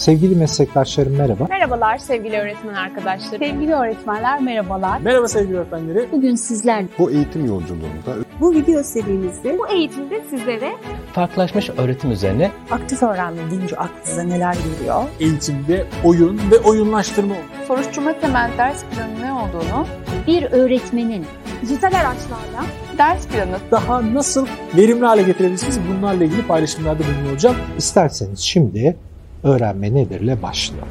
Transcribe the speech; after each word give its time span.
Sevgili 0.00 0.34
meslektaşlarım 0.34 1.16
merhaba. 1.16 1.46
Merhabalar 1.50 1.98
sevgili 1.98 2.36
öğretmen 2.38 2.74
arkadaşlarım. 2.74 3.38
Sevgili 3.38 3.74
öğretmenler 3.74 4.40
merhabalar. 4.40 5.00
Merhaba 5.00 5.28
sevgili 5.28 5.56
öğretmenleri. 5.56 6.08
Bugün 6.12 6.34
sizler 6.34 6.84
Bu 6.98 7.10
eğitim 7.10 7.46
yolculuğunda 7.46 8.16
bu 8.40 8.52
video 8.52 8.82
serimizde 8.82 9.58
Bu 9.58 9.68
eğitimde 9.68 10.22
sizlere 10.30 10.72
farklılaşmış 11.12 11.70
öğretim 11.70 12.12
üzerine 12.12 12.50
aktif 12.70 13.02
öğrenme 13.02 13.50
deyince 13.50 13.76
aklınıza 13.76 14.22
neler 14.22 14.54
geliyor? 14.54 15.02
Eğitimde 15.20 15.86
oyun 16.04 16.40
ve 16.50 16.58
oyunlaştırma 16.58 17.34
olur. 17.34 17.66
soruşturma 17.68 18.20
temel 18.20 18.50
ders 18.58 18.84
planı 18.84 19.26
ne 19.26 19.32
olduğunu, 19.32 19.86
bir 20.26 20.42
öğretmenin 20.42 21.26
dijital 21.62 21.92
araçlarla 21.92 22.64
ders 22.98 23.26
planı 23.26 23.58
Daha 23.70 24.14
nasıl 24.14 24.46
verimli 24.76 25.04
hale 25.04 25.22
getirebilirsiniz 25.22 25.80
bunlarla 25.88 26.24
ilgili 26.24 26.46
paylaşımlarda 26.46 27.02
bulunuyor 27.04 27.32
olacağım. 27.32 27.56
İsterseniz 27.78 28.38
şimdi 28.38 28.96
öğrenme 29.44 29.94
nedirle 29.94 30.42
başlayalım. 30.42 30.88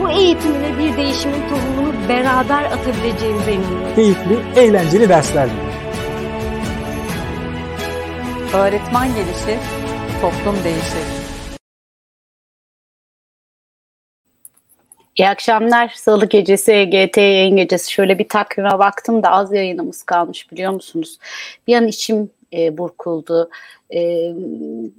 bu 0.00 0.10
eğitimle 0.10 0.78
bir 0.78 0.96
değişimin 0.96 1.48
tohumunu 1.48 2.08
beraber 2.08 2.64
atabileceğimize 2.64 3.50
eminim. 3.50 3.94
Keyifli, 3.94 4.38
eğlenceli 4.56 5.08
dersler 5.08 5.50
diliyorum. 5.50 5.70
Öğretmen 8.54 9.08
gelişir, 9.08 9.60
toplum 10.20 10.64
değişir. 10.64 11.19
İyi 15.20 15.28
akşamlar. 15.28 15.88
Salı 15.88 16.26
gecesi, 16.26 16.72
EGT 16.72 17.16
yayın 17.16 17.56
gecesi. 17.56 17.92
Şöyle 17.92 18.18
bir 18.18 18.28
takvime 18.28 18.78
baktım 18.78 19.22
da 19.22 19.30
az 19.30 19.52
yayınımız 19.52 20.02
kalmış 20.02 20.52
biliyor 20.52 20.72
musunuz? 20.72 21.18
Bir 21.66 21.76
an 21.76 21.86
içim 21.86 22.30
e, 22.52 22.78
burkuldu. 22.78 23.50
E, 23.90 24.00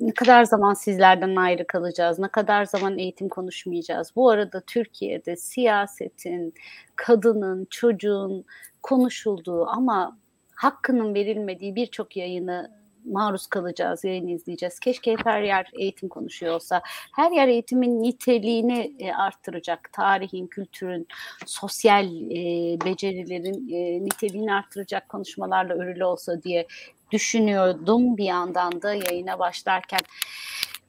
ne 0.01 0.13
kadar 0.13 0.43
zaman 0.43 0.73
sizlerden 0.73 1.35
ayrı 1.35 1.67
kalacağız? 1.67 2.19
Ne 2.19 2.27
kadar 2.27 2.65
zaman 2.65 2.97
eğitim 2.97 3.29
konuşmayacağız? 3.29 4.11
Bu 4.15 4.29
arada 4.29 4.61
Türkiye'de 4.67 5.35
siyasetin, 5.35 6.53
kadının, 6.95 7.67
çocuğun 7.69 8.45
konuşulduğu 8.83 9.67
ama 9.67 10.17
hakkının 10.55 11.13
verilmediği 11.13 11.75
birçok 11.75 12.17
yayını 12.17 12.80
maruz 13.05 13.47
kalacağız, 13.47 14.03
yayın 14.03 14.27
izleyeceğiz. 14.27 14.79
Keşke 14.79 15.15
her 15.23 15.41
yer 15.41 15.69
eğitim 15.79 16.09
konuşuyor 16.09 16.55
olsa. 16.55 16.81
Her 17.15 17.31
yer 17.31 17.47
eğitimin 17.47 18.03
niteliğini 18.03 18.95
e, 18.99 19.13
arttıracak. 19.13 19.93
Tarihin, 19.93 20.47
kültürün, 20.47 21.07
sosyal 21.45 22.05
e, 22.05 22.77
becerilerin 22.85 23.69
e, 23.69 24.05
niteliğini 24.05 24.53
arttıracak 24.53 25.09
konuşmalarla 25.09 25.73
örülü 25.73 26.05
olsa 26.05 26.43
diye 26.43 26.67
düşünüyordum 27.11 28.17
bir 28.17 28.25
yandan 28.25 28.81
da 28.81 28.93
yayına 28.93 29.39
başlarken. 29.39 29.99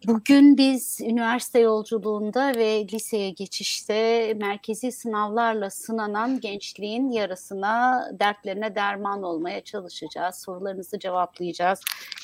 Bugün 0.06 0.56
biz 0.56 1.00
üniversite 1.00 1.58
yolculuğunda 1.58 2.54
ve 2.56 2.86
liseye 2.92 3.30
geçişte 3.30 4.34
merkezi 4.34 4.92
sınavlarla 4.92 5.70
sınanan 5.70 6.40
gençliğin 6.40 7.10
yarısına, 7.10 8.08
dertlerine 8.20 8.74
derman 8.74 9.22
olmaya 9.22 9.64
çalışacağız. 9.64 10.36
Sorularınızı 10.36 10.98
cevaplayacağız. 10.98 11.80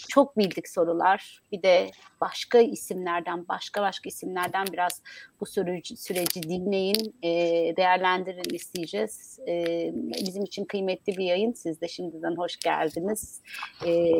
Çok 0.08 0.38
bildik 0.38 0.68
sorular. 0.68 1.42
Bir 1.52 1.62
de 1.62 1.90
başka 2.20 2.58
isimlerden, 2.58 3.48
başka 3.48 3.82
başka 3.82 4.08
isimlerden 4.08 4.66
biraz 4.72 5.02
bu 5.40 5.46
süreci, 5.46 5.96
süreci 5.96 6.42
dinleyin, 6.42 7.14
e, 7.22 7.30
değerlendirin 7.76 8.54
isteyeceğiz. 8.54 9.38
E, 9.48 9.90
bizim 10.26 10.42
için 10.42 10.64
kıymetli 10.64 11.16
bir 11.16 11.24
yayın. 11.24 11.52
Siz 11.52 11.80
de 11.80 11.88
şimdiden 11.88 12.36
hoş 12.36 12.56
geldiniz. 12.56 13.40
E, 13.86 14.12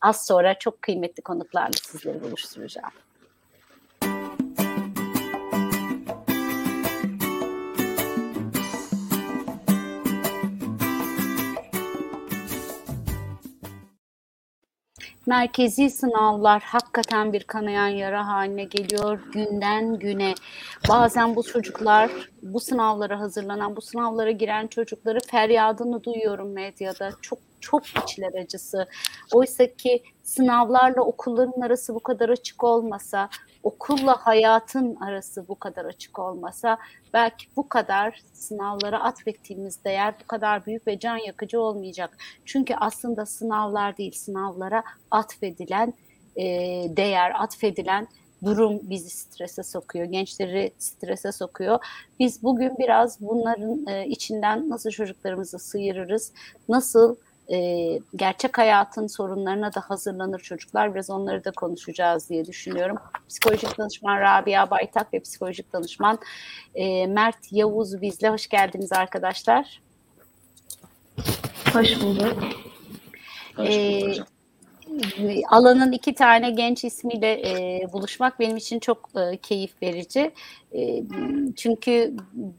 az 0.00 0.26
sonra 0.26 0.58
çok 0.58 0.82
kıymetli 0.82 1.22
konuklarla 1.22 1.76
sizleri 1.82 2.22
buluşturacağım. 2.22 2.92
Merkezi 15.26 15.90
sınavlar 15.90 16.62
hakikaten 16.62 17.32
bir 17.32 17.44
kanayan 17.44 17.88
yara 17.88 18.26
haline 18.26 18.64
geliyor 18.64 19.20
günden 19.32 19.98
güne. 19.98 20.34
Bazen 20.88 21.36
bu 21.36 21.42
çocuklar, 21.42 22.10
bu 22.42 22.60
sınavlara 22.60 23.20
hazırlanan, 23.20 23.76
bu 23.76 23.80
sınavlara 23.80 24.30
giren 24.30 24.66
çocukları 24.66 25.18
feryadını 25.30 26.04
duyuyorum 26.04 26.52
medyada. 26.52 27.10
Çok 27.22 27.38
çok 27.60 27.86
içler 27.86 28.42
acısı. 28.42 28.86
Oysa 29.32 29.66
ki 29.66 30.02
sınavlarla 30.22 31.02
okulların 31.02 31.60
arası 31.60 31.94
bu 31.94 32.00
kadar 32.00 32.28
açık 32.28 32.64
olmasa, 32.64 33.28
okulla 33.62 34.26
hayatın 34.26 34.96
arası 34.96 35.48
bu 35.48 35.54
kadar 35.54 35.84
açık 35.84 36.18
olmasa 36.18 36.78
belki 37.12 37.46
bu 37.56 37.68
kadar 37.68 38.22
sınavlara 38.32 39.02
atfettiğimiz 39.04 39.84
değer 39.84 40.14
bu 40.22 40.26
kadar 40.26 40.66
büyük 40.66 40.86
ve 40.86 40.98
can 40.98 41.16
yakıcı 41.16 41.60
olmayacak. 41.60 42.18
Çünkü 42.44 42.74
aslında 42.74 43.26
sınavlar 43.26 43.96
değil 43.96 44.12
sınavlara 44.12 44.82
atfedilen 45.10 45.94
e, 46.36 46.44
değer, 46.96 47.42
atfedilen 47.42 48.08
durum 48.44 48.80
bizi 48.82 49.10
strese 49.10 49.62
sokuyor, 49.62 50.04
gençleri 50.04 50.72
strese 50.78 51.32
sokuyor. 51.32 51.78
Biz 52.20 52.42
bugün 52.42 52.78
biraz 52.78 53.20
bunların 53.20 53.86
e, 53.86 54.06
içinden 54.06 54.70
nasıl 54.70 54.90
çocuklarımızı 54.90 55.58
sıyırırız, 55.58 56.32
nasıl 56.68 57.16
e, 57.50 57.98
gerçek 58.16 58.58
hayatın 58.58 59.06
sorunlarına 59.06 59.74
da 59.74 59.80
hazırlanır 59.80 60.38
çocuklar. 60.38 60.94
Biraz 60.94 61.10
onları 61.10 61.44
da 61.44 61.50
konuşacağız 61.50 62.30
diye 62.30 62.46
düşünüyorum. 62.46 62.98
Psikolojik 63.28 63.78
danışman 63.78 64.20
Rabia 64.20 64.70
Baytak 64.70 65.14
ve 65.14 65.20
psikolojik 65.20 65.72
danışman 65.72 66.18
e, 66.74 67.06
Mert 67.06 67.52
Yavuz 67.52 68.02
bizle. 68.02 68.28
Hoş 68.28 68.48
geldiniz 68.48 68.92
arkadaşlar. 68.92 69.80
Hoş 71.72 72.00
bulduk. 72.00 72.44
E, 73.58 74.02
alanın 75.48 75.92
iki 75.92 76.14
tane 76.14 76.50
genç 76.50 76.84
ismiyle 76.84 77.32
e, 77.48 77.92
buluşmak 77.92 78.40
benim 78.40 78.56
için 78.56 78.78
çok 78.78 79.08
e, 79.16 79.36
keyif 79.36 79.82
verici. 79.82 80.30
E, 80.74 81.02
çünkü 81.56 82.16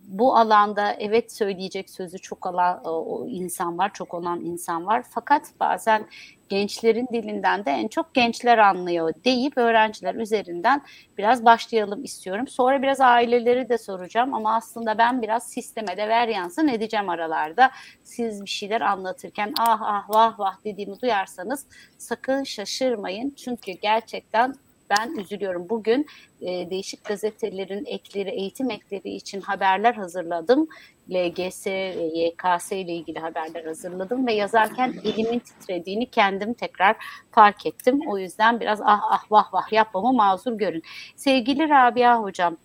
bu 0.08 0.38
alanda 0.38 0.94
evet 0.94 1.32
söyleyecek 1.32 1.90
sözü 1.90 2.20
çok 2.20 2.46
olan 2.46 2.82
o 2.86 3.28
insan 3.28 3.78
var, 3.78 3.94
çok 3.94 4.14
olan 4.14 4.42
insan 4.42 4.86
var. 4.86 5.04
Fakat 5.10 5.52
bazen 5.60 6.08
gençlerin 6.54 7.08
dilinden 7.14 7.66
de 7.66 7.72
en 7.72 7.88
çok 7.88 8.14
gençler 8.14 8.58
anlıyor 8.58 9.14
deyip 9.26 9.58
öğrenciler 9.58 10.16
üzerinden 10.16 10.82
biraz 11.18 11.46
başlayalım 11.46 12.04
istiyorum. 12.04 12.48
Sonra 12.48 12.82
biraz 12.82 13.02
aileleri 13.02 13.70
de 13.70 13.78
soracağım 13.78 14.34
ama 14.34 14.56
aslında 14.56 14.98
ben 14.98 15.22
biraz 15.22 15.50
sisteme 15.50 15.98
de 15.98 16.08
ver 16.10 16.28
yansın 16.28 16.68
edeceğim 16.68 17.10
aralarda. 17.10 17.72
Siz 18.04 18.42
bir 18.42 18.50
şeyler 18.50 18.82
anlatırken 18.82 19.54
ah 19.60 19.82
ah 19.82 20.10
vah 20.10 20.40
vah 20.40 20.56
dediğimi 20.66 21.02
duyarsanız 21.02 21.66
sakın 21.98 22.44
şaşırmayın. 22.44 23.30
Çünkü 23.30 23.72
gerçekten 23.72 24.56
ben 24.90 25.16
üzülüyorum. 25.20 25.70
Bugün 25.70 26.06
e, 26.42 26.70
değişik 26.70 27.06
gazetelerin 27.06 27.86
ekleri, 27.86 28.30
eğitim 28.30 28.72
ekleri 28.72 29.10
için 29.10 29.42
haberler 29.42 29.94
hazırladım. 29.94 30.68
LGS 31.10 31.68
ve 31.68 32.12
YKS 32.14 32.72
ile 32.72 32.94
ilgili 32.94 33.20
haberler 33.20 33.66
hazırladım 33.66 34.28
ve 34.28 34.34
yazarken 34.34 34.94
elimin 35.04 35.40
titrediğini 35.40 36.06
kendim 36.06 36.54
tekrar 36.54 36.96
fark 37.32 37.66
ettim. 37.66 38.00
O 38.08 38.18
yüzden 38.18 38.60
biraz 38.60 38.82
ah 38.82 39.02
ah 39.12 39.32
vah 39.32 39.54
vah 39.54 39.74
yapmamı 39.74 40.14
mazur 40.14 40.54
görün. 40.54 40.84
Sevgili 41.16 41.70
Rabia 41.70 42.22
Hocam, 42.22 42.58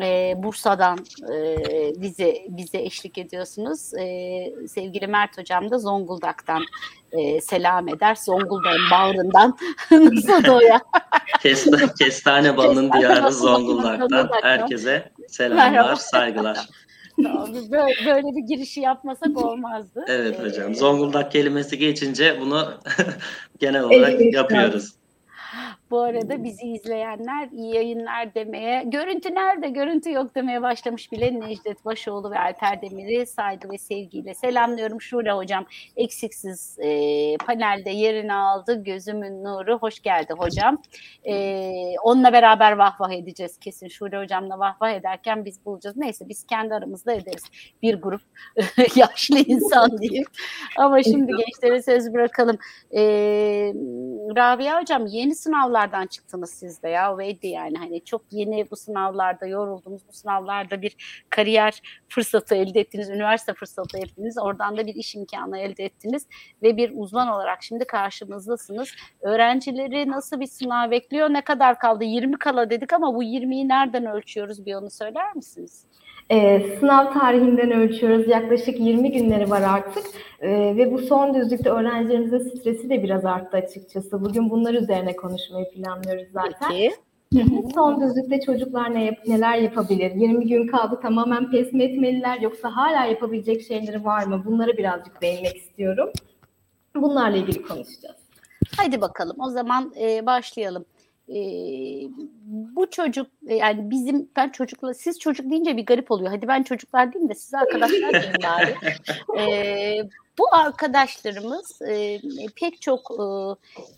e, 0.00 0.34
Bursa'dan 0.36 0.98
e, 1.32 1.56
bize 1.96 2.34
bize 2.48 2.78
eşlik 2.78 3.18
ediyorsunuz. 3.18 3.94
E, 3.94 4.68
sevgili 4.68 5.06
Mert 5.06 5.38
Hocam 5.38 5.70
da 5.70 5.78
Zonguldak'tan 5.78 6.62
e, 7.12 7.40
selam 7.40 7.88
eder. 7.88 8.14
Zonguldak'ın 8.14 8.90
bağrından 8.90 9.58
nasıl 9.90 10.44
doya? 10.44 10.80
Kestane, 11.42 11.88
kestane 11.98 12.56
balının 12.56 12.92
diyarı 12.92 13.32
Zonguldak'tan. 13.32 14.30
Herkese 14.42 15.12
selamlar, 15.28 15.70
Merhaba. 15.70 16.54
Böyle, 17.24 17.94
böyle 18.06 18.36
bir 18.36 18.46
girişi 18.54 18.80
yapmasak 18.80 19.44
olmazdı. 19.44 20.04
Evet 20.08 20.40
E, 20.40 20.42
hocam. 20.42 20.74
Zonguldak 20.74 21.32
kelimesi 21.32 21.78
geçince 21.78 22.38
bunu 22.40 22.68
genel 23.58 23.82
olarak 23.84 24.12
Evet, 24.12 24.34
yapıyoruz. 24.34 24.92
Bu 25.90 26.00
arada 26.00 26.44
bizi 26.44 26.66
izleyenler 26.66 27.48
iyi 27.52 27.74
yayınlar 27.74 28.34
demeye, 28.34 28.82
görüntü 28.86 29.34
nerede, 29.34 29.68
görüntü 29.68 30.12
yok 30.12 30.34
demeye 30.34 30.62
başlamış 30.62 31.12
bile 31.12 31.40
Necdet 31.40 31.84
Başoğlu 31.84 32.30
ve 32.30 32.38
Alper 32.38 32.82
Demir'i 32.82 33.26
saygı 33.26 33.70
ve 33.70 33.78
sevgiyle 33.78 34.34
selamlıyorum. 34.34 35.00
Şule 35.00 35.32
Hocam 35.32 35.66
eksiksiz 35.96 36.78
e, 36.78 37.36
panelde 37.36 37.90
yerini 37.90 38.34
aldı. 38.34 38.84
Gözümün 38.84 39.44
nuru. 39.44 39.78
Hoş 39.78 40.00
geldi 40.00 40.32
hocam. 40.38 40.82
E, 41.24 41.94
onunla 42.02 42.32
beraber 42.32 42.72
vah 42.72 43.00
vah 43.00 43.12
edeceğiz 43.12 43.58
kesin. 43.58 43.88
Şule 43.88 44.18
Hocam'la 44.18 44.58
vah 44.58 44.82
vah 44.82 44.90
ederken 44.90 45.44
biz 45.44 45.64
bulacağız. 45.66 45.96
Neyse 45.96 46.28
biz 46.28 46.46
kendi 46.46 46.74
aramızda 46.74 47.12
ederiz. 47.12 47.44
Bir 47.82 47.94
grup 47.94 48.22
yaşlı 48.96 49.38
insan 49.38 49.98
diyeyim. 49.98 50.26
Ama 50.78 51.02
şimdi 51.02 51.32
gençlere 51.46 51.82
söz 51.82 52.14
bırakalım. 52.14 52.58
E, 52.94 53.02
Rabia 54.36 54.80
Hocam 54.80 55.06
yeni 55.06 55.34
sınavlardan 55.80 56.06
çıktınız 56.06 56.50
siz 56.50 56.82
de 56.82 56.88
ya. 56.88 57.18
Veydi 57.18 57.46
yani 57.46 57.78
hani 57.78 58.04
çok 58.04 58.22
yeni 58.30 58.70
bu 58.70 58.76
sınavlarda 58.76 59.46
yoruldunuz. 59.46 60.02
Bu 60.08 60.12
sınavlarda 60.12 60.82
bir 60.82 61.24
kariyer 61.30 61.80
fırsatı 62.08 62.54
elde 62.54 62.80
ettiniz. 62.80 63.10
Üniversite 63.10 63.54
fırsatı 63.54 63.98
ettiniz. 63.98 64.38
Oradan 64.38 64.76
da 64.76 64.86
bir 64.86 64.94
iş 64.94 65.14
imkanı 65.14 65.58
elde 65.58 65.84
ettiniz. 65.84 66.26
Ve 66.62 66.76
bir 66.76 66.92
uzman 66.94 67.28
olarak 67.28 67.62
şimdi 67.62 67.84
karşımızdasınız. 67.84 68.88
Öğrencileri 69.20 70.10
nasıl 70.10 70.40
bir 70.40 70.46
sınav 70.46 70.90
bekliyor? 70.90 71.28
Ne 71.30 71.40
kadar 71.40 71.78
kaldı? 71.78 72.04
20 72.04 72.38
kala 72.38 72.70
dedik 72.70 72.92
ama 72.92 73.14
bu 73.14 73.22
20'yi 73.22 73.68
nereden 73.68 74.06
ölçüyoruz? 74.06 74.66
Bir 74.66 74.74
onu 74.74 74.90
söyler 74.90 75.36
misiniz? 75.36 75.86
Ee, 76.30 76.76
sınav 76.80 77.12
tarihinden 77.12 77.70
ölçüyoruz. 77.70 78.28
Yaklaşık 78.28 78.80
20 78.80 79.12
günleri 79.12 79.50
var 79.50 79.62
artık. 79.62 80.04
Ee, 80.40 80.76
ve 80.76 80.92
bu 80.92 80.98
son 80.98 81.34
düzlükte 81.34 81.70
öğrencilerimizin 81.70 82.38
stresi 82.38 82.90
de 82.90 83.02
biraz 83.02 83.24
arttı 83.24 83.56
açıkçası. 83.56 84.24
Bugün 84.24 84.50
bunlar 84.50 84.74
üzerine 84.74 85.16
konuşmayı 85.16 85.70
planlıyoruz 85.70 86.32
zaten. 86.32 86.70
Peki. 86.70 86.92
son 87.74 88.00
düzlükte 88.00 88.40
çocuklar 88.40 88.94
ne 88.94 89.04
yap 89.04 89.14
neler 89.26 89.56
yapabilir? 89.56 90.14
20 90.14 90.46
gün 90.46 90.66
kaldı 90.66 90.98
tamamen 91.02 91.50
pes 91.50 91.72
mi 91.72 91.82
etmeliler 91.84 92.40
yoksa 92.40 92.76
hala 92.76 93.04
yapabilecek 93.04 93.62
şeyleri 93.62 94.04
var 94.04 94.26
mı? 94.26 94.42
Bunlara 94.46 94.72
birazcık 94.76 95.22
değinmek 95.22 95.56
istiyorum. 95.56 96.08
Bunlarla 96.96 97.36
ilgili 97.36 97.62
konuşacağız. 97.62 98.16
Hadi 98.76 99.00
bakalım 99.00 99.36
o 99.40 99.50
zaman 99.50 99.92
e, 100.00 100.26
başlayalım. 100.26 100.84
E, 101.30 101.40
bu 102.74 102.90
çocuk 102.90 103.26
e, 103.46 103.54
yani 103.54 103.90
bizim 103.90 104.30
ben 104.36 104.48
çocukla 104.48 104.94
siz 104.94 105.18
çocuk 105.18 105.50
deyince 105.50 105.76
bir 105.76 105.86
garip 105.86 106.10
oluyor. 106.10 106.30
Hadi 106.30 106.48
ben 106.48 106.62
çocuklar 106.62 107.12
diyeyim 107.12 107.30
de 107.30 107.34
siz 107.34 107.54
arkadaşlar 107.54 108.12
deyin 108.12 108.34
bari. 108.42 108.74
E, 109.40 110.08
bu 110.38 110.54
arkadaşlarımız 110.54 111.82
e, 111.82 112.18
pek 112.56 112.82
çok 112.82 113.10
e, 113.10 113.24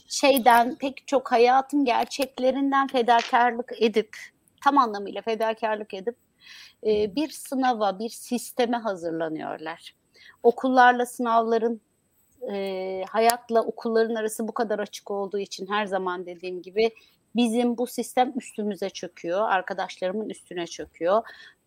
şeyden 0.09 0.75
pek 0.75 1.07
çok 1.07 1.33
hayatın 1.33 1.85
gerçeklerinden 1.85 2.87
fedakarlık 2.87 3.73
edip 3.83 4.17
tam 4.65 4.79
anlamıyla 4.79 5.23
fedakarlık 5.23 5.95
edip 5.95 6.17
e, 6.87 7.15
bir 7.17 7.29
sınava 7.29 7.99
bir 7.99 8.09
sisteme 8.09 8.77
hazırlanıyorlar. 8.77 9.95
Okullarla 10.43 11.07
sınavların 11.07 11.81
e, 12.53 13.05
hayatla 13.11 13.63
okulların 13.63 14.15
arası 14.15 14.49
bu 14.49 14.53
kadar 14.53 14.79
açık 14.79 15.11
olduğu 15.11 15.39
için 15.39 15.67
her 15.67 15.87
zaman 15.87 16.27
dediğim 16.27 16.63
gibi 16.63 16.91
bizim 17.37 17.79
bu 17.79 17.87
sistem 17.87 18.33
üstümüze 18.37 18.91
çöküyor, 18.91 19.49
arkadaşlarımın 19.49 20.29
üstüne 20.29 20.67
çöküyor. 20.67 21.23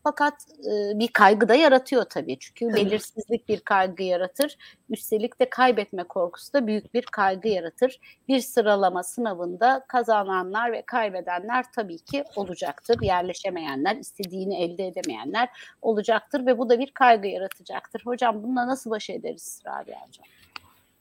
Fakat 0.07 0.33
e, 0.59 0.99
bir 0.99 1.07
kaygı 1.07 1.47
da 1.47 1.55
yaratıyor 1.55 2.03
tabii. 2.03 2.37
Çünkü 2.39 2.75
belirsizlik 2.75 3.49
bir 3.49 3.59
kaygı 3.59 4.03
yaratır. 4.03 4.57
Üstelik 4.89 5.39
de 5.39 5.49
kaybetme 5.49 6.03
korkusu 6.03 6.53
da 6.53 6.67
büyük 6.67 6.93
bir 6.93 7.01
kaygı 7.01 7.47
yaratır. 7.47 7.99
Bir 8.27 8.39
sıralama 8.39 9.03
sınavında 9.03 9.85
kazananlar 9.87 10.71
ve 10.71 10.81
kaybedenler 10.81 11.65
tabii 11.75 11.99
ki 11.99 12.23
olacaktır. 12.35 13.01
Yerleşemeyenler, 13.01 13.95
istediğini 13.95 14.63
elde 14.63 14.87
edemeyenler 14.87 15.49
olacaktır 15.81 16.45
ve 16.45 16.57
bu 16.57 16.69
da 16.69 16.79
bir 16.79 16.91
kaygı 16.91 17.27
yaratacaktır. 17.27 18.01
Hocam 18.05 18.43
bununla 18.43 18.67
nasıl 18.67 18.91
baş 18.91 19.09
ederiz 19.09 19.61
Rabia 19.65 20.07
Hocam? 20.07 20.25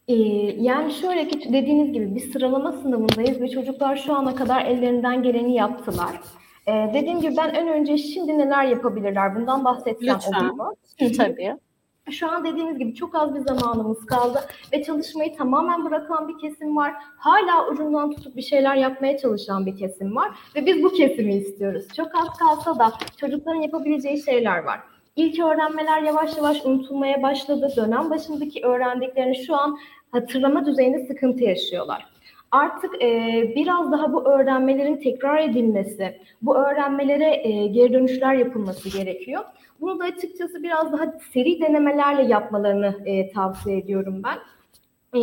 Ee, 0.09 0.15
yani 0.61 0.93
şöyle 0.93 1.29
ki 1.29 1.53
dediğiniz 1.53 1.93
gibi 1.93 2.15
bir 2.15 2.33
sıralama 2.33 2.73
sınavındayız 2.73 3.41
ve 3.41 3.49
çocuklar 3.49 3.97
şu 3.97 4.15
ana 4.15 4.35
kadar 4.35 4.65
ellerinden 4.65 5.23
geleni 5.23 5.55
yaptılar. 5.55 6.21
Ee, 6.69 6.91
dediğim 6.95 7.21
gibi 7.21 7.37
ben 7.37 7.49
en 7.49 7.69
önce 7.69 7.99
şimdi 7.99 8.39
neler 8.39 8.65
yapabilirler 8.65 9.37
bundan 9.37 9.65
bahsedeceğim. 9.65 10.17
Lütfen. 10.17 10.45
olur 10.45 10.51
mu? 10.51 10.75
Tabii. 11.17 11.57
Şu 12.11 12.31
an 12.31 12.45
dediğimiz 12.45 12.79
gibi 12.79 12.95
çok 12.95 13.15
az 13.15 13.35
bir 13.35 13.41
zamanımız 13.41 14.07
kaldı 14.07 14.41
ve 14.73 14.83
çalışmayı 14.83 15.37
tamamen 15.37 15.85
bırakan 15.85 16.29
bir 16.29 16.39
kesim 16.39 16.77
var. 16.77 16.95
Hala 17.17 17.69
ucundan 17.71 18.11
tutup 18.11 18.37
bir 18.37 18.43
şeyler 18.43 18.77
yapmaya 18.77 19.19
çalışan 19.19 19.67
bir 19.67 19.77
kesim 19.77 20.17
var 20.17 20.31
ve 20.57 20.67
biz 20.67 20.83
bu 20.83 20.93
kesimi 20.93 21.35
istiyoruz. 21.35 21.85
Çok 21.97 22.15
az 22.15 22.29
kalsa 22.39 22.79
da 22.79 22.93
çocukların 23.17 23.61
yapabileceği 23.61 24.23
şeyler 24.23 24.59
var. 24.59 24.81
İlk 25.17 25.41
öğrenmeler 25.41 26.03
yavaş 26.03 26.37
yavaş 26.37 26.65
unutulmaya 26.65 27.23
başladı. 27.23 27.73
Dönem 27.77 28.11
başındaki 28.11 28.61
öğrendiklerini 28.63 29.45
şu 29.45 29.55
an 29.55 29.79
hatırlama 30.13 30.67
düzeyinde 30.67 31.07
sıkıntı 31.07 31.45
yaşıyorlar. 31.45 32.07
Artık 32.51 33.03
e, 33.03 33.53
biraz 33.57 33.93
daha 33.93 34.13
bu 34.13 34.29
öğrenmelerin 34.29 34.97
tekrar 34.97 35.39
edilmesi, 35.39 36.21
bu 36.43 36.57
öğrenmelere 36.57 37.49
e, 37.49 37.67
geri 37.67 37.93
dönüşler 37.93 38.35
yapılması 38.35 38.99
gerekiyor. 38.99 39.45
Bunu 39.81 40.01
da 40.01 40.05
açıkçası 40.05 40.63
biraz 40.63 40.93
daha 40.93 41.13
seri 41.33 41.61
denemelerle 41.61 42.23
yapmalarını 42.23 42.95
e, 43.05 43.33
tavsiye 43.33 43.79
ediyorum 43.79 44.23
ben. 44.25 44.39
E, 45.15 45.21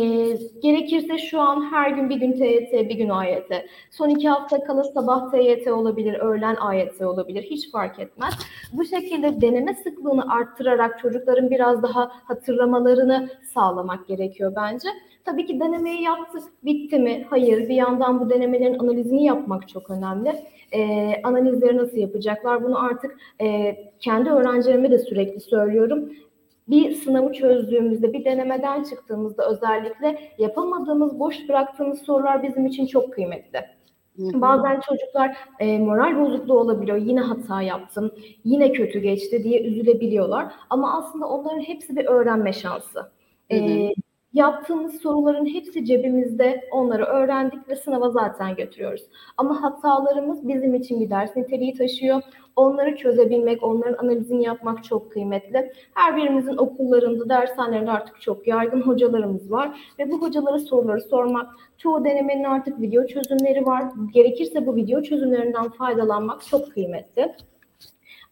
gerekirse 0.62 1.18
şu 1.18 1.40
an 1.40 1.72
her 1.72 1.90
gün 1.90 2.10
bir 2.10 2.16
gün 2.16 2.32
TYT, 2.32 2.72
bir 2.72 2.94
gün 2.94 3.08
AYT. 3.08 3.52
Son 3.90 4.08
iki 4.08 4.28
hafta 4.28 4.64
kala 4.64 4.84
sabah 4.84 5.30
TYT 5.30 5.68
olabilir, 5.68 6.14
öğlen 6.14 6.56
AYT 6.56 7.02
olabilir. 7.02 7.42
Hiç 7.42 7.70
fark 7.70 7.98
etmez. 7.98 8.34
Bu 8.72 8.84
şekilde 8.84 9.40
deneme 9.40 9.74
sıklığını 9.74 10.32
arttırarak 10.34 10.98
çocukların 10.98 11.50
biraz 11.50 11.82
daha 11.82 12.10
hatırlamalarını 12.24 13.28
sağlamak 13.54 14.08
gerekiyor 14.08 14.52
bence. 14.56 14.88
Tabii 15.24 15.46
ki 15.46 15.60
denemeyi 15.60 16.02
yaptık, 16.02 16.42
bitti 16.64 16.98
mi? 16.98 17.26
Hayır. 17.30 17.68
Bir 17.68 17.74
yandan 17.74 18.20
bu 18.20 18.30
denemelerin 18.30 18.78
analizini 18.78 19.24
yapmak 19.24 19.68
çok 19.68 19.90
önemli. 19.90 20.44
E, 20.72 21.12
analizleri 21.24 21.76
nasıl 21.76 21.96
yapacaklar? 21.96 22.64
Bunu 22.64 22.84
artık 22.84 23.18
e, 23.40 23.76
kendi 24.00 24.30
öğrencilerime 24.30 24.90
de 24.90 24.98
sürekli 24.98 25.40
söylüyorum 25.40 26.12
bir 26.68 26.94
sınavı 26.94 27.32
çözdüğümüzde, 27.32 28.12
bir 28.12 28.24
denemeden 28.24 28.82
çıktığımızda 28.82 29.50
özellikle 29.50 30.18
yapamadığımız, 30.38 31.18
boş 31.18 31.48
bıraktığımız 31.48 32.02
sorular 32.02 32.42
bizim 32.42 32.66
için 32.66 32.86
çok 32.86 33.12
kıymetli. 33.12 33.60
Bazen 34.18 34.80
çocuklar 34.80 35.36
e, 35.60 35.78
moral 35.78 36.20
bozukluğu 36.20 36.58
olabiliyor. 36.58 36.96
Yine 36.96 37.20
hata 37.20 37.62
yaptım, 37.62 38.10
yine 38.44 38.72
kötü 38.72 38.98
geçti 38.98 39.44
diye 39.44 39.62
üzülebiliyorlar. 39.62 40.52
Ama 40.70 40.98
aslında 40.98 41.28
onların 41.28 41.60
hepsi 41.60 41.96
bir 41.96 42.04
öğrenme 42.04 42.52
şansı. 42.52 43.10
E, 43.50 43.88
yaptığımız 44.32 45.00
soruların 45.00 45.46
hepsi 45.46 45.84
cebimizde. 45.84 46.68
Onları 46.70 47.04
öğrendik 47.04 47.68
ve 47.68 47.76
sınava 47.76 48.10
zaten 48.10 48.56
götürüyoruz. 48.56 49.02
Ama 49.36 49.62
hatalarımız 49.62 50.48
bizim 50.48 50.74
için 50.74 51.00
bir 51.00 51.10
ders 51.10 51.36
niteliği 51.36 51.74
taşıyor. 51.74 52.22
Onları 52.56 52.96
çözebilmek, 52.96 53.62
onların 53.62 54.06
analizini 54.06 54.44
yapmak 54.44 54.84
çok 54.84 55.12
kıymetli. 55.12 55.72
Her 55.94 56.16
birimizin 56.16 56.56
okullarında, 56.56 57.28
dershanelerinde 57.28 57.90
artık 57.90 58.20
çok 58.20 58.46
yaygın 58.46 58.82
hocalarımız 58.82 59.52
var. 59.52 59.94
Ve 59.98 60.10
bu 60.10 60.22
hocalara 60.22 60.58
soruları 60.58 61.00
sormak, 61.00 61.50
çoğu 61.78 62.04
denemenin 62.04 62.44
artık 62.44 62.80
video 62.80 63.06
çözümleri 63.06 63.66
var. 63.66 63.84
Gerekirse 64.14 64.66
bu 64.66 64.76
video 64.76 65.02
çözümlerinden 65.02 65.68
faydalanmak 65.68 66.46
çok 66.46 66.72
kıymetli. 66.72 67.34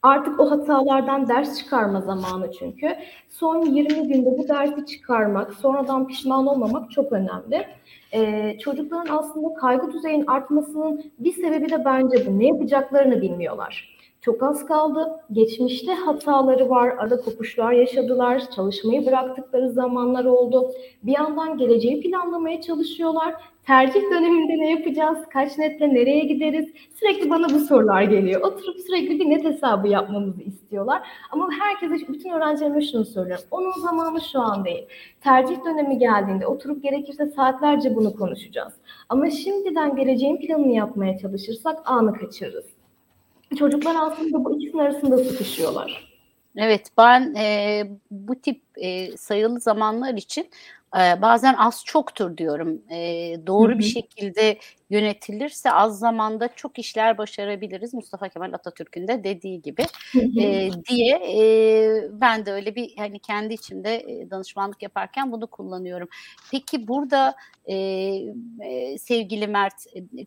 Artık 0.02 0.40
o 0.40 0.50
hatalardan 0.50 1.28
ders 1.28 1.58
çıkarma 1.58 2.00
zamanı 2.00 2.52
çünkü. 2.58 2.96
Son 3.28 3.66
20 3.66 4.08
günde 4.08 4.38
bu 4.38 4.48
dersi 4.48 4.86
çıkarmak, 4.86 5.54
sonradan 5.54 6.06
pişman 6.06 6.46
olmamak 6.46 6.90
çok 6.90 7.12
önemli. 7.12 7.66
Ee, 8.14 8.58
çocukların 8.58 9.16
aslında 9.16 9.54
kaygı 9.54 9.92
düzeyinin 9.92 10.26
artmasının 10.26 11.12
bir 11.18 11.32
sebebi 11.32 11.70
de 11.70 11.84
bence 11.84 12.26
bu. 12.26 12.38
Ne 12.38 12.46
yapacaklarını 12.46 13.22
bilmiyorlar. 13.22 13.99
Çok 14.20 14.42
az 14.42 14.66
kaldı. 14.66 15.20
Geçmişte 15.32 15.94
hataları 15.94 16.70
var, 16.70 16.88
ara 16.98 17.20
kopuşlar 17.20 17.72
yaşadılar, 17.72 18.50
çalışmayı 18.50 19.06
bıraktıkları 19.06 19.70
zamanlar 19.72 20.24
oldu. 20.24 20.72
Bir 21.02 21.12
yandan 21.12 21.58
geleceği 21.58 22.00
planlamaya 22.00 22.60
çalışıyorlar. 22.60 23.34
Tercih 23.66 24.02
döneminde 24.10 24.58
ne 24.58 24.70
yapacağız? 24.70 25.18
Kaç 25.32 25.58
netle 25.58 25.94
nereye 25.94 26.24
gideriz? 26.24 26.68
Sürekli 26.94 27.30
bana 27.30 27.50
bu 27.54 27.58
sorular 27.58 28.02
geliyor. 28.02 28.40
Oturup 28.40 28.80
sürekli 28.80 29.20
bir 29.20 29.30
net 29.30 29.44
hesabı 29.44 29.88
yapmamızı 29.88 30.42
istiyorlar. 30.42 31.02
Ama 31.30 31.48
herkese, 31.60 32.08
bütün 32.12 32.30
öğrencilerime 32.30 32.82
şunu 32.82 33.04
soruyorum. 33.04 33.44
Onun 33.50 33.72
zamanı 33.72 34.20
şu 34.32 34.40
an 34.40 34.64
değil. 34.64 34.86
Tercih 35.20 35.64
dönemi 35.64 35.98
geldiğinde 35.98 36.46
oturup 36.46 36.82
gerekirse 36.82 37.26
saatlerce 37.26 37.96
bunu 37.96 38.16
konuşacağız. 38.16 38.72
Ama 39.08 39.30
şimdiden 39.30 39.96
geleceğin 39.96 40.36
planını 40.36 40.72
yapmaya 40.72 41.18
çalışırsak 41.18 41.78
anı 41.84 42.12
kaçırırız. 42.12 42.79
Çocuklar 43.58 43.96
aslında 44.00 44.44
bu 44.44 44.56
ikisinin 44.56 44.82
arasında 44.82 45.18
sıkışıyorlar. 45.24 46.10
Evet 46.56 46.88
ben 46.98 47.34
e, 47.34 47.86
bu 48.10 48.34
tip 48.34 48.62
e, 48.76 49.16
sayılı 49.16 49.60
zamanlar 49.60 50.14
için 50.14 50.50
e, 50.98 51.22
bazen 51.22 51.54
az 51.54 51.84
çoktur 51.84 52.36
diyorum. 52.36 52.82
E, 52.90 52.96
doğru 53.46 53.74
Hı 53.74 53.78
bir 53.78 53.84
şekilde 53.84 54.58
yönetilirse 54.90 55.72
az 55.72 55.98
zamanda 55.98 56.48
çok 56.56 56.78
işler 56.78 57.18
başarabiliriz. 57.18 57.94
Mustafa 57.94 58.28
Kemal 58.28 58.52
Atatürk'ün 58.52 59.08
de 59.08 59.24
dediği 59.24 59.62
gibi 59.62 59.82
e, 60.40 60.70
diye 60.88 61.16
e, 61.16 61.40
ben 62.12 62.46
de 62.46 62.52
öyle 62.52 62.74
bir 62.74 62.96
hani 62.96 63.18
kendi 63.18 63.54
içimde 63.54 63.96
e, 63.96 64.30
danışmanlık 64.30 64.82
yaparken 64.82 65.32
bunu 65.32 65.46
kullanıyorum. 65.46 66.08
Peki 66.50 66.88
burada 66.88 67.34
e, 67.64 67.74
e, 68.60 68.98
sevgili 68.98 69.46
Mert 69.46 69.74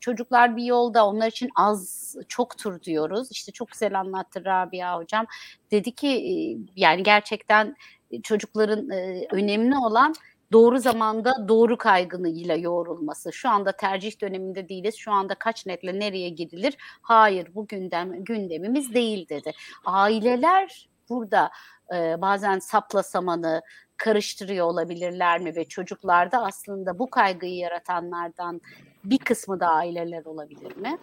çocuklar 0.02 0.58
bir 0.58 0.64
yolda 0.64 1.08
onlar 1.08 1.28
için 1.28 1.50
az 1.56 2.16
çoktur 2.28 2.82
diyoruz. 2.82 3.28
İşte 3.32 3.52
çok 3.52 3.72
güzel 3.72 4.00
anlattı 4.00 4.46
Rabia 4.46 4.98
hocam. 4.98 5.26
Dedi 5.72 5.92
ki 5.92 6.08
e, 6.08 6.34
yani 6.76 7.04
gerçekten 7.04 7.76
çocukların 8.24 8.90
e, 8.90 9.28
önemli 9.32 9.78
olan 9.78 10.14
doğru 10.54 10.80
zamanda 10.80 11.48
doğru 11.48 11.78
kaygıyla 11.78 12.56
yoğrulması. 12.56 13.34
Şu 13.34 13.50
anda 13.50 13.72
tercih 13.72 14.22
döneminde 14.22 14.70
değiliz. 14.70 14.96
Şu 14.96 15.12
anda 15.12 15.36
kaç 15.36 15.66
netle 15.66 16.00
nereye 16.00 16.30
gidilir? 16.30 16.78
Hayır 17.02 17.48
bu 17.56 17.68
gündem 17.68 18.24
gündemimiz 18.24 18.94
değil 18.94 19.30
dedi. 19.30 19.52
Aileler 19.86 20.90
burada 21.10 21.52
e, 21.96 22.22
bazen 22.22 22.60
sapla 22.60 23.04
samanı 23.04 23.62
karıştırıyor 23.98 24.66
olabilirler 24.66 25.40
mi 25.40 25.56
ve 25.56 25.66
çocuklarda 25.66 26.44
aslında 26.44 27.00
bu 27.00 27.10
kaygıyı 27.10 27.56
yaratanlardan 27.56 28.62
bir 29.04 29.18
kısmı 29.18 29.60
da 29.60 29.68
aileler 29.68 30.26
olabilir 30.26 30.78
mi? 30.78 30.98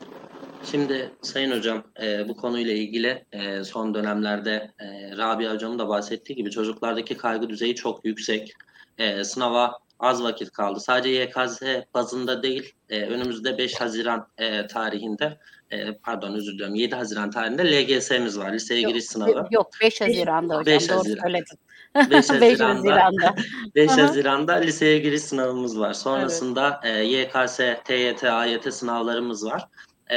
Şimdi 0.64 1.11
Sayın 1.23 1.50
Hocam 1.50 1.83
e, 2.02 2.28
bu 2.28 2.37
konuyla 2.37 2.75
ilgili 2.75 3.25
e, 3.33 3.64
son 3.64 3.95
dönemlerde 3.95 4.71
e, 4.78 5.16
Rabia 5.16 5.52
Hocam'ın 5.54 5.78
da 5.78 5.88
bahsettiği 5.88 6.37
gibi 6.37 6.50
çocuklardaki 6.50 7.16
kaygı 7.16 7.49
düzeyi 7.49 7.75
çok 7.75 8.04
yüksek. 8.04 8.54
E, 8.99 9.25
sınava 9.25 9.78
az 10.00 10.23
vakit 10.23 10.50
kaldı. 10.50 10.80
Sadece 10.80 11.09
YKS 11.09 11.62
bazında 11.94 12.42
değil 12.42 12.73
e, 12.88 13.02
önümüzde 13.02 13.59
5 13.59 13.80
Haziran 13.80 14.28
e, 14.38 14.66
tarihinde 14.66 15.38
e, 15.70 15.92
pardon 15.92 16.35
özür 16.35 16.52
diliyorum 16.52 16.75
7 16.75 16.94
Haziran 16.94 17.30
tarihinde 17.30 17.64
LGS'miz 17.64 18.38
var. 18.38 18.52
Liseye 18.52 18.82
giriş 18.82 19.04
sınavı. 19.04 19.47
Yok 19.50 19.70
5 19.82 20.00
Haziran'da 20.00 20.54
hocam 20.56 20.66
5 20.66 20.88
doğru 20.88 20.99
Haziran. 20.99 21.23
söyledin. 21.23 21.59
5 21.97 22.11
5 22.11 22.30
Haziran'da, 22.30 22.75
Haziran'da. 22.75 23.35
5 23.75 23.90
Aha. 23.90 24.02
Haziran'da 24.02 24.52
liseye 24.52 24.99
giriş 24.99 25.23
sınavımız 25.23 25.78
var. 25.78 25.92
Sonrasında 25.92 26.80
e, 26.85 26.90
YKS, 26.90 27.61
TYT, 27.85 28.25
AYT 28.25 28.75
sınavlarımız 28.75 29.47
var. 29.47 29.64
E, 30.11 30.16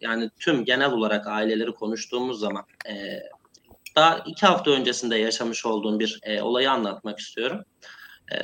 yani 0.00 0.30
tüm 0.40 0.64
genel 0.64 0.92
olarak 0.92 1.26
aileleri 1.26 1.72
konuştuğumuz 1.72 2.40
zaman 2.40 2.64
e, 2.88 2.92
daha 3.96 4.18
iki 4.26 4.46
hafta 4.46 4.70
öncesinde 4.70 5.16
yaşamış 5.16 5.66
olduğum 5.66 5.98
bir 6.00 6.20
e, 6.22 6.42
olayı 6.42 6.70
anlatmak 6.70 7.18
istiyorum. 7.18 7.64
E, 8.32 8.36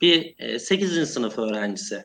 bir 0.00 0.34
e, 0.38 0.58
8. 0.58 1.06
sınıf 1.10 1.38
öğrencisi. 1.38 2.04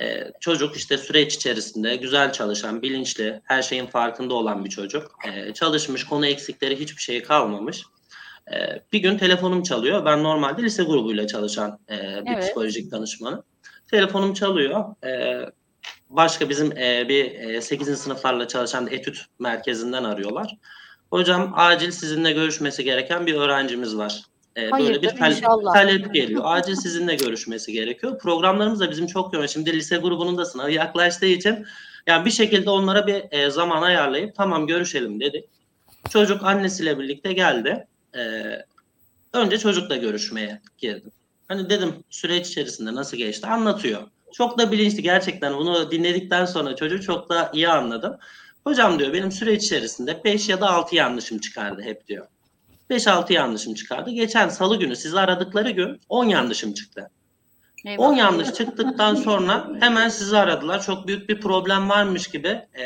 E, 0.00 0.32
çocuk 0.40 0.76
işte 0.76 0.98
süreç 0.98 1.34
içerisinde 1.34 1.96
güzel 1.96 2.32
çalışan, 2.32 2.82
bilinçli, 2.82 3.40
her 3.44 3.62
şeyin 3.62 3.86
farkında 3.86 4.34
olan 4.34 4.64
bir 4.64 4.70
çocuk. 4.70 5.18
E, 5.24 5.54
çalışmış, 5.54 6.04
konu 6.04 6.26
eksikleri 6.26 6.80
hiçbir 6.80 7.02
şey 7.02 7.22
kalmamış. 7.22 7.82
Bir 8.92 8.98
gün 8.98 9.18
telefonum 9.18 9.62
çalıyor. 9.62 10.04
Ben 10.04 10.22
normalde 10.22 10.62
lise 10.62 10.82
grubuyla 10.82 11.26
çalışan 11.26 11.78
e, 11.90 11.94
bir 12.26 12.32
Evet. 12.32 12.42
psikolojik 12.42 12.90
danışmanım. 12.90 13.42
Telefonum 13.90 14.34
çalıyor. 14.34 14.84
Başka 16.08 16.48
bizim 16.48 16.78
e, 16.78 17.08
bir 17.08 17.24
e, 17.24 17.60
8. 17.60 17.98
sınıflarla 17.98 18.48
çalışan 18.48 18.86
etüt 18.90 19.24
merkezinden 19.38 20.04
arıyorlar. 20.04 20.56
Hocam 21.10 21.52
acil 21.56 21.90
sizinle 21.90 22.32
görüşmesi 22.32 22.84
gereken 22.84 23.26
bir 23.26 23.34
öğrencimiz 23.34 23.96
var. 23.96 24.22
Ee, 24.56 24.70
böyle 24.72 25.02
bir 25.02 25.30
inşallah. 25.30 25.74
talep 25.74 26.14
geliyor. 26.14 26.42
Acil 26.44 26.74
sizinle 26.74 27.14
görüşmesi 27.14 27.72
gerekiyor. 27.72 28.18
Programlarımız 28.18 28.80
da 28.80 28.90
bizim 28.90 29.06
çok 29.06 29.34
yoğun. 29.34 29.46
Şimdi 29.46 29.72
lise 29.72 29.96
grubunun 29.96 30.38
da 30.38 30.44
sınavı 30.44 30.70
yaklaştığı 30.70 31.26
için 31.26 31.66
yani 32.06 32.24
bir 32.24 32.30
şekilde 32.30 32.70
onlara 32.70 33.06
bir 33.06 33.24
e, 33.30 33.50
zaman 33.50 33.82
ayarlayıp 33.82 34.34
tamam 34.34 34.66
görüşelim 34.66 35.20
dedik. 35.20 35.44
Çocuk 36.10 36.44
annesiyle 36.44 36.98
birlikte 36.98 37.32
geldi. 37.32 37.86
Ee, 38.16 38.64
önce 39.32 39.58
çocukla 39.58 39.96
görüşmeye 39.96 40.60
girdim. 40.78 41.12
Hani 41.48 41.70
dedim 41.70 41.94
süreç 42.10 42.48
içerisinde 42.48 42.94
nasıl 42.94 43.16
geçti 43.16 43.46
anlatıyor. 43.46 44.02
Çok 44.32 44.58
da 44.58 44.72
bilinçli 44.72 45.02
gerçekten 45.02 45.56
bunu 45.56 45.90
dinledikten 45.90 46.44
sonra 46.44 46.76
çocuğu 46.76 47.02
çok 47.02 47.30
da 47.30 47.50
iyi 47.54 47.68
anladım. 47.68 48.16
Hocam 48.64 48.98
diyor 48.98 49.12
benim 49.12 49.32
süreç 49.32 49.64
içerisinde 49.64 50.24
5 50.24 50.48
ya 50.48 50.60
da 50.60 50.70
6 50.70 50.96
yanlışım 50.96 51.38
çıkardı 51.38 51.82
hep 51.82 52.06
diyor. 52.06 52.26
5-6 52.90 53.32
yanlışım 53.32 53.74
çıkardı. 53.74 54.10
Geçen 54.10 54.48
salı 54.48 54.78
günü 54.78 54.96
sizi 54.96 55.20
aradıkları 55.20 55.70
gün 55.70 56.00
10 56.08 56.24
yanlışım 56.24 56.74
çıktı. 56.74 57.10
10 57.98 58.14
yanlış 58.14 58.52
çıktıktan 58.52 59.14
sonra 59.14 59.68
hemen 59.80 60.08
sizi 60.08 60.38
aradılar. 60.38 60.82
Çok 60.82 61.06
büyük 61.06 61.28
bir 61.28 61.40
problem 61.40 61.88
varmış 61.88 62.28
gibi 62.28 62.48
e, 62.78 62.84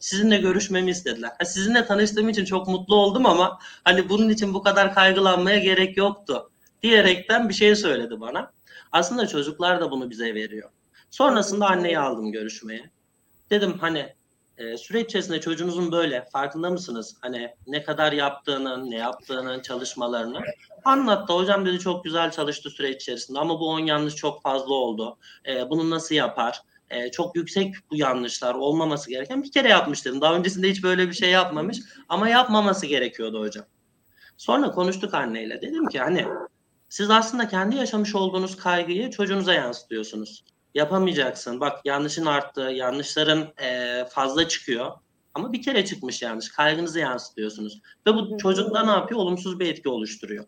sizinle 0.00 0.38
görüşmemi 0.38 0.90
istediler. 0.90 1.30
Ha, 1.38 1.44
sizinle 1.44 1.86
tanıştığım 1.86 2.28
için 2.28 2.44
çok 2.44 2.68
mutlu 2.68 2.96
oldum 2.96 3.26
ama 3.26 3.58
hani 3.84 4.08
bunun 4.08 4.28
için 4.28 4.54
bu 4.54 4.62
kadar 4.62 4.94
kaygılanmaya 4.94 5.58
gerek 5.58 5.96
yoktu 5.96 6.50
diyerekten 6.82 7.48
bir 7.48 7.54
şey 7.54 7.76
söyledi 7.76 8.20
bana. 8.20 8.52
Aslında 8.92 9.26
çocuklar 9.26 9.80
da 9.80 9.90
bunu 9.90 10.10
bize 10.10 10.34
veriyor. 10.34 10.70
Sonrasında 11.10 11.66
anneyi 11.66 11.98
aldım 11.98 12.32
görüşmeye. 12.32 12.90
Dedim 13.50 13.78
hani 13.80 14.14
e, 14.58 14.76
süreç 14.76 15.06
içerisinde 15.06 15.40
çocuğunuzun 15.40 15.92
böyle 15.92 16.24
farkında 16.32 16.70
mısınız? 16.70 17.16
Hani 17.20 17.54
ne 17.66 17.82
kadar 17.82 18.12
yaptığının, 18.12 18.90
ne 18.90 18.96
yaptığının, 18.96 19.60
çalışmalarını. 19.60 20.40
Anlattı. 20.84 21.32
Hocam 21.32 21.66
dedi 21.66 21.78
çok 21.78 22.04
güzel 22.04 22.30
çalıştı 22.30 22.70
süreç 22.70 23.02
içerisinde 23.02 23.38
ama 23.38 23.60
bu 23.60 23.68
10 23.68 23.80
yanlış 23.80 24.14
çok 24.14 24.42
fazla 24.42 24.74
oldu. 24.74 25.18
E, 25.48 25.70
bunu 25.70 25.90
nasıl 25.90 26.14
yapar? 26.14 26.62
E, 26.90 27.10
çok 27.10 27.36
yüksek 27.36 27.74
bu 27.90 27.96
yanlışlar 27.96 28.54
olmaması 28.54 29.10
gereken 29.10 29.42
bir 29.42 29.52
kere 29.52 29.68
yapmış 29.68 30.04
dedim. 30.04 30.20
Daha 30.20 30.34
öncesinde 30.34 30.70
hiç 30.70 30.82
böyle 30.82 31.08
bir 31.08 31.14
şey 31.14 31.30
yapmamış 31.30 31.78
ama 32.08 32.28
yapmaması 32.28 32.86
gerekiyordu 32.86 33.40
hocam. 33.40 33.64
Sonra 34.36 34.70
konuştuk 34.70 35.14
anneyle. 35.14 35.62
Dedim 35.62 35.88
ki 35.88 35.98
hani 35.98 36.26
siz 36.88 37.10
aslında 37.10 37.48
kendi 37.48 37.76
yaşamış 37.76 38.14
olduğunuz 38.14 38.56
kaygıyı 38.56 39.10
çocuğunuza 39.10 39.54
yansıtıyorsunuz. 39.54 40.44
Yapamayacaksın. 40.74 41.60
Bak 41.60 41.80
yanlışın 41.84 42.26
arttı, 42.26 42.60
yanlışların 42.60 43.52
e, 43.62 44.04
fazla 44.10 44.48
çıkıyor. 44.48 44.92
Ama 45.34 45.52
bir 45.52 45.62
kere 45.62 45.84
çıkmış 45.84 46.22
yanlış. 46.22 46.48
Kaygınızı 46.48 46.98
yansıtıyorsunuz. 46.98 47.80
Ve 48.06 48.14
bu 48.14 48.38
çocukta 48.38 48.84
ne 48.84 48.90
yapıyor? 48.90 49.20
Olumsuz 49.20 49.60
bir 49.60 49.68
etki 49.68 49.88
oluşturuyor. 49.88 50.44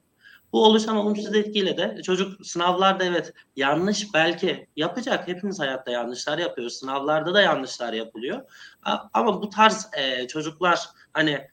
Bu 0.52 0.64
oluşan 0.64 0.96
olumsuz 0.96 1.34
etkiyle 1.34 1.76
de 1.76 2.02
çocuk 2.02 2.46
sınavlarda 2.46 3.04
evet 3.04 3.32
yanlış 3.56 4.14
belki 4.14 4.66
yapacak. 4.76 5.28
Hepimiz 5.28 5.60
hayatta 5.60 5.90
yanlışlar 5.90 6.38
yapıyoruz. 6.38 6.78
Sınavlarda 6.78 7.34
da 7.34 7.40
yanlışlar 7.40 7.92
yapılıyor. 7.92 8.42
Ama 9.12 9.42
bu 9.42 9.50
tarz 9.50 9.88
e, 9.98 10.28
çocuklar 10.28 10.80
hani 11.12 11.48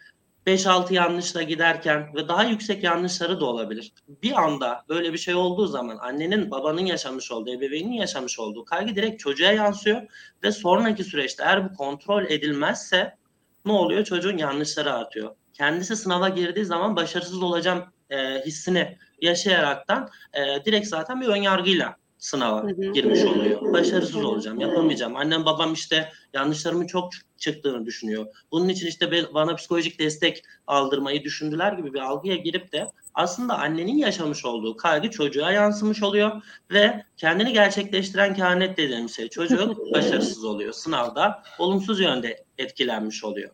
5-6 0.47 0.93
yanlışla 0.93 1.41
giderken 1.41 2.15
ve 2.15 2.27
daha 2.27 2.43
yüksek 2.43 2.83
yanlışları 2.83 3.39
da 3.39 3.45
olabilir. 3.45 3.93
Bir 4.07 4.31
anda 4.31 4.85
böyle 4.89 5.13
bir 5.13 5.17
şey 5.17 5.35
olduğu 5.35 5.67
zaman 5.67 5.97
annenin 5.97 6.51
babanın 6.51 6.85
yaşamış 6.85 7.31
olduğu, 7.31 7.49
ebeveynin 7.49 7.93
yaşamış 7.93 8.39
olduğu 8.39 8.65
kaygı 8.65 8.95
direkt 8.95 9.19
çocuğa 9.19 9.51
yansıyor 9.51 10.01
ve 10.43 10.51
sonraki 10.51 11.03
süreçte 11.03 11.43
eğer 11.43 11.69
bu 11.69 11.73
kontrol 11.73 12.25
edilmezse 12.25 13.17
ne 13.65 13.71
oluyor? 13.71 14.03
Çocuğun 14.03 14.37
yanlışları 14.37 14.93
artıyor. 14.93 15.35
Kendisi 15.53 15.95
sınava 15.95 16.29
girdiği 16.29 16.65
zaman 16.65 16.95
başarısız 16.95 17.43
olacağım 17.43 17.83
e, 18.09 18.41
hissini 18.45 18.97
yaşayaraktan 19.21 20.09
e, 20.33 20.65
direkt 20.65 20.87
zaten 20.87 21.21
bir 21.21 21.27
önyargıyla 21.27 21.95
sınava 22.17 22.63
Hı 22.63 22.67
hı. 22.67 22.93
girmiş 22.93 23.23
oluyor. 23.23 23.73
Başarısız 23.73 24.23
olacağım, 24.23 24.59
yapamayacağım. 24.59 25.15
Annem 25.15 25.45
babam 25.45 25.73
işte 25.73 26.11
yanlışlarımın 26.33 26.87
çok 26.87 27.09
çıktığını 27.37 27.85
düşünüyor. 27.85 28.25
Bunun 28.51 28.69
için 28.69 28.87
işte 28.87 29.33
bana 29.33 29.55
psikolojik 29.55 29.99
destek 29.99 30.43
aldırmayı 30.67 31.23
düşündüler 31.23 31.73
gibi 31.73 31.93
bir 31.93 31.99
algıya 31.99 32.35
girip 32.35 32.71
de 32.71 32.91
aslında 33.13 33.59
annenin 33.59 33.97
yaşamış 33.97 34.45
olduğu 34.45 34.77
kaygı 34.77 35.09
çocuğa 35.09 35.51
yansımış 35.51 36.03
oluyor 36.03 36.41
ve 36.71 37.03
kendini 37.17 37.53
gerçekleştiren 37.53 38.35
kehanet 38.35 38.77
dediğimiz 38.77 39.15
şey 39.15 39.29
çocuk 39.29 39.93
başarısız 39.93 40.45
oluyor. 40.45 40.73
Sınavda 40.73 41.43
olumsuz 41.59 41.99
yönde 41.99 42.45
etkilenmiş 42.57 43.23
oluyor. 43.23 43.49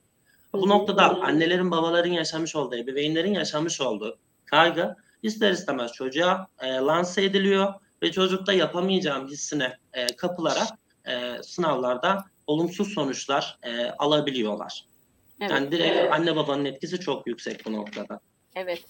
Bu 0.54 0.70
noktada 0.70 1.22
annelerin 1.22 1.72
babaların 1.72 2.12
yaşamış 2.12 2.56
olduğu, 2.56 2.76
ebeveynlerin 2.76 3.34
yaşamış 3.34 3.82
olduğu 3.82 4.18
kaygı 4.46 4.96
ister 5.24 5.52
istemez 5.52 5.92
çocuğa 5.92 6.48
e, 6.62 6.68
lanse 6.74 7.24
ediliyor 7.24 7.74
ve 8.04 8.12
çocukta 8.12 8.54
yapamayacağım 8.54 9.28
hissine 9.28 9.78
e, 9.94 10.08
kapılarak 10.08 10.68
e, 11.08 11.44
sınavlarda 11.44 12.26
olumsuz 12.48 12.94
sonuçlar 12.94 13.58
e, 13.64 13.86
alabiliyorlar. 13.90 14.86
Evet. 15.42 15.52
Yani 15.52 15.72
direkt 15.72 16.14
anne 16.14 16.36
babanın 16.36 16.66
etkisi 16.66 17.00
çok 17.00 17.28
yüksek 17.28 17.66
bu 17.66 17.74
noktada. 17.74 18.20
Evet. 18.56 18.84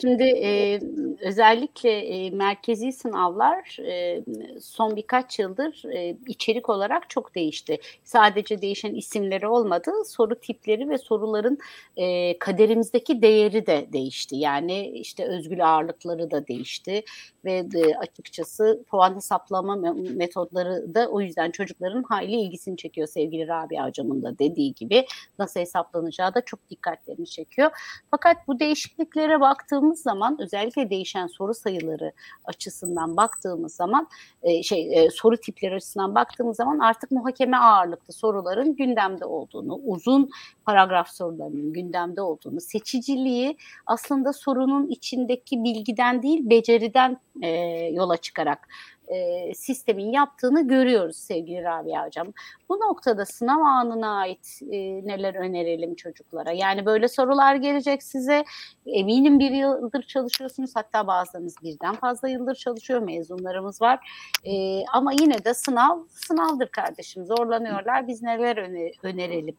Şimdi 0.00 0.22
e, 0.22 0.80
özellikle 1.20 1.90
e, 1.90 2.30
merkezi 2.30 2.92
sınavlar 2.92 3.76
e, 3.86 4.22
son 4.60 4.96
birkaç 4.96 5.38
yıldır 5.38 5.84
e, 5.94 6.16
içerik 6.26 6.68
olarak 6.68 7.10
çok 7.10 7.34
değişti. 7.34 7.78
Sadece 8.04 8.62
değişen 8.62 8.94
isimleri 8.94 9.46
olmadı, 9.46 9.90
soru 10.06 10.40
tipleri 10.40 10.88
ve 10.88 10.98
soruların 10.98 11.58
e, 11.96 12.38
kaderimizdeki 12.38 13.22
değeri 13.22 13.66
de 13.66 13.88
değişti. 13.92 14.36
Yani 14.36 14.88
işte 14.88 15.24
özgül 15.24 15.68
ağırlıkları 15.74 16.30
da 16.30 16.46
değişti 16.46 17.02
ve 17.44 17.70
de 17.70 17.96
açıkçası 17.98 18.84
puan 18.90 19.16
hesaplama 19.16 19.76
metodları 19.94 20.94
da 20.94 21.08
o 21.08 21.20
yüzden 21.20 21.50
çocukların 21.50 22.02
hayli 22.02 22.36
ilgisini 22.36 22.76
çekiyor 22.76 23.08
sevgili 23.08 23.48
Rabia 23.48 23.86
hocamın 23.86 24.22
da 24.22 24.38
dediği 24.38 24.74
gibi 24.74 25.06
nasıl 25.38 25.60
hesaplanacağı 25.60 26.34
da 26.34 26.40
çok 26.40 26.70
dikkatlerini 26.70 27.26
çekiyor. 27.26 27.70
Fakat 28.10 28.48
bu 28.48 28.60
değişikliklere 29.08 29.40
baktığımız 29.40 30.02
zaman 30.02 30.36
özellikle 30.40 30.90
değişen 30.90 31.26
soru 31.26 31.54
sayıları 31.54 32.12
açısından 32.44 33.16
baktığımız 33.16 33.74
zaman 33.74 34.08
e, 34.42 34.62
şey 34.62 35.04
e, 35.04 35.10
soru 35.10 35.36
tipleri 35.36 35.74
açısından 35.74 36.14
baktığımız 36.14 36.56
zaman 36.56 36.78
artık 36.78 37.10
muhakeme 37.10 37.56
ağırlıklı 37.56 38.12
soruların 38.14 38.76
gündemde 38.76 39.24
olduğunu, 39.24 39.74
uzun 39.84 40.30
paragraf 40.64 41.08
sorularının 41.08 41.72
gündemde 41.72 42.22
olduğunu, 42.22 42.60
seçiciliği 42.60 43.56
aslında 43.86 44.32
sorunun 44.32 44.86
içindeki 44.88 45.64
bilgiden 45.64 46.22
değil 46.22 46.50
beceriden 46.50 47.16
e, 47.42 47.48
yola 47.92 48.16
çıkarak 48.16 48.68
e, 49.08 49.54
sistemin 49.54 50.12
yaptığını 50.12 50.68
görüyoruz 50.68 51.16
sevgili 51.16 51.62
Rabia 51.62 52.06
Hocam. 52.06 52.32
Bu 52.68 52.80
noktada 52.80 53.26
sınav 53.26 53.60
anına 53.60 54.18
ait 54.18 54.60
e, 54.70 54.76
neler 55.06 55.34
önerelim 55.34 55.94
çocuklara? 55.94 56.52
Yani 56.52 56.86
böyle 56.86 57.08
sorular 57.08 57.54
gelecek 57.54 58.02
size. 58.02 58.44
Eminim 58.86 59.38
bir 59.38 59.50
yıldır 59.50 60.02
çalışıyorsunuz. 60.02 60.70
Hatta 60.74 61.06
bazılarınız 61.06 61.54
birden 61.62 61.94
fazla 61.94 62.28
yıldır 62.28 62.54
çalışıyor. 62.54 63.00
Mezunlarımız 63.00 63.82
var. 63.82 64.10
E, 64.44 64.84
ama 64.92 65.12
yine 65.12 65.44
de 65.44 65.54
sınav 65.54 65.98
sınavdır 66.08 66.68
kardeşim. 66.68 67.26
Zorlanıyorlar. 67.26 68.08
Biz 68.08 68.22
neler 68.22 68.56
öne, 68.56 68.92
önerelim? 69.02 69.56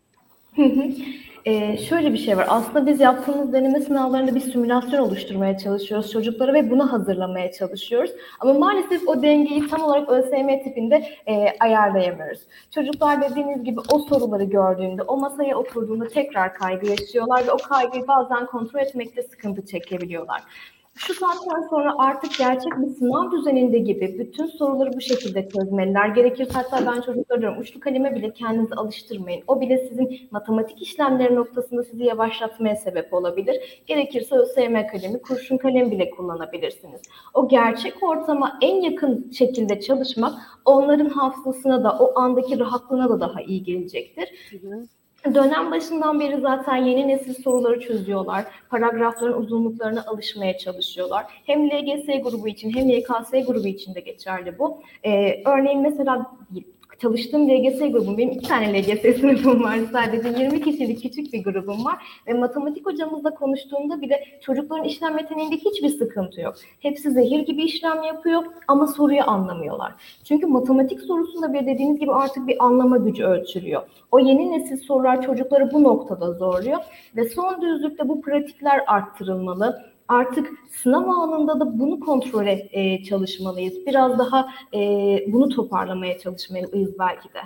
Ee, 1.46 1.78
şöyle 1.78 2.14
bir 2.14 2.18
şey 2.18 2.38
var. 2.38 2.46
Aslında 2.50 2.86
biz 2.88 3.00
yaptığımız 3.00 3.54
deneme 3.54 3.80
sınavlarında 3.80 4.36
bir 4.36 4.40
simülasyon 4.40 5.00
oluşturmaya 5.00 5.58
çalışıyoruz 5.58 6.12
çocuklara 6.12 6.54
ve 6.54 6.72
bunu 6.72 6.92
hazırlamaya 6.92 7.52
çalışıyoruz. 7.52 8.12
Ama 8.40 8.54
maalesef 8.54 9.08
o 9.08 9.22
dengeyi 9.22 9.68
tam 9.68 9.82
olarak 9.82 10.10
ÖSYM 10.10 10.64
tipinde 10.64 10.96
e, 11.28 11.46
ayarlayamıyoruz. 11.60 12.40
Çocuklar 12.72 13.22
dediğiniz 13.22 13.64
gibi 13.64 13.80
o 13.92 14.00
soruları 14.00 14.44
gördüğünde, 14.44 15.02
o 15.02 15.18
masaya 15.18 15.58
oturduğunda 15.58 16.08
tekrar 16.08 16.54
kaygı 16.54 16.90
yaşıyorlar 16.90 17.48
ve 17.48 17.52
o 17.52 17.58
kaygıyı 17.58 18.08
bazen 18.08 18.46
kontrol 18.46 18.80
etmekte 18.80 19.24
sıkıntı 19.24 19.66
çekebiliyorlar 19.66 20.42
şu 21.00 21.14
saatten 21.14 21.68
sonra 21.70 21.96
artık 21.98 22.38
gerçek 22.38 22.74
bir 22.78 22.88
sınav 22.88 23.32
düzeninde 23.32 23.80
gibi 23.80 24.16
bütün 24.20 24.46
soruları 24.46 24.94
bu 24.94 25.02
şekilde 25.02 25.50
çözmeliler. 25.50 26.08
Gerekirse 26.08 26.54
hatta 26.54 26.94
ben 26.94 27.02
çocuklara 27.02 27.42
diyorum 27.42 27.60
uçlu 27.60 27.80
kaleme 27.80 28.16
bile 28.16 28.34
kendinizi 28.34 28.76
alıştırmayın. 28.76 29.44
O 29.48 29.62
bile 29.62 29.88
sizin 29.90 30.20
matematik 30.32 30.82
işlemleri 30.82 31.36
noktasında 31.36 31.84
sizi 31.84 32.04
yavaşlatmaya 32.04 32.76
sebep 32.76 33.14
olabilir. 33.14 33.84
Gerekirse 33.88 34.36
ÖSYM 34.36 34.88
kalemi, 34.88 35.22
kurşun 35.22 35.58
kalem 35.58 35.92
bile 35.92 36.10
kullanabilirsiniz. 36.10 37.02
O 37.34 37.48
gerçek 37.48 38.04
ortama 38.04 38.60
en 38.62 38.82
yakın 38.82 39.32
şekilde 39.32 39.82
çalışmak 39.82 40.34
onların 40.66 41.10
hafızasına 41.10 41.84
da 41.84 41.98
o 42.00 42.20
andaki 42.20 42.60
rahatlığına 42.60 43.10
da 43.10 43.20
daha 43.20 43.42
iyi 43.42 43.64
gelecektir. 43.64 44.30
Hı 44.52 44.68
hı. 44.68 44.99
Dönem 45.26 45.72
başından 45.72 46.20
beri 46.20 46.42
zaten 46.42 46.76
yeni 46.76 47.08
nesil 47.08 47.34
soruları 47.44 47.80
çözüyorlar. 47.80 48.46
Paragrafların 48.70 49.42
uzunluklarına 49.42 50.06
alışmaya 50.08 50.58
çalışıyorlar. 50.58 51.26
Hem 51.46 51.68
LGS 51.68 52.06
grubu 52.24 52.48
için 52.48 52.74
hem 52.74 52.90
YKS 52.90 53.32
grubu 53.48 53.68
için 53.68 53.96
de 53.96 54.00
geçerli 54.00 54.60
bu. 54.60 54.82
Ee, 55.06 55.44
örneğin 55.46 55.82
mesela 55.82 56.32
çalıştığım 57.02 57.50
LGS 57.50 57.80
grubum, 57.80 58.18
benim 58.18 58.32
iki 58.32 58.48
tane 58.48 58.82
LGS 58.82 59.02
sınıfım 59.20 59.64
var 59.64 59.80
sadece 59.92 60.44
20 60.44 60.62
kişilik 60.62 61.02
küçük 61.02 61.34
bir 61.34 61.44
grubum 61.44 61.86
var 61.86 61.98
ve 62.28 62.34
matematik 62.34 62.86
hocamızla 62.86 63.36
konuştuğumda 63.36 64.02
bile 64.02 64.24
çocukların 64.42 64.86
işlem 64.86 65.18
yeteneğinde 65.18 65.56
hiçbir 65.56 65.90
sıkıntı 65.90 66.42
yok. 66.42 66.56
Hepsi 66.80 67.12
zehir 67.12 67.40
gibi 67.40 67.64
işlem 67.64 68.04
yapıyor 68.04 68.44
ama 68.68 68.88
soruyu 68.88 69.24
anlamıyorlar. 69.30 69.94
Çünkü 70.24 70.48
matematik 70.48 71.02
sorusunda 71.02 71.54
bir 71.54 71.66
dediğiniz 71.66 72.00
gibi 72.00 72.12
artık 72.12 72.48
bir 72.48 72.66
anlama 72.66 72.98
gücü 72.98 73.24
ölçülüyor. 73.24 73.82
O 74.12 74.20
yeni 74.20 74.52
nesil 74.52 74.78
sorular 74.78 75.22
çocukları 75.22 75.72
bu 75.72 75.84
noktada 75.84 76.34
zorluyor 76.34 76.80
ve 77.16 77.30
son 77.30 77.62
düzlükte 77.62 78.10
bu 78.10 78.22
pratikler 78.22 78.82
arttırılmalı 78.88 79.90
artık 80.10 80.50
sınav 80.70 81.08
anında 81.08 81.60
da 81.60 81.80
bunu 81.80 82.00
kontrole 82.00 82.70
e, 82.72 83.04
çalışmalıyız. 83.04 83.86
Biraz 83.86 84.20
daha 84.20 84.50
e, 84.74 84.80
bunu 85.28 85.50
toparlamaya 85.50 86.20
çalışmalıyız 86.20 87.00
belki 87.00 87.34
de. 87.34 87.40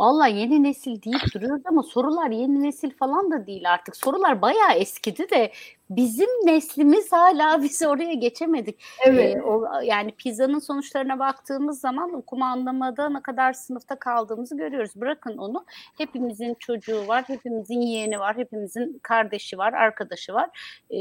Valla 0.00 0.26
yeni 0.26 0.62
nesil 0.62 1.02
deyip 1.02 1.34
duruyoruz 1.34 1.62
ama 1.66 1.82
sorular 1.82 2.30
yeni 2.30 2.62
nesil 2.62 2.90
falan 2.90 3.30
da 3.30 3.46
değil 3.46 3.72
artık. 3.72 3.96
Sorular 3.96 4.42
bayağı 4.42 4.72
eskidi 4.72 5.30
de 5.30 5.52
bizim 5.90 6.28
neslimiz 6.44 7.12
hala 7.12 7.62
bizi 7.62 7.88
oraya 7.88 8.14
geçemedik. 8.14 8.82
Evet. 9.06 9.36
Ee, 9.36 9.42
o, 9.42 9.80
yani 9.82 10.12
pizzanın 10.12 10.58
sonuçlarına 10.58 11.18
baktığımız 11.18 11.80
zaman 11.80 12.12
okuma 12.12 12.46
anlamada 12.46 13.08
ne 13.08 13.22
kadar 13.22 13.52
sınıfta 13.52 13.98
kaldığımızı 13.98 14.56
görüyoruz. 14.56 14.90
Bırakın 14.96 15.36
onu. 15.38 15.64
Hepimizin 15.98 16.54
çocuğu 16.54 17.08
var, 17.08 17.24
hepimizin 17.26 17.80
yeğeni 17.80 18.20
var, 18.20 18.36
hepimizin 18.36 18.98
kardeşi 19.02 19.58
var, 19.58 19.72
arkadaşı 19.72 20.34
var. 20.34 20.50
Ee, 20.90 20.96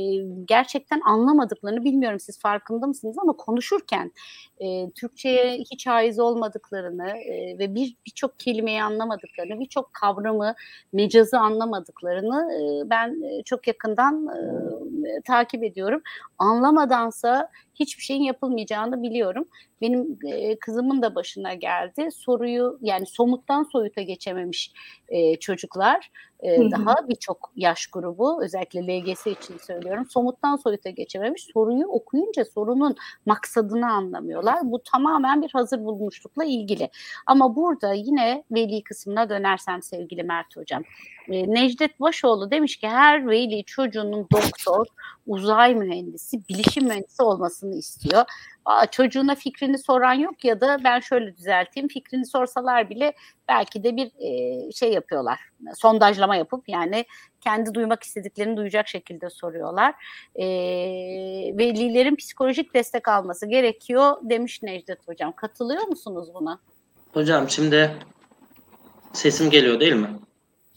gerçekten 0.46 1.02
anlamadıklarını 1.06 1.84
bilmiyorum 1.84 2.20
siz 2.20 2.40
farkında 2.40 2.88
mısınız 2.88 3.18
ama 3.18 3.34
konuşurken 3.34 4.12
e, 4.60 4.90
Türkçe'ye 4.90 5.58
hiç 5.58 5.88
haiz 5.88 6.20
olmadıklarını 6.20 7.10
e, 7.10 7.60
ve 7.60 7.76
bir 7.76 7.96
birçok 8.06 8.40
kelimeyi 8.40 8.84
anlamadıklarını, 8.84 9.60
birçok 9.60 9.94
kavramı, 9.94 10.56
mecazı 10.94 11.40
anlamadıklarını 11.40 12.54
e, 12.54 12.90
ben 12.90 13.24
e, 13.24 13.44
çok 13.44 13.68
yakından 13.68 14.28
e, 14.28 14.40
takip 15.26 15.64
ediyorum. 15.64 16.02
Anlamadansa 16.38 17.50
hiçbir 17.76 18.04
şeyin 18.04 18.24
yapılmayacağını 18.24 19.04
biliyorum. 19.04 19.48
Benim 19.82 20.20
e, 20.28 20.60
kızımın 20.60 21.02
da 21.02 21.16
başına 21.16 21.54
geldi. 21.54 22.10
Soruyu 22.12 22.80
yani 22.82 23.06
somuttan 23.06 23.64
soyuta 23.64 24.02
geçememiş 24.02 24.74
e, 25.10 25.36
çocuklar. 25.36 26.12
E, 26.40 26.72
daha 26.72 27.10
birçok 27.10 27.52
yaş 27.56 27.88
grubu 27.88 28.44
özellikle 28.44 28.82
LGS 28.82 29.28
için 29.28 29.58
söylüyorum. 29.58 30.06
Somuttan 30.10 30.56
soyuta 30.56 30.90
geçememiş. 30.90 31.48
Soruyu 31.54 31.86
okuyunca 31.88 32.46
sorunun 32.46 32.96
maksadını 33.26 33.92
anlamıyorlar. 33.92 34.58
Bu 34.64 34.84
tamamen 34.84 35.42
bir 35.42 35.50
hazır 35.50 35.86
bulmuşlukla 35.86 36.44
ilgili. 36.44 36.90
Ama 37.26 37.56
burada 37.56 37.94
yine 37.94 38.44
veli 38.52 38.84
kısmına 38.84 39.30
dönersem 39.30 39.82
sevgili 39.82 40.24
Mert 40.24 40.58
Hocam. 40.58 40.84
E, 41.28 41.54
Necdet 41.54 42.00
Başoğlu 42.00 42.52
demiş 42.52 42.78
ki 42.78 42.88
her 42.88 43.28
veli 43.28 43.64
çocuğunun 43.64 44.28
doktor, 44.34 44.86
uzay 45.28 45.76
mühendisi, 45.76 46.48
bilişim 46.50 46.84
mühendisi 46.84 47.24
olmasını 47.24 47.65
istiyor. 47.72 48.24
Aa, 48.66 48.86
çocuğuna 48.86 49.36
fikrini 49.36 49.78
soran 49.78 50.14
yok 50.14 50.46
ya 50.46 50.62
da 50.62 50.78
ben 50.84 51.00
şöyle 51.00 51.38
düzelteyim 51.38 51.88
fikrini 51.90 52.26
sorsalar 52.26 52.90
bile 52.90 53.14
belki 53.48 53.84
de 53.84 53.96
bir 53.96 54.12
e, 54.20 54.72
şey 54.72 54.94
yapıyorlar. 54.94 55.40
Sondajlama 55.76 56.36
yapıp 56.36 56.70
yani 56.70 57.06
kendi 57.42 57.74
duymak 57.74 58.04
istediklerini 58.04 58.58
duyacak 58.58 58.88
şekilde 58.88 59.30
soruyorlar. 59.30 59.94
E, 60.36 60.46
velilerin 61.58 62.16
psikolojik 62.16 62.74
destek 62.74 63.08
alması 63.08 63.48
gerekiyor 63.48 64.18
demiş 64.22 64.64
Necdet 64.64 65.08
Hocam. 65.08 65.34
Katılıyor 65.36 65.84
musunuz 65.88 66.30
buna? 66.34 66.60
Hocam 67.14 67.50
şimdi 67.50 67.96
sesim 69.14 69.50
geliyor 69.50 69.80
değil 69.80 69.94
mi? 69.94 70.10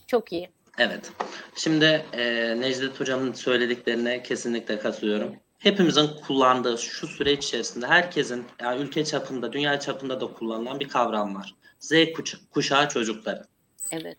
Çok 0.07 0.31
iyi. 0.33 0.49
Evet. 0.77 1.11
Şimdi 1.55 2.05
e, 2.13 2.23
Necdet 2.59 2.99
Hocam'ın 2.99 3.33
söylediklerine 3.33 4.23
kesinlikle 4.23 4.79
katılıyorum. 4.79 5.35
Hepimizin 5.59 6.07
kullandığı 6.27 6.77
şu 6.77 7.07
süreç 7.07 7.45
içerisinde 7.45 7.87
herkesin 7.87 8.45
yani 8.61 8.81
ülke 8.81 9.05
çapında, 9.05 9.53
dünya 9.53 9.79
çapında 9.79 10.21
da 10.21 10.27
kullanılan 10.27 10.79
bir 10.79 10.87
kavram 10.87 11.35
var. 11.35 11.55
Z 11.79 11.93
kuşağı 12.51 12.89
çocukları. 12.89 13.43
Evet. 13.91 14.17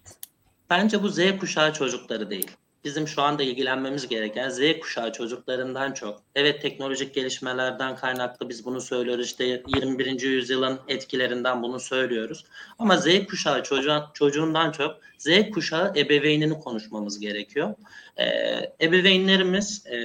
Bence 0.71 1.03
bu 1.03 1.09
Z 1.09 1.19
kuşağı 1.41 1.73
çocukları 1.73 2.31
değil 2.31 2.51
bizim 2.85 3.09
şu 3.09 3.23
anda 3.23 3.43
ilgilenmemiz 3.43 4.09
gereken 4.09 4.49
Z 4.49 4.61
kuşağı 4.81 5.13
çocuklarından 5.13 5.93
çok. 5.93 6.23
Evet 6.35 6.63
teknolojik 6.63 7.15
gelişmelerden 7.15 7.97
kaynaklı 7.97 8.49
biz 8.49 8.65
bunu 8.65 8.81
söylüyoruz. 8.81 9.27
İşte 9.27 9.45
21. 9.45 10.21
yüzyılın 10.21 10.81
etkilerinden 10.89 11.63
bunu 11.63 11.81
söylüyoruz. 11.81 12.45
Ama 12.79 12.97
Z 12.97 13.27
kuşağı 13.29 13.63
çocuğun, 13.63 14.03
çocuğundan 14.15 14.73
çok 14.73 14.97
Z 15.19 15.29
kuşağı 15.55 15.93
ebeveynini 15.97 16.61
konuşmamız 16.61 17.21
gerekiyor. 17.21 17.75
Ee, 18.17 18.73
ebeveynlerimiz 18.81 19.87
e, 19.87 19.97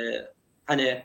hani 0.65 1.03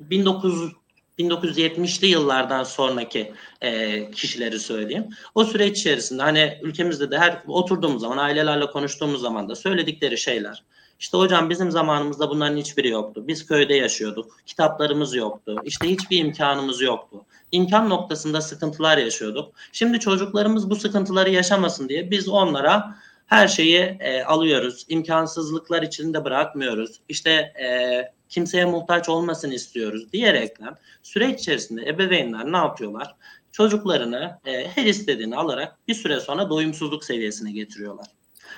1900 0.00 0.72
1970'li 1.18 2.06
yıllardan 2.06 2.64
sonraki 2.64 3.32
e, 3.60 4.10
kişileri 4.10 4.58
söyleyeyim. 4.58 5.06
O 5.34 5.44
süreç 5.44 5.78
içerisinde 5.78 6.22
hani 6.22 6.58
ülkemizde 6.62 7.10
de 7.10 7.18
her 7.18 7.42
oturduğumuz 7.46 8.00
zaman 8.00 8.18
ailelerle 8.18 8.66
konuştuğumuz 8.66 9.20
zaman 9.20 9.48
da 9.48 9.54
söyledikleri 9.54 10.18
şeyler 10.18 10.64
İşte 11.00 11.18
hocam 11.18 11.50
bizim 11.50 11.70
zamanımızda 11.70 12.30
bunların 12.30 12.56
hiçbiri 12.56 12.88
yoktu. 12.88 13.24
Biz 13.28 13.46
köyde 13.46 13.74
yaşıyorduk. 13.74 14.36
Kitaplarımız 14.46 15.14
yoktu. 15.14 15.56
İşte 15.64 15.88
hiçbir 15.88 16.18
imkanımız 16.18 16.80
yoktu. 16.80 17.24
İmkan 17.52 17.88
noktasında 17.90 18.40
sıkıntılar 18.40 18.98
yaşıyorduk. 18.98 19.54
Şimdi 19.72 20.00
çocuklarımız 20.00 20.70
bu 20.70 20.76
sıkıntıları 20.76 21.30
yaşamasın 21.30 21.88
diye 21.88 22.10
biz 22.10 22.28
onlara 22.28 22.94
her 23.26 23.48
şeyi 23.48 23.78
e, 24.00 24.22
alıyoruz. 24.22 24.86
İmkansızlıklar 24.88 25.82
içinde 25.82 26.24
bırakmıyoruz. 26.24 27.00
İşte 27.08 27.30
e, 27.30 28.17
kimseye 28.28 28.64
muhtaç 28.64 29.08
olmasın 29.08 29.50
istiyoruz 29.50 30.12
diyerekten 30.12 30.76
süreç 31.02 31.40
içerisinde 31.40 31.86
ebeveynler 31.88 32.52
ne 32.52 32.56
yapıyorlar? 32.56 33.14
Çocuklarını 33.52 34.38
e, 34.46 34.68
her 34.68 34.84
istediğini 34.84 35.36
alarak 35.36 35.88
bir 35.88 35.94
süre 35.94 36.20
sonra 36.20 36.50
doyumsuzluk 36.50 37.04
seviyesine 37.04 37.52
getiriyorlar. 37.52 38.06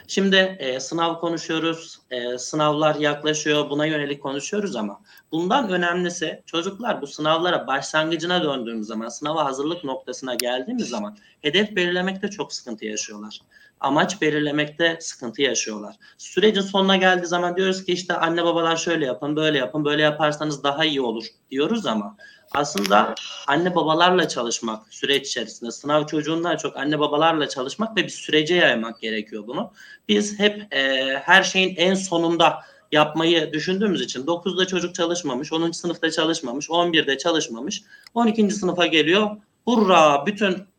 Şimdi 0.06 0.36
e, 0.36 0.80
sınav 0.80 1.20
konuşuyoruz, 1.20 1.98
e, 2.10 2.38
sınavlar 2.38 2.94
yaklaşıyor, 2.94 3.70
buna 3.70 3.86
yönelik 3.86 4.22
konuşuyoruz 4.22 4.76
ama 4.76 5.00
bundan 5.32 5.70
önemlisi 5.70 6.42
çocuklar 6.46 7.02
bu 7.02 7.06
sınavlara 7.06 7.66
başlangıcına 7.66 8.44
döndüğümüz 8.44 8.86
zaman, 8.86 9.08
sınava 9.08 9.44
hazırlık 9.44 9.84
noktasına 9.84 10.34
geldiğimiz 10.34 10.88
zaman 10.88 11.16
hedef 11.42 11.76
belirlemekte 11.76 12.28
çok 12.28 12.52
sıkıntı 12.52 12.84
yaşıyorlar. 12.84 13.40
Amaç 13.80 14.20
belirlemekte 14.20 14.98
sıkıntı 15.00 15.42
yaşıyorlar. 15.42 15.96
Sürecin 16.18 16.60
sonuna 16.60 16.96
geldiği 16.96 17.26
zaman 17.26 17.56
diyoruz 17.56 17.84
ki 17.84 17.92
işte 17.92 18.14
anne 18.14 18.44
babalar 18.44 18.76
şöyle 18.76 19.06
yapın, 19.06 19.36
böyle 19.36 19.58
yapın, 19.58 19.84
böyle 19.84 20.02
yaparsanız 20.02 20.62
daha 20.62 20.84
iyi 20.84 21.00
olur 21.00 21.24
diyoruz 21.50 21.86
ama 21.86 22.16
aslında 22.52 23.14
anne 23.46 23.74
babalarla 23.74 24.28
çalışmak 24.28 24.94
süreç 24.94 25.28
içerisinde 25.28 25.70
sınav 25.70 26.06
çocuğundan 26.06 26.56
çok 26.56 26.76
anne 26.76 26.98
babalarla 26.98 27.48
çalışmak 27.48 27.96
ve 27.96 28.04
bir 28.04 28.08
sürece 28.08 28.54
yaymak 28.54 29.00
gerekiyor 29.00 29.46
bunu. 29.46 29.72
Biz 30.08 30.38
hep 30.38 30.74
e, 30.74 31.14
her 31.24 31.42
şeyin 31.42 31.76
en 31.76 31.94
sonunda 31.94 32.64
yapmayı 32.92 33.52
düşündüğümüz 33.52 34.00
için 34.00 34.26
9'da 34.26 34.66
çocuk 34.66 34.94
çalışmamış, 34.94 35.52
10. 35.52 35.70
sınıfta 35.70 36.10
çalışmamış, 36.10 36.68
11'de 36.68 37.18
çalışmamış, 37.18 37.82
12. 38.14 38.50
sınıfa 38.50 38.86
geliyor. 38.86 39.36
Hurra 39.64 40.26
bütün 40.26 40.69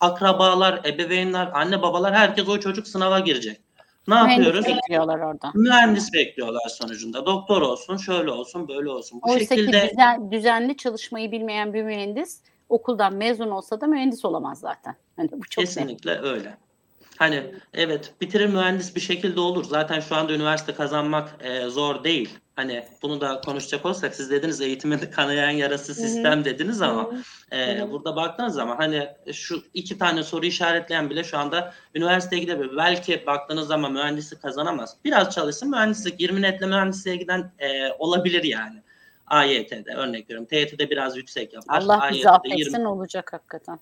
akrabalar, 0.00 0.80
ebeveynler, 0.84 1.50
anne 1.54 1.82
babalar 1.82 2.14
herkes 2.14 2.48
o 2.48 2.60
çocuk 2.60 2.88
sınava 2.88 3.20
girecek. 3.20 3.60
Ne 4.08 4.14
yapıyoruz? 4.14 4.60
Mühendis 4.60 4.82
bekliyorlar 4.82 5.18
orada. 5.18 5.50
Mühendis 5.54 6.12
bekliyorlar 6.12 6.68
sonucunda. 6.68 7.26
Doktor 7.26 7.62
olsun, 7.62 7.96
şöyle 7.96 8.30
olsun, 8.30 8.68
böyle 8.68 8.90
olsun. 8.90 9.20
Bu 9.22 9.32
Oysa 9.32 9.54
şekilde 9.54 9.80
ki 9.80 9.90
düzen, 9.90 10.30
düzenli 10.30 10.76
çalışmayı 10.76 11.32
bilmeyen 11.32 11.74
bir 11.74 11.82
mühendis 11.82 12.40
okuldan 12.68 13.14
mezun 13.14 13.50
olsa 13.50 13.80
da 13.80 13.86
mühendis 13.86 14.24
olamaz 14.24 14.58
zaten. 14.60 14.96
Hani 15.16 15.32
bu 15.32 15.40
çok. 15.50 15.64
Kesinlikle 15.64 16.18
öyle. 16.18 16.56
Hani 17.20 17.54
evet 17.74 18.12
bitirir 18.20 18.46
mühendis 18.46 18.96
bir 18.96 19.00
şekilde 19.00 19.40
olur. 19.40 19.64
Zaten 19.64 20.00
şu 20.00 20.16
anda 20.16 20.32
üniversite 20.32 20.74
kazanmak 20.74 21.28
e, 21.40 21.66
zor 21.66 22.04
değil. 22.04 22.38
Hani 22.56 22.84
bunu 23.02 23.20
da 23.20 23.40
konuşacak 23.40 23.86
olsak 23.86 24.14
siz 24.14 24.30
dediniz 24.30 24.60
eğitimin 24.60 24.98
kanayan 24.98 25.50
yarası 25.50 25.94
sistem 25.94 26.44
dediniz 26.44 26.82
ama 26.82 27.10
e, 27.52 27.90
burada 27.90 28.16
baktığınız 28.16 28.54
zaman 28.54 28.76
hani 28.76 29.08
şu 29.32 29.62
iki 29.74 29.98
tane 29.98 30.22
soru 30.22 30.46
işaretleyen 30.46 31.10
bile 31.10 31.24
şu 31.24 31.38
anda 31.38 31.74
üniversiteye 31.94 32.42
gidebilir. 32.42 32.76
Belki 32.76 33.26
baktığınız 33.26 33.68
zaman 33.68 33.92
mühendislik 33.92 34.42
kazanamaz. 34.42 34.96
Biraz 35.04 35.34
çalışsın 35.34 35.70
mühendislik 35.70 36.20
20 36.20 36.42
netle 36.42 36.66
mühendisliğe 36.66 37.16
giden 37.16 37.52
e, 37.58 37.92
olabilir 37.98 38.44
yani. 38.44 38.82
AYT'de 39.26 39.94
örnek 39.94 40.24
veriyorum. 40.24 40.46
TYT'de 40.46 40.90
biraz 40.90 41.16
yüksek 41.16 41.54
yapar. 41.54 41.82
Allah 41.82 42.08
bizi 42.10 42.18
20 42.18 42.30
affetsin 42.30 42.84
olacak 42.84 43.32
hakikaten. 43.32 43.80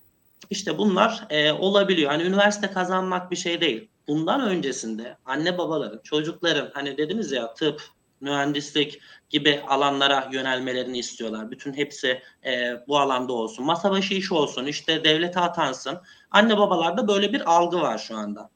İşte 0.49 0.77
bunlar 0.77 1.27
e, 1.29 1.51
olabiliyor. 1.51 2.11
Hani 2.11 2.23
üniversite 2.23 2.71
kazanmak 2.71 3.31
bir 3.31 3.35
şey 3.35 3.61
değil. 3.61 3.89
Bundan 4.07 4.41
öncesinde 4.41 5.17
anne 5.25 5.57
babaların, 5.57 5.99
çocukların 6.03 6.71
hani 6.73 6.97
dediniz 6.97 7.31
ya 7.31 7.53
tıp, 7.53 7.81
mühendislik 8.21 8.99
gibi 9.29 9.61
alanlara 9.67 10.29
yönelmelerini 10.31 10.97
istiyorlar. 10.99 11.51
Bütün 11.51 11.73
hepsi 11.73 12.21
e, 12.45 12.73
bu 12.87 12.99
alanda 12.99 13.33
olsun. 13.33 13.65
Masa 13.65 13.91
başı 13.91 14.13
iş 14.13 14.31
olsun, 14.31 14.65
işte 14.65 15.03
devlete 15.03 15.39
atansın. 15.39 15.97
Anne 16.31 16.57
babalarda 16.57 17.07
böyle 17.07 17.33
bir 17.33 17.51
algı 17.55 17.81
var 17.81 17.97
şu 17.97 18.17
anda. 18.17 18.49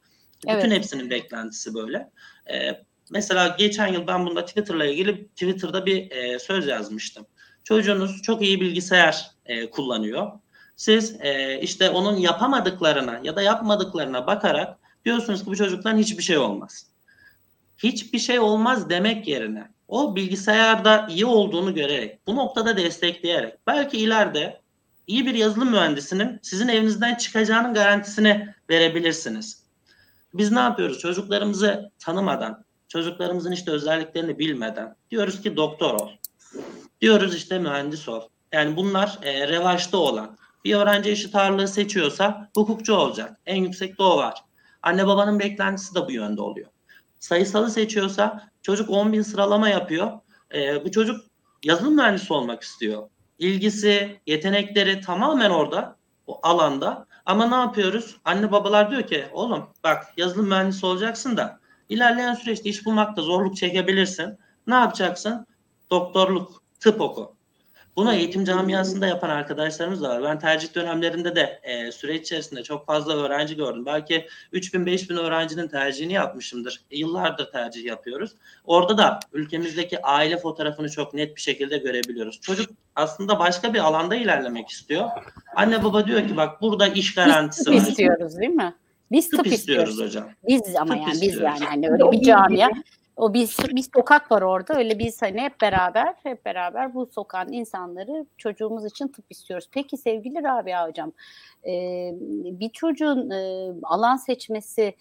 Bütün 0.43 0.53
Evet. 0.53 0.71
hepsinin 0.71 1.09
beklentisi 1.09 1.73
böyle. 1.73 2.11
E, 2.53 2.83
mesela 3.11 3.47
geçen 3.47 3.87
yıl 3.87 4.07
ben 4.07 4.25
bunda 4.25 4.45
Twitter'la 4.45 4.85
ilgili 4.85 5.27
Twitter'da 5.27 5.85
bir 5.85 6.11
e, 6.11 6.39
söz 6.39 6.67
yazmıştım. 6.67 7.25
Çocuğunuz 7.63 8.21
çok 8.21 8.41
iyi 8.41 8.61
bilgisayar 8.61 9.31
e, 9.45 9.69
kullanıyor. 9.69 10.31
Siz 10.75 11.15
e, 11.21 11.59
işte 11.61 11.89
onun 11.89 12.17
yapamadıklarına 12.17 13.19
ya 13.23 13.35
da 13.35 13.41
yapmadıklarına 13.41 14.27
bakarak 14.27 14.77
diyorsunuz 15.05 15.43
ki 15.43 15.45
bu 15.45 15.55
çocuktan 15.55 15.97
hiçbir 15.97 16.23
şey 16.23 16.37
olmaz. 16.37 16.87
Hiçbir 17.77 18.19
şey 18.19 18.39
olmaz 18.39 18.89
demek 18.89 19.27
yerine 19.27 19.73
o 19.87 20.15
bilgisayarda 20.15 21.07
iyi 21.09 21.25
olduğunu 21.25 21.73
görerek, 21.73 22.27
bu 22.27 22.35
noktada 22.35 22.77
destekleyerek 22.77 23.53
belki 23.67 23.97
ileride 23.97 24.61
iyi 25.07 25.25
bir 25.25 25.33
yazılım 25.33 25.71
mühendisinin 25.71 26.39
sizin 26.41 26.67
evinizden 26.67 27.15
çıkacağının 27.15 27.73
garantisini 27.73 28.53
verebilirsiniz. 28.69 29.63
Biz 30.33 30.51
ne 30.51 30.59
yapıyoruz? 30.59 30.99
Çocuklarımızı 30.99 31.91
tanımadan, 31.99 32.65
çocuklarımızın 32.87 33.51
işte 33.51 33.71
özelliklerini 33.71 34.39
bilmeden 34.39 34.95
diyoruz 35.11 35.41
ki 35.41 35.57
doktor 35.57 35.93
ol. 35.93 36.09
Diyoruz 37.01 37.35
işte 37.35 37.59
mühendis 37.59 38.09
ol. 38.09 38.21
Yani 38.51 38.77
bunlar 38.77 39.19
e, 39.21 39.47
revaçta 39.47 39.97
olan. 39.97 40.37
Bir 40.65 40.75
öğrenci 40.75 41.11
eşit 41.11 41.35
ağırlığı 41.35 41.67
seçiyorsa 41.67 42.49
hukukçu 42.55 42.93
olacak. 42.93 43.39
En 43.45 43.63
yüksekte 43.63 44.03
o 44.03 44.17
var. 44.17 44.43
Anne 44.81 45.07
babanın 45.07 45.39
beklentisi 45.39 45.95
de 45.95 46.07
bu 46.07 46.11
yönde 46.11 46.41
oluyor. 46.41 46.69
Sayısalı 47.19 47.71
seçiyorsa 47.71 48.49
çocuk 48.61 48.89
10 48.89 49.13
bin 49.13 49.21
sıralama 49.21 49.69
yapıyor. 49.69 50.11
E, 50.53 50.85
bu 50.85 50.91
çocuk 50.91 51.25
yazılım 51.63 51.95
mühendisi 51.95 52.33
olmak 52.33 52.63
istiyor. 52.63 53.09
İlgisi, 53.39 54.19
yetenekleri 54.27 55.01
tamamen 55.01 55.49
orada, 55.49 55.97
o 56.27 56.39
alanda. 56.43 57.05
Ama 57.25 57.47
ne 57.47 57.55
yapıyoruz? 57.55 58.17
Anne 58.25 58.51
babalar 58.51 58.91
diyor 58.91 59.07
ki 59.07 59.25
oğlum 59.31 59.69
bak 59.83 60.05
yazılım 60.17 60.47
mühendisi 60.47 60.85
olacaksın 60.85 61.37
da 61.37 61.59
ilerleyen 61.89 62.33
süreçte 62.33 62.69
iş 62.69 62.85
bulmakta 62.85 63.21
zorluk 63.21 63.55
çekebilirsin. 63.55 64.37
Ne 64.67 64.75
yapacaksın? 64.75 65.47
Doktorluk, 65.89 66.63
tıp 66.79 67.01
oku. 67.01 67.35
Bunu 67.95 68.13
eğitim 68.13 68.45
camiasında 68.45 69.07
yapan 69.07 69.29
arkadaşlarımız 69.29 70.01
da 70.03 70.09
var. 70.09 70.23
Ben 70.23 70.39
tercih 70.39 70.75
dönemlerinde 70.75 71.35
de 71.35 71.59
e, 71.63 71.91
süreç 71.91 72.21
içerisinde 72.21 72.63
çok 72.63 72.85
fazla 72.85 73.13
öğrenci 73.17 73.55
gördüm. 73.55 73.85
Belki 73.85 74.27
3000-5000 74.53 75.19
öğrencinin 75.19 75.67
tercihini 75.67 76.13
yapmışımdır. 76.13 76.81
E, 76.91 76.97
yıllardır 76.97 77.51
tercih 77.51 77.85
yapıyoruz. 77.85 78.31
Orada 78.65 78.97
da 78.97 79.19
ülkemizdeki 79.33 80.01
aile 80.01 80.37
fotoğrafını 80.37 80.89
çok 80.89 81.13
net 81.13 81.35
bir 81.35 81.41
şekilde 81.41 81.77
görebiliyoruz. 81.77 82.41
Çocuk 82.41 82.69
aslında 82.95 83.39
başka 83.39 83.73
bir 83.73 83.79
alanda 83.79 84.15
ilerlemek 84.15 84.69
istiyor. 84.69 85.09
Anne 85.55 85.83
baba 85.83 86.07
diyor 86.07 86.27
ki 86.27 86.37
bak 86.37 86.61
burada 86.61 86.87
iş 86.87 87.15
garantisi 87.15 87.71
Biz 87.71 87.83
var. 87.83 87.87
istiyoruz 87.89 88.37
değil 88.37 88.51
mi? 88.51 88.73
Biz 89.11 89.29
Tıp 89.29 89.43
tıp, 89.43 89.53
istiyoruz 89.53 89.89
istiyoruz. 89.89 90.15
hocam. 90.15 90.29
Biz 90.47 90.75
ama 90.75 90.93
Tıp 90.93 91.01
yani 91.03 91.11
biz 91.11 91.21
istiyoruz. 91.23 91.61
yani 91.61 91.69
hani 91.69 91.89
öyle 91.89 92.11
bir 92.11 92.21
camia. 92.21 92.69
O 93.17 93.33
bir, 93.33 93.55
bir 93.75 93.85
sokak 93.95 94.31
var 94.31 94.41
orada. 94.41 94.77
Öyle 94.77 94.99
biz 94.99 95.21
hani 95.21 95.41
hep 95.41 95.61
beraber 95.61 96.13
hep 96.23 96.45
beraber 96.45 96.93
bu 96.93 97.05
sokağın 97.05 97.51
insanları 97.51 98.25
çocuğumuz 98.37 98.85
için 98.85 99.07
tıp 99.07 99.25
istiyoruz. 99.29 99.67
Peki 99.71 99.97
sevgili 99.97 100.43
Rabia 100.43 100.87
hocam 100.87 101.11
bir 102.59 102.69
çocuğun 102.69 103.29
alan 103.83 104.15
seçmesi 104.15 104.95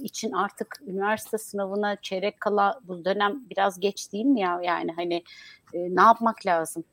için 0.00 0.32
artık 0.32 0.80
üniversite 0.86 1.38
sınavına 1.38 1.96
çeyrek 1.96 2.40
kala 2.40 2.80
bu 2.82 3.04
dönem 3.04 3.40
biraz 3.50 3.80
geç 3.80 4.12
değil 4.12 4.26
mi 4.26 4.40
ya? 4.40 4.60
Yani 4.64 4.92
hani 4.96 5.22
ne 5.74 6.02
yapmak 6.02 6.46
lazım? 6.46 6.84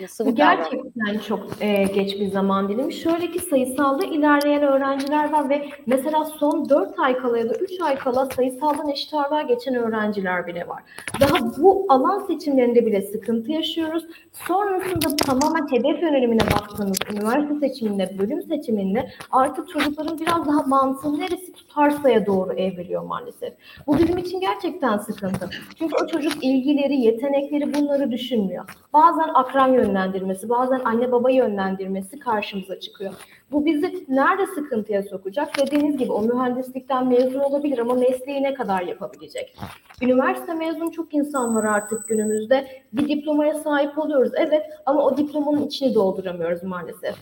Nasıl 0.00 0.26
Bu 0.26 0.36
davranış? 0.36 0.93
Gerçekten 0.96 1.28
çok 1.28 1.40
e, 1.60 1.82
geç 1.82 2.20
bir 2.20 2.26
zaman 2.26 2.68
dilimi. 2.68 2.92
Şöyle 2.92 3.30
ki 3.30 3.38
sayısalda 3.38 4.04
ilerleyen 4.04 4.62
öğrenciler 4.62 5.32
var 5.32 5.48
ve 5.48 5.68
mesela 5.86 6.24
son 6.24 6.68
4 6.68 6.98
ay 6.98 7.18
kala 7.18 7.38
ya 7.38 7.50
da 7.50 7.54
3 7.54 7.80
ay 7.80 7.98
kala 7.98 8.26
sayısaldan 8.26 8.88
eşit 8.88 9.14
ağırlığa 9.14 9.42
geçen 9.42 9.74
öğrenciler 9.74 10.46
bile 10.46 10.68
var. 10.68 10.82
Daha 11.20 11.56
bu 11.62 11.86
alan 11.88 12.26
seçimlerinde 12.26 12.86
bile 12.86 13.02
sıkıntı 13.02 13.52
yaşıyoruz. 13.52 14.04
Sonrasında 14.32 15.16
tamamen 15.16 15.72
hedef 15.72 16.02
yönelimine 16.02 16.40
baktığımız 16.40 16.98
üniversite 17.12 17.68
seçiminde, 17.68 18.18
bölüm 18.18 18.42
seçiminde 18.42 19.10
artık 19.32 19.68
çocukların 19.68 20.18
biraz 20.18 20.46
daha 20.46 20.62
mantığın 20.62 21.20
neresi 21.20 21.52
tutarsaya 21.52 22.26
doğru 22.26 22.52
evriliyor 22.52 23.02
maalesef. 23.02 23.52
Bu 23.86 23.98
bizim 23.98 24.18
için 24.18 24.40
gerçekten 24.40 24.98
sıkıntı. 24.98 25.50
Çünkü 25.78 25.94
o 26.04 26.06
çocuk 26.06 26.44
ilgileri, 26.44 26.96
yetenekleri 26.96 27.74
bunları 27.74 28.10
düşünmüyor. 28.10 28.64
Bazen 28.92 29.28
akran 29.34 29.72
yönlendirmesi, 29.72 30.48
bazen 30.48 30.83
anne 30.84 31.12
baba 31.12 31.30
yönlendirmesi 31.30 32.18
karşımıza 32.18 32.80
çıkıyor. 32.80 33.14
Bu 33.52 33.66
bizi 33.66 34.04
nerede 34.08 34.46
sıkıntıya 34.46 35.02
sokacak? 35.02 35.58
Dediğiniz 35.58 35.96
gibi 35.96 36.12
o 36.12 36.22
mühendislikten 36.22 37.08
mezun 37.08 37.40
olabilir 37.40 37.78
ama 37.78 37.94
mesleği 37.94 38.42
ne 38.42 38.54
kadar 38.54 38.82
yapabilecek? 38.82 39.56
Üniversite 40.02 40.54
mezun 40.54 40.90
çok 40.90 41.14
insan 41.14 41.56
var 41.56 41.64
artık 41.64 42.08
günümüzde. 42.08 42.66
Bir 42.92 43.08
diplomaya 43.08 43.54
sahip 43.54 43.98
oluyoruz 43.98 44.32
evet 44.36 44.62
ama 44.86 45.04
o 45.04 45.16
diplomanın 45.16 45.66
içini 45.66 45.94
dolduramıyoruz 45.94 46.62
maalesef. 46.62 47.14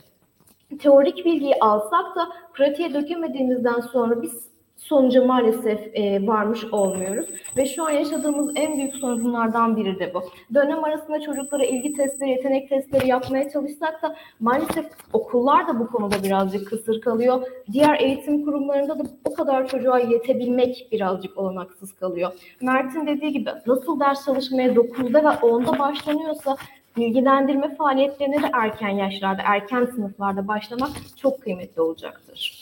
Teorik 0.79 1.25
bilgiyi 1.25 1.55
alsak 1.61 2.17
da 2.17 2.29
pratiğe 2.55 2.95
dökemediğimizden 2.95 3.81
sonra 3.81 4.23
biz 4.23 4.52
sonuca 4.83 5.25
maalesef 5.25 5.97
e, 5.97 6.27
varmış 6.27 6.65
olmuyoruz. 6.65 7.27
Ve 7.57 7.67
şu 7.67 7.87
an 7.87 7.91
yaşadığımız 7.91 8.53
en 8.57 8.77
büyük 8.77 8.95
sorunlardan 8.95 9.77
biri 9.77 9.99
de 9.99 10.15
bu. 10.15 10.23
Dönem 10.55 10.85
arasında 10.85 11.21
çocuklara 11.21 11.65
ilgi 11.65 11.93
testleri, 11.93 12.31
yetenek 12.31 12.69
testleri 12.69 13.09
yapmaya 13.09 13.51
çalışsak 13.51 14.03
da 14.03 14.17
maalesef 14.41 14.87
okullar 15.13 15.69
da 15.69 15.81
bu 15.81 15.87
konuda 15.87 16.23
birazcık 16.23 16.69
kısır 16.69 17.01
kalıyor. 17.01 17.43
Diğer 17.73 18.01
eğitim 18.01 18.45
kurumlarında 18.45 18.99
da 18.99 19.03
o 19.25 19.35
kadar 19.35 19.69
çocuğa 19.69 19.99
yetebilmek 19.99 20.89
birazcık 20.93 21.39
olanaksız 21.39 21.93
kalıyor. 21.93 22.33
Mert'in 22.61 23.07
dediği 23.07 23.33
gibi 23.33 23.51
nasıl 23.67 24.01
ders 24.01 24.25
çalışmaya 24.25 24.69
9'da 24.75 25.19
ve 25.19 25.29
10'da 25.29 25.79
başlanıyorsa 25.79 26.57
bilgilendirme 26.97 27.75
faaliyetlerine 27.75 28.43
de 28.43 28.51
erken 28.53 28.89
yaşlarda, 28.89 29.43
erken 29.45 29.85
sınıflarda 29.85 30.49
başlamak 30.49 30.91
çok 31.17 31.43
kıymetli 31.43 31.83
olacaktır. 31.83 32.62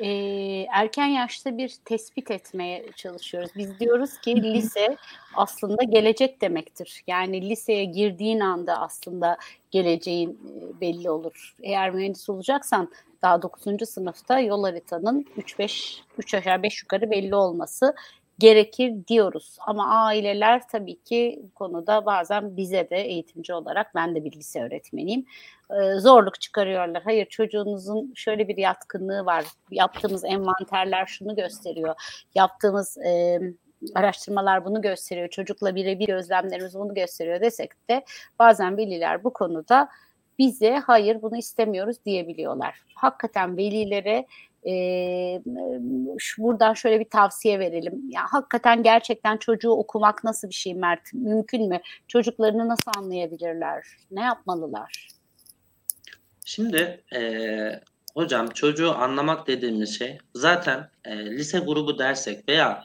E, 0.00 0.08
erken 0.72 1.06
yaşta 1.06 1.58
bir 1.58 1.76
tespit 1.84 2.30
etmeye 2.30 2.92
çalışıyoruz. 2.96 3.50
Biz 3.56 3.80
diyoruz 3.80 4.18
ki 4.18 4.42
lise 4.42 4.96
aslında 5.34 5.82
gelecek 5.82 6.40
demektir. 6.40 7.02
Yani 7.06 7.48
liseye 7.48 7.84
girdiğin 7.84 8.40
anda 8.40 8.80
aslında 8.80 9.38
geleceğin 9.70 10.40
belli 10.80 11.10
olur. 11.10 11.54
Eğer 11.62 11.90
mühendis 11.90 12.28
olacaksan 12.28 12.90
daha 13.22 13.42
9. 13.42 13.88
sınıfta 13.88 14.40
yol 14.40 14.64
haritanın 14.64 15.26
3-5 15.36 16.00
3 16.18 16.34
aşağı 16.34 16.62
5 16.62 16.82
yukarı 16.82 17.10
belli 17.10 17.34
olması 17.34 17.94
gerekir 18.38 19.06
diyoruz. 19.06 19.56
Ama 19.60 19.88
aileler 19.88 20.68
tabii 20.68 21.02
ki 21.02 21.42
bu 21.44 21.54
konuda 21.54 22.06
bazen 22.06 22.56
bize 22.56 22.90
de 22.90 22.96
eğitimci 22.96 23.54
olarak 23.54 23.94
ben 23.94 24.14
de 24.14 24.24
bir 24.24 24.32
lise 24.32 24.62
öğretmeniyim 24.62 25.26
e, 25.70 25.98
zorluk 25.98 26.40
çıkarıyorlar. 26.40 27.02
Hayır 27.02 27.26
çocuğunuzun 27.26 28.12
şöyle 28.14 28.48
bir 28.48 28.56
yatkınlığı 28.56 29.26
var. 29.26 29.44
Yaptığımız 29.70 30.24
envanterler 30.24 31.06
şunu 31.06 31.36
gösteriyor. 31.36 31.94
Yaptığımız 32.34 32.98
e, 32.98 33.40
araştırmalar 33.94 34.64
bunu 34.64 34.82
gösteriyor. 34.82 35.28
Çocukla 35.28 35.74
birebir 35.74 36.06
gözlemlerimiz 36.06 36.74
bunu 36.74 36.94
gösteriyor 36.94 37.40
desek 37.40 37.88
de 37.90 38.04
bazen 38.38 38.76
veliler 38.76 39.24
bu 39.24 39.32
konuda 39.32 39.88
bize 40.38 40.76
hayır 40.86 41.22
bunu 41.22 41.36
istemiyoruz 41.36 42.04
diyebiliyorlar. 42.04 42.82
Hakikaten 42.94 43.56
velilere 43.56 44.26
e, 44.66 45.42
şu, 46.18 46.42
buradan 46.42 46.74
şöyle 46.74 47.00
bir 47.00 47.10
tavsiye 47.10 47.58
verelim. 47.58 48.10
Ya 48.10 48.22
hakikaten 48.30 48.82
gerçekten 48.82 49.36
çocuğu 49.36 49.70
okumak 49.70 50.24
nasıl 50.24 50.48
bir 50.48 50.54
şey 50.54 50.74
Mert? 50.74 51.14
Mümkün 51.14 51.68
mü? 51.68 51.80
Çocuklarını 52.08 52.68
nasıl 52.68 52.90
anlayabilirler? 52.96 53.86
Ne 54.10 54.20
yapmalılar? 54.20 55.08
Şimdi 56.44 57.04
e, 57.14 57.20
hocam 58.14 58.48
çocuğu 58.48 58.94
anlamak 58.94 59.46
dediğimiz 59.46 59.98
şey 59.98 60.18
zaten 60.34 60.90
e, 61.04 61.30
lise 61.30 61.58
grubu 61.58 61.98
dersek 61.98 62.48
veya 62.48 62.84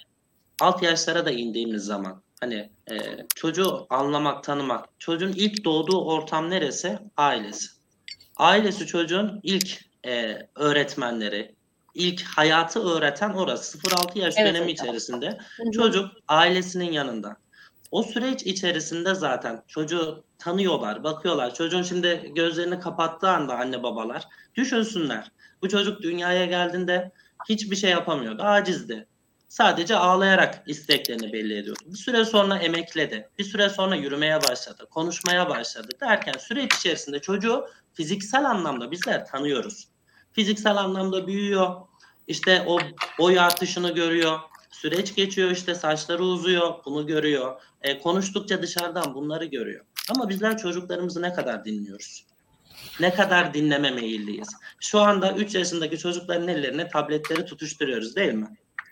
alt 0.61 0.83
yaşlara 0.83 1.25
da 1.25 1.31
indiğimiz 1.31 1.83
zaman 1.83 2.21
hani 2.39 2.69
e, 2.91 2.95
çocuğu 3.35 3.87
anlamak, 3.89 4.43
tanımak, 4.43 4.85
çocuğun 4.99 5.33
ilk 5.35 5.65
doğduğu 5.65 6.05
ortam 6.05 6.49
neresi? 6.49 6.99
Ailesi. 7.17 7.67
Ailesi 8.37 8.85
çocuğun 8.85 9.39
ilk 9.43 9.79
e, 10.05 10.37
öğretmenleri, 10.55 11.55
ilk 11.93 12.23
hayatı 12.23 12.89
öğreten 12.89 13.29
orası. 13.29 13.77
0-6 13.77 14.19
yaş 14.19 14.33
Evet 14.37 14.49
dönemi 14.49 14.71
hocam. 14.71 14.87
içerisinde 14.87 15.37
Hı 15.57 15.71
çocuk 15.71 16.11
ailesinin 16.27 16.91
yanında. 16.91 17.37
O 17.91 18.03
süreç 18.03 18.43
içerisinde 18.43 19.15
zaten 19.15 19.63
çocuğu 19.67 20.23
tanıyorlar, 20.39 21.03
bakıyorlar. 21.03 21.53
Çocuğun 21.53 21.83
şimdi 21.83 22.31
gözlerini 22.35 22.79
kapattığı 22.79 23.29
anda 23.29 23.55
anne 23.55 23.83
babalar 23.83 24.27
düşünsünler. 24.55 25.31
Bu 25.61 25.69
çocuk 25.69 26.01
dünyaya 26.01 26.45
geldiğinde 26.45 27.11
hiçbir 27.49 27.75
şey 27.75 27.91
yapamıyordu, 27.91 28.43
acizdi. 28.43 29.07
Sadece 29.47 29.95
ağlayarak 29.95 30.63
isteklerini 30.67 31.33
belli 31.33 31.57
ediyordu. 31.57 31.79
Bir 31.85 31.97
süre 31.97 32.25
sonra 32.25 32.57
emekledi. 32.57 33.29
Bir 33.39 33.43
süre 33.43 33.69
sonra 33.69 33.95
yürümeye 33.95 34.43
başladı, 34.43 34.87
konuşmaya 34.91 35.49
başladı 35.49 35.87
derken 36.01 36.33
süreç 36.39 36.75
içerisinde 36.75 37.19
çocuğu 37.19 37.65
fiziksel 37.93 38.45
anlamda 38.45 38.91
bizler 38.91 39.25
tanıyoruz. 39.25 39.87
Fiziksel 40.33 40.77
anlamda 40.77 41.27
büyüyor. 41.27 41.75
İşte 42.27 42.63
o 42.67 42.79
boy 43.19 43.39
artışını 43.39 43.93
görüyor. 43.93 44.39
Süreç 44.71 45.15
geçiyor 45.15 45.51
işte 45.51 45.75
saçları 45.75 46.23
uzuyor. 46.23 46.73
Bunu 46.85 47.07
görüyor. 47.07 47.61
E, 47.81 47.99
konuştukça 47.99 48.61
dışarıdan 48.61 49.15
bunları 49.15 49.45
görüyor. 49.45 49.85
Ama 50.09 50.29
bizler 50.29 50.57
çocuklarımızı 50.57 51.21
ne 51.21 51.33
kadar 51.33 51.65
dinliyoruz? 51.65 52.25
Ne 52.99 53.13
kadar 53.13 53.53
dinleme 53.53 53.91
meyilliyiz? 53.91 54.47
Şu 54.79 54.99
anda 54.99 55.31
3 55.31 55.55
yaşındaki 55.55 55.97
çocukların 55.97 56.47
ellerine 56.47 56.87
tabletleri 56.87 57.45
tutuşturuyoruz 57.45 58.15
değil 58.15 58.33
mi? 58.33 58.47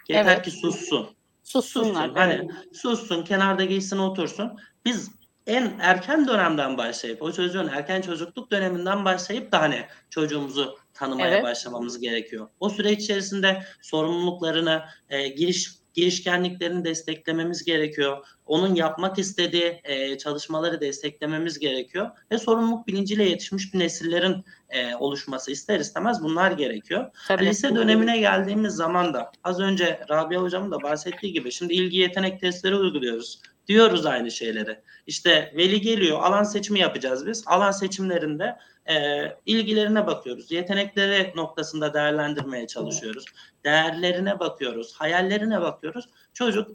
Yeter 0.09 0.33
Evet. 0.33 0.45
ki 0.45 0.51
sussun. 0.51 1.09
Sussunlar. 1.43 2.07
Sussun. 2.07 2.15
Hani 2.15 2.47
sussun, 2.73 3.23
kenarda 3.23 3.65
giysin, 3.65 3.97
otursun. 3.97 4.51
Biz 4.85 5.11
en 5.47 5.73
erken 5.79 6.27
dönemden 6.27 6.77
başlayıp, 6.77 7.21
o 7.21 7.31
çocuğun 7.31 7.67
erken 7.67 8.01
çocukluk 8.01 8.51
döneminden 8.51 9.05
başlayıp 9.05 9.51
da 9.51 9.61
hani 9.61 9.85
çocuğumuzu 10.09 10.77
tanımaya 10.93 11.27
Evet. 11.27 11.43
başlamamız 11.43 11.99
gerekiyor. 11.99 12.47
O 12.59 12.69
süreç 12.69 12.99
içerisinde 13.03 13.63
sorumluluklarını, 13.81 14.81
e, 15.09 15.27
giriş 15.27 15.81
girişkenliklerini 15.93 16.85
desteklememiz 16.85 17.63
gerekiyor. 17.63 18.27
Onun 18.45 18.75
yapmak 18.75 19.19
istediği 19.19 19.81
e, 19.83 20.17
çalışmaları 20.17 20.81
desteklememiz 20.81 21.59
gerekiyor 21.59 22.09
ve 22.31 22.37
sorumluluk 22.37 22.87
bilinciyle 22.87 23.29
yetişmiş 23.29 23.73
bir 23.73 23.79
nesillerin 23.79 24.45
e, 24.69 24.95
oluşması 24.95 25.51
ister 25.51 25.79
istemez 25.79 26.23
bunlar 26.23 26.51
gerekiyor. 26.51 27.11
Tabii. 27.27 27.45
Lise 27.45 27.75
dönemine 27.75 28.17
geldiğimiz 28.17 28.73
zaman 28.73 29.13
da 29.13 29.31
az 29.43 29.59
önce 29.59 29.99
Rabia 30.09 30.41
hocamın 30.41 30.71
da 30.71 30.83
bahsettiği 30.83 31.33
gibi 31.33 31.51
şimdi 31.51 31.73
ilgi 31.73 31.97
yetenek 31.97 32.39
testleri 32.39 32.75
uyguluyoruz. 32.75 33.41
Diyoruz 33.71 34.05
aynı 34.05 34.31
şeyleri. 34.31 34.79
İşte 35.07 35.53
veli 35.55 35.81
geliyor 35.81 36.23
alan 36.23 36.43
seçimi 36.43 36.79
yapacağız 36.79 37.27
biz. 37.27 37.43
Alan 37.47 37.71
seçimlerinde 37.71 38.57
e, 38.89 39.25
ilgilerine 39.45 40.07
bakıyoruz. 40.07 40.51
Yetenekleri 40.51 41.33
noktasında 41.35 41.93
değerlendirmeye 41.93 42.67
çalışıyoruz. 42.67 43.25
Değerlerine 43.63 44.39
bakıyoruz. 44.39 44.93
Hayallerine 44.93 45.61
bakıyoruz. 45.61 46.05
Çocuk 46.33 46.67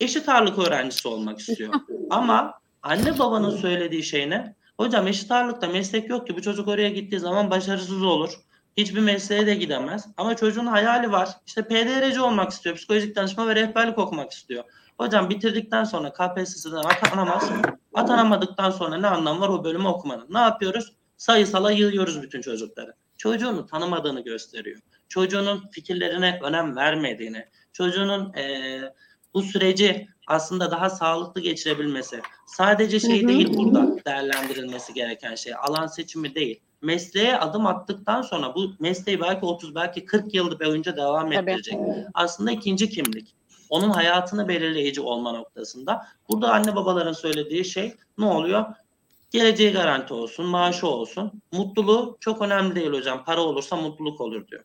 eşit 0.00 0.28
ağırlık 0.28 0.58
öğrencisi 0.58 1.08
olmak 1.08 1.38
istiyor. 1.38 1.74
Ama 2.10 2.54
anne 2.82 3.18
babanın 3.18 3.56
söylediği 3.56 4.02
şey 4.02 4.30
ne? 4.30 4.54
Hocam 4.76 5.08
eşit 5.08 5.30
ağırlıkta 5.30 5.66
meslek 5.66 6.08
yok 6.08 6.26
ki 6.26 6.36
bu 6.36 6.42
çocuk 6.42 6.68
oraya 6.68 6.88
gittiği 6.88 7.20
zaman 7.20 7.50
başarısız 7.50 8.02
olur. 8.02 8.32
Hiçbir 8.76 9.00
mesleğe 9.00 9.46
de 9.46 9.54
gidemez. 9.54 10.06
Ama 10.16 10.36
çocuğun 10.36 10.66
hayali 10.66 11.12
var. 11.12 11.28
İşte 11.46 11.62
PDR'ci 11.62 12.20
olmak 12.20 12.50
istiyor. 12.50 12.76
Psikolojik 12.76 13.16
danışma 13.16 13.48
ve 13.48 13.54
rehberlik 13.54 13.98
okumak 13.98 14.32
istiyor. 14.32 14.64
Hocam 14.98 15.30
bitirdikten 15.30 15.84
sonra 15.84 16.12
KPSS'den 16.12 16.76
atanamaz. 16.76 17.50
Atanamadıktan 17.94 18.70
sonra 18.70 18.96
ne 18.96 19.06
anlam 19.06 19.40
var 19.40 19.48
o 19.48 19.64
bölümü 19.64 19.88
okumanın? 19.88 20.26
Ne 20.30 20.38
yapıyoruz? 20.38 20.92
Sayısala 21.16 21.70
yığıyoruz 21.70 22.22
bütün 22.22 22.40
çocukları. 22.40 22.94
Çocuğunu 23.16 23.66
tanımadığını 23.66 24.20
gösteriyor. 24.20 24.80
Çocuğunun 25.08 25.68
fikirlerine 25.72 26.38
önem 26.42 26.76
vermediğini, 26.76 27.44
çocuğunun 27.72 28.32
eee, 28.36 28.92
bu 29.34 29.42
süreci 29.42 30.08
aslında 30.26 30.70
daha 30.70 30.90
sağlıklı 30.90 31.40
geçirebilmesi. 31.40 32.22
Sadece 32.46 33.00
şey 33.00 33.20
Hı 33.22 33.24
hı. 33.24 33.28
değil 33.28 33.54
burada 33.56 34.04
değerlendirilmesi 34.06 34.94
gereken 34.94 35.34
şey. 35.34 35.52
Alan 35.62 35.86
seçimi 35.86 36.34
değil. 36.34 36.60
Mesleğe 36.82 37.38
adım 37.38 37.66
attıktan 37.66 38.22
sonra 38.22 38.54
bu 38.54 38.72
mesleği 38.80 39.20
belki 39.20 39.46
30 39.46 39.74
belki 39.74 40.04
40 40.04 40.34
yıl 40.34 40.60
boyunca 40.60 40.96
devam 40.96 41.32
ettirecek. 41.32 41.74
Aslında 42.14 42.50
ikinci 42.52 42.88
kimlik. 42.88 43.34
Onun 43.74 43.90
hayatını 43.90 44.48
belirleyici 44.48 45.00
olma 45.00 45.32
noktasında. 45.32 46.06
Burada 46.28 46.52
anne 46.52 46.76
babaların 46.76 47.12
söylediği 47.12 47.64
şey 47.64 47.94
ne 48.18 48.24
oluyor? 48.24 48.64
Geleceği 49.30 49.72
garanti 49.72 50.14
olsun, 50.14 50.46
maaşı 50.46 50.86
olsun. 50.86 51.42
Mutluluğu 51.52 52.16
çok 52.20 52.42
önemli 52.42 52.74
değil 52.74 52.92
hocam. 52.92 53.24
Para 53.24 53.40
olursa 53.40 53.76
mutluluk 53.76 54.20
olur 54.20 54.48
diyor. 54.48 54.64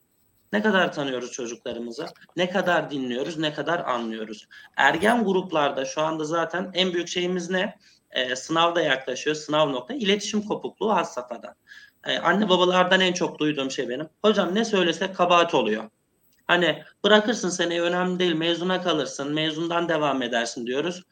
Ne 0.53 0.61
kadar 0.61 0.93
tanıyoruz 0.93 1.31
çocuklarımızı? 1.31 2.05
Ne 2.35 2.49
kadar 2.49 2.91
dinliyoruz? 2.91 3.37
Ne 3.37 3.53
kadar 3.53 3.79
anlıyoruz? 3.79 4.47
Ergen 4.77 5.25
gruplarda 5.25 5.85
şu 5.85 6.01
anda 6.01 6.23
zaten 6.23 6.71
en 6.73 6.93
büyük 6.93 7.07
şeyimiz 7.07 7.49
ne? 7.49 7.77
Ee, 8.11 8.35
sınav 8.35 8.75
da 8.75 8.81
yaklaşıyor. 8.81 9.35
Sınav 9.35 9.71
nokta. 9.71 9.93
İletişim 9.93 10.41
kopukluğu 10.41 10.95
has 10.95 11.13
safhada. 11.13 11.55
Ee, 12.05 12.17
anne 12.17 12.49
babalardan 12.49 13.01
en 13.01 13.13
çok 13.13 13.39
duyduğum 13.39 13.71
şey 13.71 13.89
benim. 13.89 14.09
Hocam 14.21 14.55
ne 14.55 14.65
söylesek 14.65 15.15
kabahat 15.15 15.53
oluyor. 15.53 15.83
Hani 16.49 16.83
bırakırsın 17.03 17.49
seni 17.49 17.81
önemli 17.81 18.19
değil 18.19 18.33
mezuna 18.33 18.81
kalırsın 18.81 19.33
mezundan 19.33 19.89
devam 19.89 20.21
edersin 20.21 20.67
diyoruz. 20.67 21.03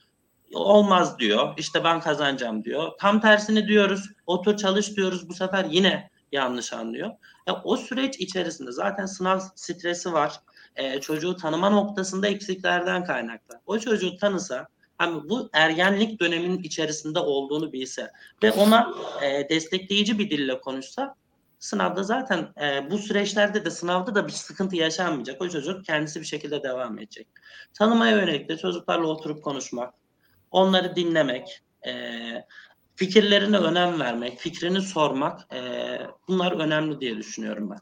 Olmaz 0.54 1.20
diyor 1.20 1.54
işte 1.58 1.84
ben 1.84 2.00
kazanacağım 2.00 2.64
diyor. 2.64 2.92
Tam 3.00 3.22
tersini 3.22 3.68
diyoruz 3.68 4.10
otur 4.26 4.58
çalış 4.58 4.96
diyoruz 4.96 5.30
bu 5.30 5.34
sefer 5.34 5.66
yine 5.66 6.10
yanlış 6.32 6.74
anlıyor. 6.74 7.12
Ya 7.48 7.62
o 7.64 7.78
süreç 7.78 8.20
içerisinde 8.20 8.72
zaten 8.72 9.06
sınav 9.06 9.40
stresi 9.56 10.14
var. 10.14 10.34
Ee, 10.76 11.02
çocuğu 11.02 11.36
tanıma 11.36 11.70
noktasında 11.70 12.28
eksiklerden 12.28 13.04
kaynaklı. 13.04 13.62
O 13.66 13.80
çocuğu 13.80 14.18
tanısa 14.18 14.68
hani 14.98 15.30
bu 15.30 15.50
ergenlik 15.54 16.22
döneminin 16.22 16.64
içerisinde 16.64 17.20
olduğunu 17.20 17.74
bilse 17.74 18.12
ve 18.44 18.52
ona 18.52 18.94
e, 19.24 19.50
destekleyici 19.50 20.20
bir 20.20 20.30
dille 20.30 20.62
konuşsa 20.62 21.16
Sınavda 21.60 22.04
zaten 22.04 22.48
e, 22.62 22.92
bu 22.92 22.98
süreçlerde 22.98 23.66
de 23.66 23.72
sınavda 23.72 24.16
da 24.16 24.28
bir 24.28 24.32
sıkıntı 24.32 24.76
yaşanmayacak. 24.76 25.42
O 25.42 25.50
çocuk 25.50 25.86
kendisi 25.86 26.22
bir 26.22 26.26
şekilde 26.26 26.64
devam 26.64 27.00
edecek. 27.00 27.28
Tanımaya 27.74 28.18
yönelik 28.18 28.50
de 28.50 28.58
çocuklarla 28.58 29.08
oturup 29.08 29.44
konuşmak, 29.44 29.94
onları 30.52 30.96
dinlemek, 30.96 31.62
e, 31.88 31.92
fikirlerine 32.96 33.58
önem 33.58 34.00
vermek, 34.00 34.40
fikrini 34.40 34.82
sormak 34.82 35.54
e, 35.54 35.62
bunlar 36.28 36.52
önemli 36.52 37.00
diye 37.00 37.18
düşünüyorum 37.18 37.70
ben. 37.70 37.80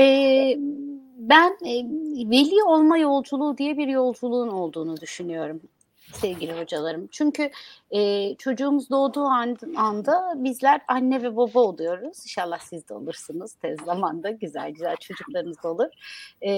Ee, 0.00 0.56
ben 1.18 1.50
e, 1.50 1.74
veli 2.30 2.62
olma 2.64 2.98
yolculuğu 2.98 3.58
diye 3.58 3.76
bir 3.76 3.88
yolculuğun 3.88 4.48
olduğunu 4.48 5.00
düşünüyorum 5.00 5.60
sevgili 6.12 6.60
hocalarım. 6.60 7.08
Çünkü 7.10 7.50
e, 7.90 8.34
çocuğumuz 8.34 8.90
doğduğu 8.90 9.24
an, 9.24 9.56
anda 9.76 10.32
bizler 10.36 10.80
anne 10.88 11.22
ve 11.22 11.36
baba 11.36 11.60
oluyoruz. 11.60 12.18
İnşallah 12.24 12.58
siz 12.58 12.88
de 12.88 12.94
olursunuz 12.94 13.52
tez 13.54 13.80
zamanda. 13.80 14.30
Güzel 14.30 14.70
güzel 14.70 14.96
çocuklarınız 14.96 15.64
olur. 15.64 15.88
E, 16.42 16.50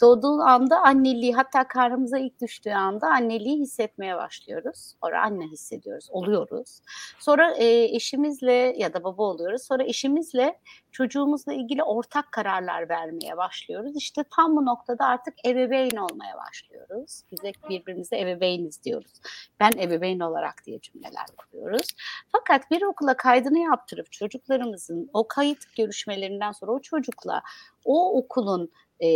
doğduğu 0.00 0.40
anda 0.40 0.80
anneliği 0.80 1.34
hatta 1.34 1.68
karnımıza 1.68 2.18
ilk 2.18 2.40
düştüğü 2.40 2.72
anda 2.72 3.06
anneliği 3.06 3.58
hissetmeye 3.58 4.16
başlıyoruz. 4.16 4.94
Sonra 5.02 5.22
anne 5.22 5.44
hissediyoruz, 5.46 6.08
oluyoruz. 6.10 6.80
Sonra 7.18 7.54
e, 7.54 7.84
eşimizle 7.84 8.74
ya 8.76 8.94
da 8.94 9.04
baba 9.04 9.22
oluyoruz. 9.22 9.62
Sonra 9.62 9.84
eşimizle 9.84 10.58
çocuğumuzla 10.92 11.52
ilgili 11.52 11.82
ortak 11.82 12.32
kararlar 12.32 12.88
vermeye 12.88 13.36
başlıyoruz. 13.36 13.96
İşte 13.96 14.24
tam 14.30 14.56
bu 14.56 14.66
noktada 14.66 15.04
artık 15.06 15.34
ebeveyn 15.46 15.96
olmaya 15.96 16.36
başlıyoruz. 16.48 17.22
Bize 17.32 17.52
birbirimize 17.68 18.20
ebeveyniz 18.20 18.77
diyoruz. 18.84 19.12
Ben 19.60 19.72
ebeveyn 19.78 20.20
olarak 20.20 20.66
diye 20.66 20.80
cümleler 20.80 21.26
kuruyoruz. 21.36 21.88
Fakat 22.32 22.70
bir 22.70 22.82
okula 22.82 23.16
kaydını 23.16 23.58
yaptırıp 23.58 24.12
çocuklarımızın 24.12 25.10
o 25.12 25.28
kayıt 25.28 25.76
görüşmelerinden 25.76 26.52
sonra 26.52 26.72
o 26.72 26.80
çocukla 26.80 27.42
o 27.84 28.18
okulun 28.18 28.70
e, 29.00 29.06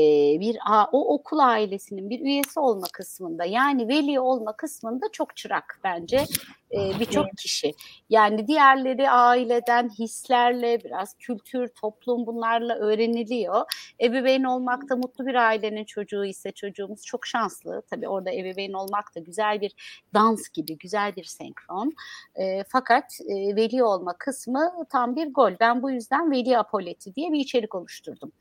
bir 0.40 0.58
o 0.92 1.14
okul 1.14 1.38
ailesinin 1.38 2.10
bir 2.10 2.20
üyesi 2.20 2.60
olma 2.60 2.86
kısmında 2.92 3.44
yani 3.44 3.88
veli 3.88 4.20
olma 4.20 4.56
kısmında 4.56 5.06
çok 5.12 5.36
çırak 5.36 5.80
bence 5.84 6.26
e, 6.72 7.00
birçok 7.00 7.26
kişi. 7.38 7.74
Yani 8.10 8.46
diğerleri 8.46 9.10
aileden 9.10 9.88
hislerle 9.88 10.84
biraz 10.84 11.14
kültür, 11.18 11.68
toplum 11.68 12.26
bunlarla 12.26 12.74
öğreniliyor. 12.74 13.64
Ebeveyn 14.00 14.44
olmak 14.44 14.88
da 14.88 14.96
mutlu 14.96 15.26
bir 15.26 15.34
ailenin 15.34 15.84
çocuğu 15.84 16.24
ise 16.24 16.52
çocuğumuz 16.52 17.02
çok 17.02 17.26
şanslı. 17.26 17.82
Tabii 17.90 18.08
orada 18.08 18.30
ebeveyn 18.30 18.72
olmak 18.72 19.14
da 19.14 19.20
güzel 19.20 19.60
bir 19.60 19.72
dans 20.14 20.48
gibi, 20.48 20.78
güzel 20.78 21.16
bir 21.16 21.24
senkron. 21.24 21.92
E, 22.34 22.64
fakat 22.68 23.04
e, 23.28 23.56
veli 23.56 23.84
olma 23.84 24.16
kısmı 24.18 24.72
tam 24.90 25.16
bir 25.16 25.32
gol. 25.32 25.52
Ben 25.60 25.82
bu 25.82 25.90
yüzden 25.90 26.30
veli 26.30 26.58
apoleti 26.58 27.14
diye 27.14 27.32
bir 27.32 27.40
içerik 27.40 27.74
oluşturdum. 27.74 28.32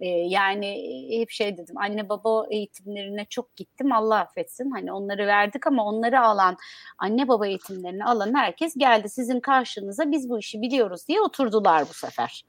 Ee, 0.00 0.06
yani 0.08 0.98
hep 1.20 1.30
şey 1.30 1.56
dedim 1.56 1.78
anne 1.78 2.08
baba 2.08 2.46
eğitimlerine 2.50 3.24
çok 3.24 3.56
gittim 3.56 3.92
Allah 3.92 4.18
affetsin 4.20 4.70
hani 4.70 4.92
onları 4.92 5.26
verdik 5.26 5.66
ama 5.66 5.84
onları 5.84 6.20
alan 6.20 6.56
anne 6.98 7.28
baba 7.28 7.46
eğitimlerini 7.46 8.04
alan 8.04 8.34
herkes 8.34 8.74
geldi 8.76 9.08
sizin 9.08 9.40
karşınıza 9.40 10.10
biz 10.10 10.28
bu 10.28 10.38
işi 10.38 10.62
biliyoruz 10.62 11.08
diye 11.08 11.20
oturdular 11.20 11.82
bu 11.88 11.94
sefer. 11.94 12.44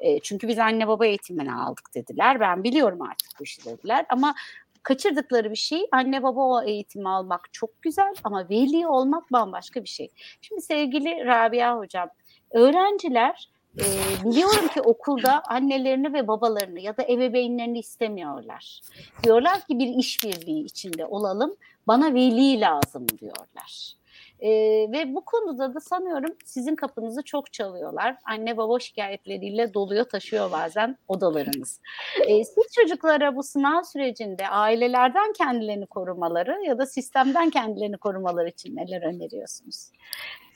E, 0.00 0.20
çünkü 0.20 0.48
biz 0.48 0.58
anne 0.58 0.88
baba 0.88 1.06
eğitimini 1.06 1.54
aldık 1.54 1.94
dediler 1.94 2.40
ben 2.40 2.64
biliyorum 2.64 3.02
artık 3.02 3.40
bu 3.40 3.44
işi 3.44 3.64
dediler 3.64 4.06
ama 4.08 4.34
kaçırdıkları 4.82 5.50
bir 5.50 5.56
şey 5.56 5.86
anne 5.92 6.22
baba 6.22 6.40
o 6.40 6.62
eğitimi 6.62 7.08
almak 7.08 7.48
çok 7.52 7.82
güzel 7.82 8.14
ama 8.24 8.48
veli 8.50 8.86
olmak 8.86 9.32
bambaşka 9.32 9.82
bir 9.82 9.88
şey. 9.88 10.08
Şimdi 10.40 10.62
sevgili 10.62 11.26
Rabia 11.26 11.78
hocam 11.78 12.08
öğrenciler 12.50 13.48
e, 13.78 13.84
biliyorum 14.24 14.68
ki 14.68 14.80
okulda 14.80 15.42
annelerini 15.48 16.12
ve 16.12 16.28
babalarını 16.28 16.80
ya 16.80 16.96
da 16.96 17.02
ebeveynlerini 17.02 17.78
istemiyorlar. 17.78 18.80
Diyorlar 19.24 19.60
ki 19.60 19.78
bir 19.78 19.88
işbirliği 19.88 20.64
içinde 20.64 21.06
olalım, 21.06 21.56
bana 21.86 22.14
veli 22.14 22.60
lazım 22.60 23.06
diyorlar. 23.20 24.02
Ee, 24.42 24.50
ve 24.92 25.14
bu 25.14 25.24
konuda 25.24 25.74
da 25.74 25.80
sanıyorum 25.80 26.36
sizin 26.44 26.76
kapınızı 26.76 27.22
çok 27.22 27.52
çalıyorlar. 27.52 28.16
Anne 28.24 28.56
baba 28.56 28.78
şikayetleriyle 28.78 29.74
doluyor 29.74 30.04
taşıyor 30.04 30.52
bazen 30.52 30.96
odalarınız. 31.08 31.80
Ee, 32.26 32.44
siz 32.44 32.64
çocuklara 32.74 33.36
bu 33.36 33.42
sınav 33.42 33.82
sürecinde 33.82 34.48
ailelerden 34.48 35.32
kendilerini 35.32 35.86
korumaları 35.86 36.64
ya 36.64 36.78
da 36.78 36.86
sistemden 36.86 37.50
kendilerini 37.50 37.96
korumaları 37.96 38.48
için 38.48 38.76
neler 38.76 39.02
öneriyorsunuz? 39.02 39.90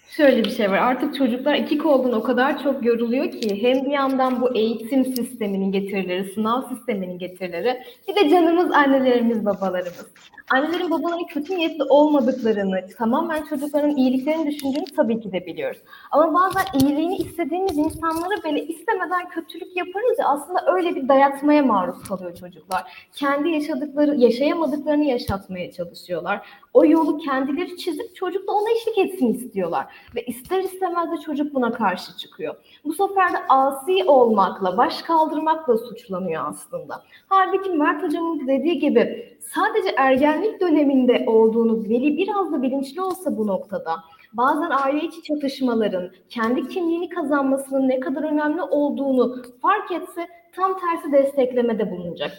Şöyle 0.08 0.44
bir 0.44 0.50
şey 0.50 0.70
var. 0.70 0.78
Artık 0.78 1.14
çocuklar 1.14 1.54
iki 1.54 1.78
koldan 1.78 2.12
o 2.12 2.22
kadar 2.22 2.62
çok 2.62 2.84
yoruluyor 2.84 3.30
ki 3.30 3.62
hem 3.62 3.84
bir 3.84 3.90
yandan 3.90 4.40
bu 4.40 4.56
eğitim 4.56 5.04
sisteminin 5.04 5.72
getirileri, 5.72 6.32
sınav 6.34 6.68
sisteminin 6.68 7.18
getirileri 7.18 7.82
bir 8.08 8.16
de 8.16 8.28
canımız 8.30 8.72
annelerimiz, 8.72 9.44
babalarımız. 9.44 10.06
Annelerin 10.50 10.90
babaların 10.90 11.26
kötü 11.26 11.56
niyetli 11.56 11.84
olmadıklarını, 11.84 12.80
tamamen 12.98 13.42
çocukların 13.42 13.96
iyiliklerini 13.96 14.46
düşündüğünü 14.46 14.84
tabii 14.96 15.20
ki 15.20 15.32
de 15.32 15.46
biliyoruz. 15.46 15.78
Ama 16.10 16.34
bazen 16.34 16.64
iyiliğini 16.80 17.16
istediğimiz 17.16 17.78
insanlara 17.78 18.42
böyle 18.44 18.66
istemeden 18.66 19.28
kötülük 19.28 19.76
yaparız 19.76 20.18
ya 20.18 20.28
aslında 20.28 20.64
öyle 20.74 20.94
bir 20.94 21.08
dayatmaya 21.08 21.62
maruz 21.62 22.02
kalıyor 22.02 22.34
çocuklar. 22.36 23.08
Kendi 23.12 23.48
yaşadıkları, 23.48 24.14
yaşayamadıklarını 24.16 25.04
yaşatmaya 25.04 25.72
çalışıyorlar. 25.72 26.46
O 26.74 26.84
yolu 26.84 27.18
kendileri 27.18 27.76
çizip 27.76 28.16
çocuk 28.16 28.48
da 28.48 28.52
ona 28.52 28.70
eşlik 28.70 28.98
etsin 28.98 29.32
istiyorlar. 29.32 29.86
Ve 30.14 30.22
ister 30.24 30.62
istemez 30.62 31.12
de 31.12 31.16
çocuk 31.16 31.54
buna 31.54 31.72
karşı 31.72 32.16
çıkıyor. 32.16 32.54
Bu 32.84 32.94
sefer 32.94 33.32
de 33.32 33.38
asi 33.48 34.04
olmakla, 34.04 34.76
baş 34.76 35.02
kaldırmakla 35.02 35.78
suçlanıyor 35.78 36.44
aslında. 36.48 37.02
Halbuki 37.28 37.70
Mert 37.70 38.02
Hocam'ın 38.02 38.48
dediği 38.48 38.78
gibi 38.78 39.36
sadece 39.54 39.90
ergenlik 40.36 40.60
döneminde 40.60 41.24
olduğunu 41.26 41.84
veli 41.84 42.16
biraz 42.16 42.52
da 42.52 42.62
bilinçli 42.62 43.02
olsa 43.02 43.36
bu 43.36 43.46
noktada 43.46 43.96
bazen 44.32 44.70
aile 44.70 45.06
içi 45.06 45.22
çatışmaların 45.22 46.10
kendi 46.28 46.68
kimliğini 46.68 47.08
kazanmasının 47.08 47.88
ne 47.88 48.00
kadar 48.00 48.22
önemli 48.22 48.62
olduğunu 48.62 49.42
fark 49.62 49.92
etse 49.92 50.26
tam 50.52 50.78
tersi 50.78 51.12
desteklemede 51.12 51.90
bulunacak 51.90 52.32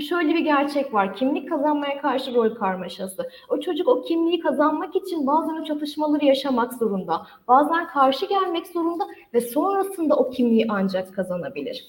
şöyle 0.00 0.34
bir 0.34 0.40
gerçek 0.40 0.94
var. 0.94 1.16
Kimlik 1.16 1.48
kazanmaya 1.48 2.00
karşı 2.00 2.34
rol 2.34 2.54
karmaşası. 2.54 3.30
O 3.48 3.60
çocuk 3.60 3.88
o 3.88 4.02
kimliği 4.02 4.40
kazanmak 4.40 4.96
için 4.96 5.26
bazen 5.26 5.62
o 5.62 5.64
çatışmaları 5.64 6.24
yaşamak 6.24 6.74
zorunda. 6.74 7.26
Bazen 7.48 7.86
karşı 7.86 8.26
gelmek 8.26 8.66
zorunda 8.66 9.04
ve 9.34 9.40
sonrasında 9.40 10.16
o 10.16 10.30
kimliği 10.30 10.66
ancak 10.68 11.14
kazanabilir. 11.14 11.84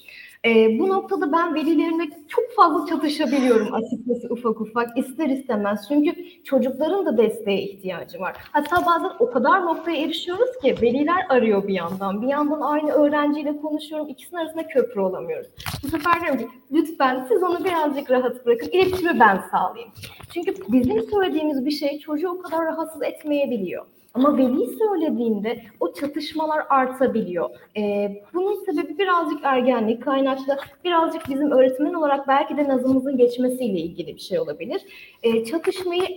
E, 0.46 0.78
bu 0.78 0.88
noktada 0.88 1.32
ben 1.32 1.54
velilerimle 1.54 2.04
çok 2.28 2.44
fazla 2.56 2.86
çatışabiliyorum 2.86 3.74
açıkçası 3.74 4.28
ufak 4.30 4.60
ufak 4.60 4.98
ister 4.98 5.28
istemez. 5.28 5.84
Çünkü 5.88 6.14
çocukların 6.44 7.06
da 7.06 7.16
desteğe 7.16 7.62
ihtiyacı 7.62 8.20
var. 8.20 8.36
Hatta 8.52 8.86
bazen 8.86 9.10
o 9.18 9.30
kadar 9.30 9.64
noktaya 9.64 9.96
erişiyoruz 9.96 10.50
ki 10.62 10.74
veliler 10.82 11.26
arıyor 11.28 11.68
bir 11.68 11.74
yandan. 11.74 12.22
Bir 12.22 12.26
yandan 12.26 12.60
aynı 12.60 12.90
öğrenciyle 12.90 13.56
konuşuyorum. 13.56 14.08
İkisinin 14.08 14.40
arasında 14.40 14.66
köprü 14.66 15.00
olamıyoruz. 15.00 15.48
Bu 15.84 15.88
sefer 15.88 16.20
diyorum 16.20 16.38
ki 16.38 16.48
lütfen 16.72 17.26
siz 17.28 17.42
onu 17.42 17.64
birazcık 17.64 18.10
rahat 18.10 18.46
bırakın. 18.46 18.68
İletişimi 18.72 19.20
ben 19.20 19.40
sağlayayım. 19.50 19.92
Çünkü 20.34 20.54
bizim 20.68 21.02
söylediğimiz 21.02 21.64
bir 21.66 21.70
şey 21.70 21.98
çocuğu 21.98 22.28
o 22.28 22.42
kadar 22.42 22.66
rahatsız 22.66 23.02
etmeyebiliyor. 23.02 23.86
Ama 24.14 24.38
veli 24.38 24.66
söylediğinde 24.78 25.62
o 25.80 25.92
çatışmalar 25.92 26.62
artabiliyor. 26.68 27.50
Ee, 27.76 28.22
bunun 28.34 28.64
sebebi 28.64 28.98
birazcık 28.98 29.38
ergenlik 29.42 30.02
kaynaklı, 30.02 30.58
birazcık 30.84 31.28
bizim 31.28 31.50
öğretmen 31.50 31.94
olarak 31.94 32.28
belki 32.28 32.56
de 32.56 32.68
nazımızın 32.68 33.16
geçmesiyle 33.16 33.78
ilgili 33.78 34.14
bir 34.14 34.20
şey 34.20 34.38
olabilir. 34.38 34.82
Ee, 35.22 35.44
çatışmayı 35.44 36.08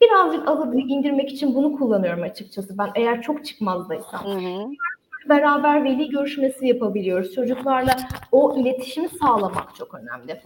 birazcık 0.00 0.48
aza 0.48 0.72
indirmek 0.74 1.32
için 1.32 1.54
bunu 1.54 1.76
kullanıyorum 1.76 2.22
açıkçası. 2.22 2.78
Ben 2.78 2.88
eğer 2.94 3.22
çok 3.22 3.44
çıkmazdaysam. 3.44 4.24
Hı 4.24 4.30
hı 4.30 4.66
beraber 5.28 5.84
veli 5.84 6.08
görüşmesi 6.08 6.66
yapabiliyoruz. 6.66 7.34
Çocuklarla 7.34 7.96
o 8.32 8.56
iletişimi 8.58 9.08
sağlamak 9.08 9.74
çok 9.74 9.94
önemli. 9.94 10.40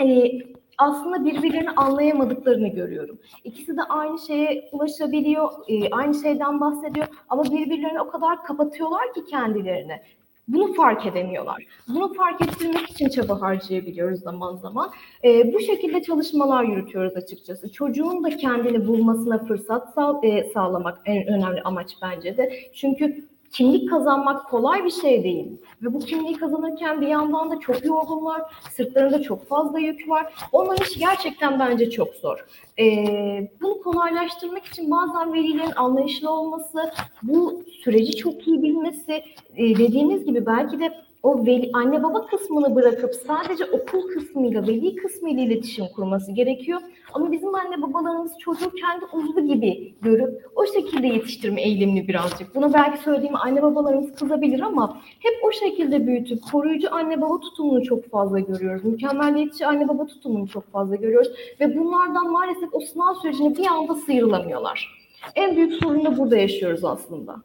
Ee, 0.00 0.38
aslında 0.80 1.24
birbirlerini 1.24 1.70
anlayamadıklarını 1.70 2.68
görüyorum. 2.68 3.18
İkisi 3.44 3.76
de 3.76 3.82
aynı 3.82 4.18
şeye 4.18 4.68
ulaşabiliyor, 4.72 5.50
e, 5.68 5.90
aynı 5.90 6.14
şeyden 6.14 6.60
bahsediyor 6.60 7.06
ama 7.28 7.44
birbirlerini 7.44 8.00
o 8.00 8.10
kadar 8.10 8.44
kapatıyorlar 8.44 9.14
ki 9.14 9.24
kendilerini. 9.24 10.00
Bunu 10.48 10.74
fark 10.74 11.06
edemiyorlar. 11.06 11.66
Bunu 11.88 12.14
fark 12.14 12.42
ettirmek 12.42 12.90
için 12.90 13.08
çaba 13.08 13.40
harcayabiliyoruz 13.40 14.20
zaman 14.20 14.56
zaman. 14.56 14.90
E, 15.24 15.52
bu 15.52 15.60
şekilde 15.60 16.02
çalışmalar 16.02 16.64
yürütüyoruz 16.64 17.16
açıkçası. 17.16 17.72
Çocuğun 17.72 18.24
da 18.24 18.36
kendini 18.36 18.86
bulmasına 18.86 19.38
fırsat 19.38 19.94
sağ, 19.94 20.20
e, 20.22 20.44
sağlamak 20.44 20.98
en 21.04 21.26
önemli 21.26 21.62
amaç 21.62 21.92
bence 22.02 22.36
de. 22.36 22.52
Çünkü 22.74 23.29
kimlik 23.50 23.90
kazanmak 23.90 24.50
kolay 24.50 24.84
bir 24.84 24.90
şey 24.90 25.24
değil. 25.24 25.46
Ve 25.82 25.94
bu 25.94 25.98
kimliği 25.98 26.36
kazanırken 26.36 27.00
bir 27.00 27.06
yandan 27.06 27.50
da 27.50 27.60
çok 27.60 27.84
yorgunlar, 27.84 28.42
sırtlarında 28.70 29.22
çok 29.22 29.48
fazla 29.48 29.78
yük 29.78 30.08
var. 30.08 30.34
Onların 30.52 30.84
işi 30.86 30.98
gerçekten 30.98 31.58
bence 31.58 31.90
çok 31.90 32.14
zor. 32.14 32.46
Ee, 32.78 33.50
bunu 33.60 33.82
kolaylaştırmak 33.82 34.64
için 34.64 34.90
bazen 34.90 35.32
velilerin 35.32 35.72
anlayışlı 35.76 36.30
olması, 36.30 36.92
bu 37.22 37.62
süreci 37.84 38.16
çok 38.16 38.48
iyi 38.48 38.62
bilmesi, 38.62 39.12
e, 39.56 39.78
dediğiniz 39.78 40.24
gibi 40.24 40.46
belki 40.46 40.80
de 40.80 41.09
o 41.22 41.46
veli, 41.46 41.70
anne 41.72 42.02
baba 42.02 42.26
kısmını 42.26 42.74
bırakıp 42.74 43.14
sadece 43.14 43.64
okul 43.64 44.08
kısmıyla, 44.08 44.62
veli 44.62 44.96
kısmıyla 44.96 45.42
iletişim 45.42 45.84
kurması 45.96 46.32
gerekiyor. 46.32 46.80
Ama 47.12 47.32
bizim 47.32 47.54
anne 47.54 47.82
babalarımız 47.82 48.38
çocuğu 48.38 48.70
kendi 48.70 49.04
uzvu 49.12 49.46
gibi 49.46 49.94
görüp 50.02 50.50
o 50.56 50.66
şekilde 50.66 51.06
yetiştirme 51.06 51.62
eğilimli 51.62 52.08
birazcık. 52.08 52.54
Bunu 52.54 52.74
belki 52.74 53.02
söylediğim 53.02 53.36
anne 53.36 53.62
babalarımız 53.62 54.14
kızabilir 54.14 54.60
ama 54.60 54.96
hep 55.20 55.34
o 55.44 55.52
şekilde 55.52 56.06
büyütüp 56.06 56.38
koruyucu 56.52 56.94
anne 56.94 57.20
baba 57.20 57.40
tutumunu 57.40 57.84
çok 57.84 58.10
fazla 58.10 58.40
görüyoruz. 58.40 58.84
Mükemmeliyetçi 58.84 59.66
anne 59.66 59.88
baba 59.88 60.06
tutumunu 60.06 60.48
çok 60.48 60.72
fazla 60.72 60.96
görüyoruz. 60.96 61.32
Ve 61.60 61.78
bunlardan 61.78 62.30
maalesef 62.30 62.68
o 62.72 62.80
sınav 62.80 63.14
sürecinde 63.14 63.58
bir 63.58 63.66
anda 63.66 63.94
sıyrılamıyorlar. 63.94 65.00
En 65.34 65.56
büyük 65.56 65.72
sorunu 65.72 66.04
da 66.04 66.18
burada 66.18 66.36
yaşıyoruz 66.36 66.84
aslında. 66.84 67.36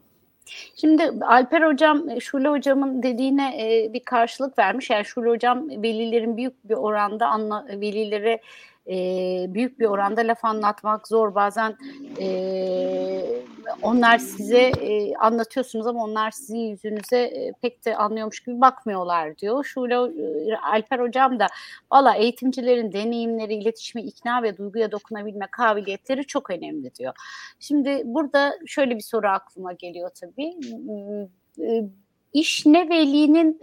Şimdi 0.76 1.12
Alper 1.24 1.62
Hocam, 1.62 2.08
e, 2.08 2.20
Şule 2.20 2.48
Hocam'ın 2.48 3.02
dediğine 3.02 3.54
e, 3.62 3.92
bir 3.92 4.00
karşılık 4.00 4.58
vermiş. 4.58 4.90
Yani 4.90 5.04
Şule 5.04 5.28
Hocam 5.28 5.70
velilerin 5.70 6.36
büyük 6.36 6.68
bir 6.68 6.74
oranda 6.74 7.26
anla, 7.26 7.66
velilere 7.68 8.40
e, 8.88 8.94
büyük 9.48 9.80
bir 9.80 9.86
oranda 9.86 10.20
laf 10.20 10.44
anlatmak 10.44 11.08
zor. 11.08 11.34
Bazen 11.34 11.76
e, 12.20 13.42
onlar 13.82 14.18
size 14.18 14.58
e, 14.58 15.14
anlatıyorsunuz 15.14 15.86
ama 15.86 16.04
onlar 16.04 16.30
sizin 16.30 16.58
yüzünüze 16.58 17.18
e, 17.18 17.52
pek 17.62 17.84
de 17.84 17.96
anlıyormuş 17.96 18.40
gibi 18.40 18.60
bakmıyorlar 18.60 19.38
diyor. 19.38 19.64
Şule 19.64 19.96
Alper 20.62 20.98
Hocam 20.98 21.38
da 21.38 21.46
valla 21.92 22.14
eğitimcilerin 22.14 22.92
deneyimleri, 22.92 23.54
iletişime 23.54 24.02
ikna 24.02 24.42
ve 24.42 24.56
duyguya 24.56 24.92
dokunabilme 24.92 25.46
kabiliyetleri 25.50 26.26
çok 26.26 26.50
önemli 26.50 26.94
diyor. 26.94 27.14
Şimdi 27.60 28.02
burada 28.04 28.58
şöyle 28.66 28.96
bir 28.96 29.00
soru 29.00 29.28
aklıma 29.28 29.72
geliyor 29.72 30.10
tabii. 30.20 30.54
E, 31.60 31.84
iş 32.32 32.66
ne 32.66 32.88
velinin 32.88 33.58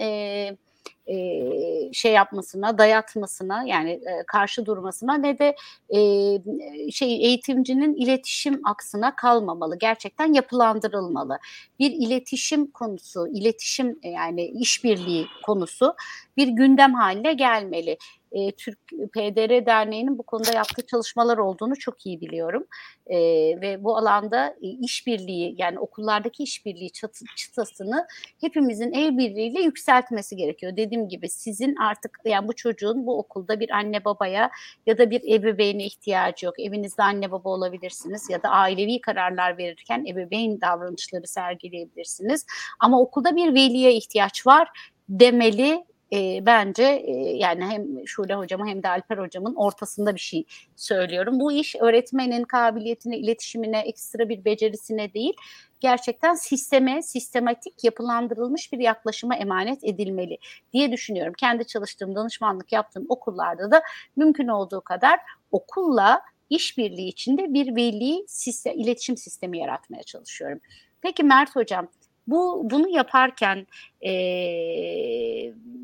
e, 1.08 1.93
şey 1.93 2.12
yapmasına, 2.14 2.78
dayatmasına 2.78 3.64
yani 3.64 3.91
e, 3.91 4.24
karşı 4.28 4.66
durmasına 4.66 5.14
ne 5.18 5.39
de 5.39 5.56
e, 5.89 6.01
şey 6.91 7.26
eğitimcinin 7.26 7.95
iletişim 7.95 8.62
aksına 8.64 9.16
kalmamalı. 9.16 9.80
Gerçekten 9.80 10.34
yapılandırılmalı. 10.34 11.39
Bir 11.80 11.91
iletişim 11.91 12.72
konusu, 12.72 13.28
iletişim 13.28 13.99
yani 14.04 14.45
işbirliği 14.45 15.28
konusu 15.45 15.95
bir 16.38 16.47
gündem 16.47 16.93
haline 16.93 17.34
gelmeli. 17.34 17.97
E, 18.34 18.52
Türk 18.52 18.80
PDR 18.88 19.66
Derneği'nin 19.66 20.18
bu 20.18 20.24
konuda 20.24 20.54
yaptığı 20.54 20.88
çalışmalar 20.88 21.38
olduğunu 21.38 21.76
çok 21.76 22.06
iyi 22.06 22.22
biliyorum. 22.22 22.68
E, 23.08 23.18
ve 23.62 23.84
bu 23.84 23.98
alanda 23.98 24.56
e, 24.62 24.68
işbirliği 24.68 25.56
yani 25.58 25.80
okullardaki 25.80 26.44
işbirliği 26.44 26.92
çatı, 26.92 27.26
çıtasını 27.36 28.08
hepimizin 28.42 28.92
el 28.92 29.18
birliğiyle 29.18 29.62
yükseltmesi 29.62 30.36
gerekiyor. 30.36 30.78
Dediğim 30.78 31.10
gibi 31.10 31.30
sizin 31.30 31.76
artık 31.76 32.20
yani 32.26 32.48
bu 32.48 32.56
çocuğun 32.56 33.06
bu 33.06 33.20
okulda 33.20 33.60
bir 33.60 33.70
anne 33.70 34.06
babaya 34.06 34.52
ya 34.86 34.98
da 34.98 35.10
bir 35.10 35.22
ebeveyne 35.34 35.86
ihtiyacı 35.86 36.46
yok. 36.46 36.60
Evinizde 36.60 37.04
anne 37.04 37.32
baba 37.32 37.50
olabilirsiniz 37.50 38.30
ya 38.30 38.44
da 38.44 38.50
ailevi 38.50 39.02
kararlar 39.02 39.58
verirken 39.58 40.06
ebeveyn 40.06 40.62
davranışları 40.62 41.28
sergileyebilirsiniz. 41.28 42.46
Ama 42.80 43.02
okulda 43.02 43.36
bir 43.36 43.54
veliye 43.54 43.94
ihtiyaç 43.94 44.48
var 44.48 44.70
demeli 45.10 45.86
e, 46.14 46.45
bence 46.45 46.84
e, 46.84 47.11
yani 47.38 47.66
hem 47.66 48.07
Şule 48.07 48.36
hocama 48.36 48.68
hem 48.68 48.84
de 48.84 48.89
Alper 48.89 49.18
hocamın 49.18 49.55
ortasında 49.55 50.16
bir 50.16 50.20
şey 50.20 50.45
söylüyorum. 50.76 51.39
Bu 51.39 51.51
iş 51.51 51.76
öğretmenin 51.76 52.43
kabiliyetine, 52.43 53.18
iletişimine, 53.18 53.80
ekstra 53.80 54.30
bir 54.30 54.45
becerisine 54.45 55.14
değil, 55.14 55.34
gerçekten 55.80 56.36
sisteme, 56.36 57.01
sistematik 57.01 57.84
yapılandırılmış 57.84 58.74
bir 58.74 58.80
yaklaşıma 58.80 59.36
emanet 59.36 59.84
edilmeli 59.84 60.38
diye 60.74 60.91
düşünüyorum. 60.91 61.34
Kendi 61.38 61.68
çalıştığım, 61.68 62.16
danışmanlık 62.16 62.72
yaptığım 62.72 63.05
okullarda 63.09 63.72
da 63.72 63.82
mümkün 64.16 64.47
olduğu 64.47 64.82
kadar 64.82 65.20
okulla 65.51 66.22
işbirliği 66.49 67.07
içinde 67.07 67.53
bir 67.53 67.76
veli 67.76 68.26
sistem, 68.28 68.74
iletişim 68.80 69.18
sistemi 69.18 69.59
yaratmaya 69.59 70.03
çalışıyorum. 70.03 70.59
Peki 71.01 71.24
Mert 71.24 71.55
hocam, 71.55 71.88
bu 72.28 72.62
bunu 72.72 72.90
yaparken 72.90 73.68
e, 74.02 74.12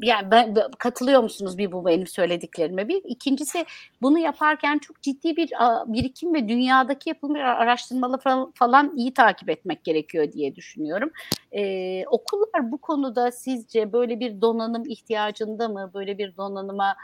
yani 0.02 0.32
ben, 0.32 0.56
katılıyor 0.78 1.24
musunuz 1.24 1.58
bir 1.58 1.72
bu 1.72 1.86
benim 1.86 2.08
söylediklerime 2.08 2.88
bir 2.88 3.02
ikincisi 3.06 3.66
bunu 4.02 4.20
yaparken 4.20 4.78
çok 4.78 5.02
ciddi 5.02 5.36
bir 5.36 5.50
birikim 5.88 6.34
ve 6.34 6.50
dünyadaki 6.50 7.10
yapılmış 7.10 7.42
araştırmaları 7.42 8.52
falan 8.56 8.98
iyi 8.98 9.14
takip 9.14 9.50
etmek 9.50 9.84
gerekiyor 9.84 10.32
diye 10.32 10.56
düşünüyorum. 10.56 11.12
E, 11.52 12.04
okullar 12.08 12.72
bu 12.72 12.78
konuda 12.78 13.32
sizce 13.32 13.94
böyle 13.94 14.20
bir 14.20 14.42
donanım 14.42 14.84
ihtiyacında 14.86 15.68
mı 15.68 15.92
böyle 15.94 16.18
bir 16.18 16.38
donanıma 16.38 16.96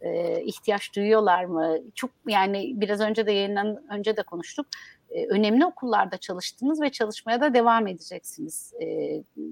e, 0.00 0.40
ihtiyaç 0.42 0.96
duyuyorlar 0.96 1.44
mı? 1.44 1.76
Çok 1.94 2.10
yani 2.28 2.80
biraz 2.80 3.00
önce 3.00 3.26
de 3.26 3.32
yayından 3.32 3.82
önce 3.90 4.16
de 4.16 4.22
konuştuk 4.22 4.66
önemli 5.28 5.66
okullarda 5.66 6.16
çalıştınız 6.16 6.80
ve 6.80 6.90
çalışmaya 6.90 7.40
da 7.40 7.54
devam 7.54 7.86
edeceksiniz. 7.86 8.74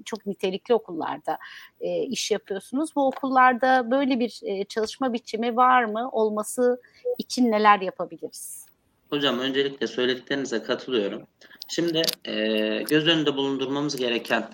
çok 0.05 0.25
nitelikli 0.25 0.73
okullarda 0.73 1.37
iş 2.09 2.31
yapıyorsunuz. 2.31 2.95
Bu 2.95 3.07
okullarda 3.07 3.91
böyle 3.91 4.19
bir 4.19 4.65
çalışma 4.65 5.13
biçimi 5.13 5.55
var 5.55 5.83
mı? 5.83 6.09
Olması 6.11 6.81
için 7.17 7.51
neler 7.51 7.79
yapabiliriz? 7.79 8.65
Hocam 9.09 9.39
öncelikle 9.39 9.87
söylediklerinize 9.87 10.63
katılıyorum. 10.63 11.27
Şimdi 11.67 12.01
göz 12.89 13.07
önünde 13.07 13.35
bulundurmamız 13.35 13.95
gereken 13.95 14.49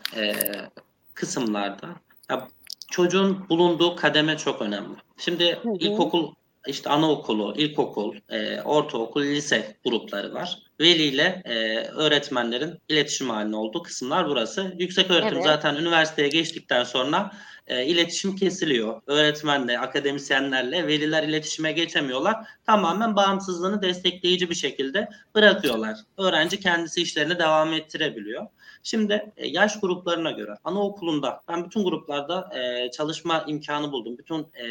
kısımlarda 1.13 1.87
ya, 2.29 2.47
çocuğun 2.91 3.49
bulunduğu 3.49 3.95
kademe 3.95 4.37
çok 4.37 4.61
önemli. 4.61 4.95
Şimdi 5.17 5.55
hı 5.55 5.69
hı. 5.69 5.73
ilkokul 5.79 6.33
işte 6.67 6.89
anaokulu, 6.89 7.53
ilkokul, 7.57 8.15
e, 8.29 8.61
ortaokul, 8.61 9.23
lise 9.23 9.75
grupları 9.85 10.33
var. 10.33 10.59
Veli 10.79 11.03
ile 11.03 11.41
e, 11.45 11.77
öğretmenlerin 11.87 12.79
iletişim 12.89 13.29
halinde 13.29 13.55
olduğu 13.55 13.83
kısımlar 13.83 14.29
burası. 14.29 14.75
Yüksek 14.79 15.11
öğretim 15.11 15.33
evet. 15.33 15.43
zaten 15.43 15.75
üniversiteye 15.75 16.27
geçtikten 16.27 16.83
sonra 16.83 17.31
e, 17.67 17.85
iletişim 17.85 18.35
kesiliyor. 18.35 19.01
Öğretmenle, 19.07 19.79
akademisyenlerle 19.79 20.87
veliler 20.87 21.23
iletişime 21.23 21.71
geçemiyorlar. 21.71 22.35
Tamamen 22.65 23.15
bağımsızlığını 23.15 23.81
destekleyici 23.81 24.49
bir 24.49 24.55
şekilde 24.55 25.09
bırakıyorlar. 25.35 25.97
Öğrenci 26.17 26.59
kendisi 26.59 27.01
işlerini 27.01 27.39
devam 27.39 27.73
ettirebiliyor. 27.73 28.47
Şimdi 28.83 29.33
e, 29.37 29.47
yaş 29.47 29.79
gruplarına 29.79 30.31
göre 30.31 30.51
anaokulunda 30.63 31.41
ben 31.47 31.65
bütün 31.65 31.83
gruplarda 31.83 32.49
e, 32.59 32.91
çalışma 32.91 33.43
imkanı 33.47 33.91
buldum. 33.91 34.17
Bütün 34.17 34.47
e, 34.53 34.67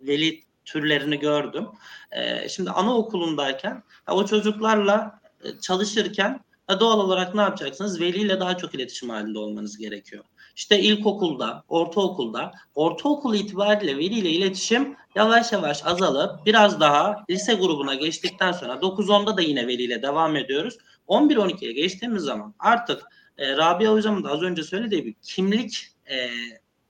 veli 0.00 0.47
türlerini 0.68 1.18
gördüm. 1.18 1.66
E, 2.12 2.48
şimdi 2.48 2.70
anaokulundayken 2.70 3.82
o 4.10 4.26
çocuklarla 4.26 5.20
e, 5.44 5.60
çalışırken 5.60 6.40
doğal 6.80 6.98
olarak 6.98 7.34
ne 7.34 7.40
yapacaksınız? 7.40 8.00
Veliyle 8.00 8.40
daha 8.40 8.56
çok 8.56 8.74
iletişim 8.74 9.10
halinde 9.10 9.38
olmanız 9.38 9.78
gerekiyor. 9.78 10.24
İşte 10.56 10.80
ilkokulda, 10.80 11.64
ortaokulda, 11.68 12.52
ortaokul 12.74 13.34
itibariyle 13.34 13.96
veliyle 13.96 14.30
iletişim 14.30 14.96
yavaş 15.14 15.52
yavaş 15.52 15.86
azalıp 15.86 16.46
biraz 16.46 16.80
daha 16.80 17.24
lise 17.30 17.54
grubuna 17.54 17.94
geçtikten 17.94 18.52
sonra 18.52 18.72
9-10'da 18.72 19.36
da 19.36 19.40
yine 19.40 19.66
veliyle 19.66 20.02
devam 20.02 20.36
ediyoruz. 20.36 20.78
11-12'ye 21.08 21.72
geçtiğimiz 21.72 22.22
zaman 22.22 22.54
artık 22.58 23.02
e, 23.38 23.56
Rabia 23.56 23.92
hocamın 23.92 24.24
da 24.24 24.30
az 24.30 24.42
önce 24.42 24.62
söylediği 24.62 25.02
gibi 25.02 25.14
kimlik 25.22 25.86
e, 26.10 26.30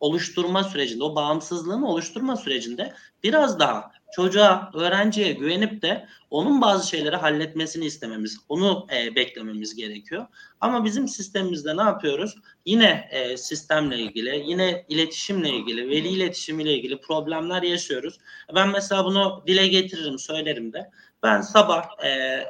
oluşturma 0.01 0.64
sürecinde, 0.64 1.05
o 1.05 1.14
bağımsızlığını 1.14 1.88
oluşturma 1.88 2.36
sürecinde 2.36 2.94
biraz 3.22 3.61
daha 3.61 3.92
çocuğa, 4.12 4.70
öğrenciye 4.74 5.32
güvenip 5.32 5.82
de 5.82 6.07
onun 6.30 6.61
bazı 6.61 6.88
şeyleri 6.88 7.16
halletmesini 7.16 7.84
istememiz, 7.84 8.38
onu 8.49 8.86
e, 8.96 9.14
beklememiz 9.14 9.74
gerekiyor. 9.76 10.26
Ama 10.61 10.84
bizim 10.84 11.09
sistemimizde 11.09 11.76
ne 11.76 11.82
yapıyoruz? 11.82 12.34
Yine 12.66 13.09
e, 13.11 13.36
sistemle 13.36 13.99
ilgili, 13.99 14.44
yine 14.46 14.84
iletişimle 14.88 15.51
ilgili, 15.51 15.88
veli 15.88 16.09
iletişimiyle 16.09 16.74
ilgili 16.74 17.01
problemler 17.01 17.62
yaşıyoruz. 17.62 18.18
Ben 18.55 18.68
mesela 18.68 19.05
bunu 19.05 19.42
dile 19.46 19.68
getiririm, 19.68 20.18
söylerim 20.18 20.72
de. 20.72 20.90
Ben 21.22 21.40
sabah 21.40 22.05
e, 22.05 22.44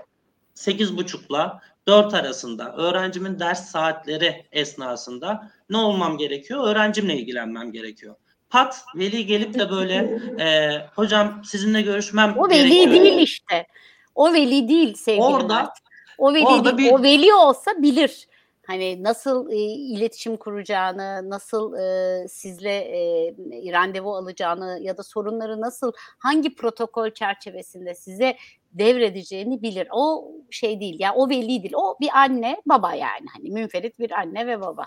8.30'la 0.55 1.61
4 1.89 2.15
arasında 2.15 2.75
öğrencimin 2.77 3.39
ders 3.41 3.71
saatleri 3.71 4.47
esnasında 4.53 5.51
ne 5.71 5.77
olmam 5.77 6.19
gerekiyor? 6.19 6.65
Öğrencimle 6.69 7.15
ilgilenmem 7.17 7.73
gerekiyor. 7.73 8.15
Pat 8.51 8.85
veli 8.97 9.27
gelip 9.27 9.55
de 9.55 9.71
böyle 9.71 9.95
e, 10.45 10.71
hocam 10.97 11.43
sizinle 11.45 11.83
görüşmem 11.83 12.35
O 12.39 12.49
veli 12.49 12.69
gerekiyor. 12.71 13.05
değil 13.05 13.19
işte. 13.19 13.67
O 14.15 14.33
veli 14.33 14.69
değil 14.69 14.95
sevgili 14.95 15.23
Orada- 15.25 15.55
Mert. 15.55 15.79
O 16.19 16.35
veli 16.35 16.47
orada 16.47 16.79
değil. 16.79 16.89
bir- 16.91 16.95
O 16.99 17.03
veli 17.03 17.35
olsa 17.35 17.71
bilir. 17.83 18.29
Hani 18.67 19.03
nasıl 19.03 19.51
e, 19.51 19.57
iletişim 19.57 20.37
kuracağını, 20.37 21.31
nasıl 21.31 21.75
e, 21.75 22.29
sizle 22.29 22.71
e, 22.71 23.33
randevu 23.73 24.15
alacağını 24.17 24.79
ya 24.83 24.97
da 24.97 25.03
sorunları 25.03 25.61
nasıl 25.61 25.93
hangi 26.19 26.55
protokol 26.55 27.11
çerçevesinde 27.11 27.95
size 27.95 28.37
devredeceğini 28.73 29.63
bilir. 29.63 29.89
O 29.93 30.33
şey 30.51 30.81
değil 30.81 31.01
ya 31.01 31.15
o 31.15 31.29
veli 31.29 31.63
değil. 31.63 31.75
O 31.77 31.97
bir 32.01 32.09
anne 32.19 32.63
baba 32.67 32.95
yani 32.95 33.27
hani 33.37 33.51
münferit 33.51 33.99
bir 33.99 34.11
anne 34.11 34.47
ve 34.47 34.61
baba. 34.61 34.85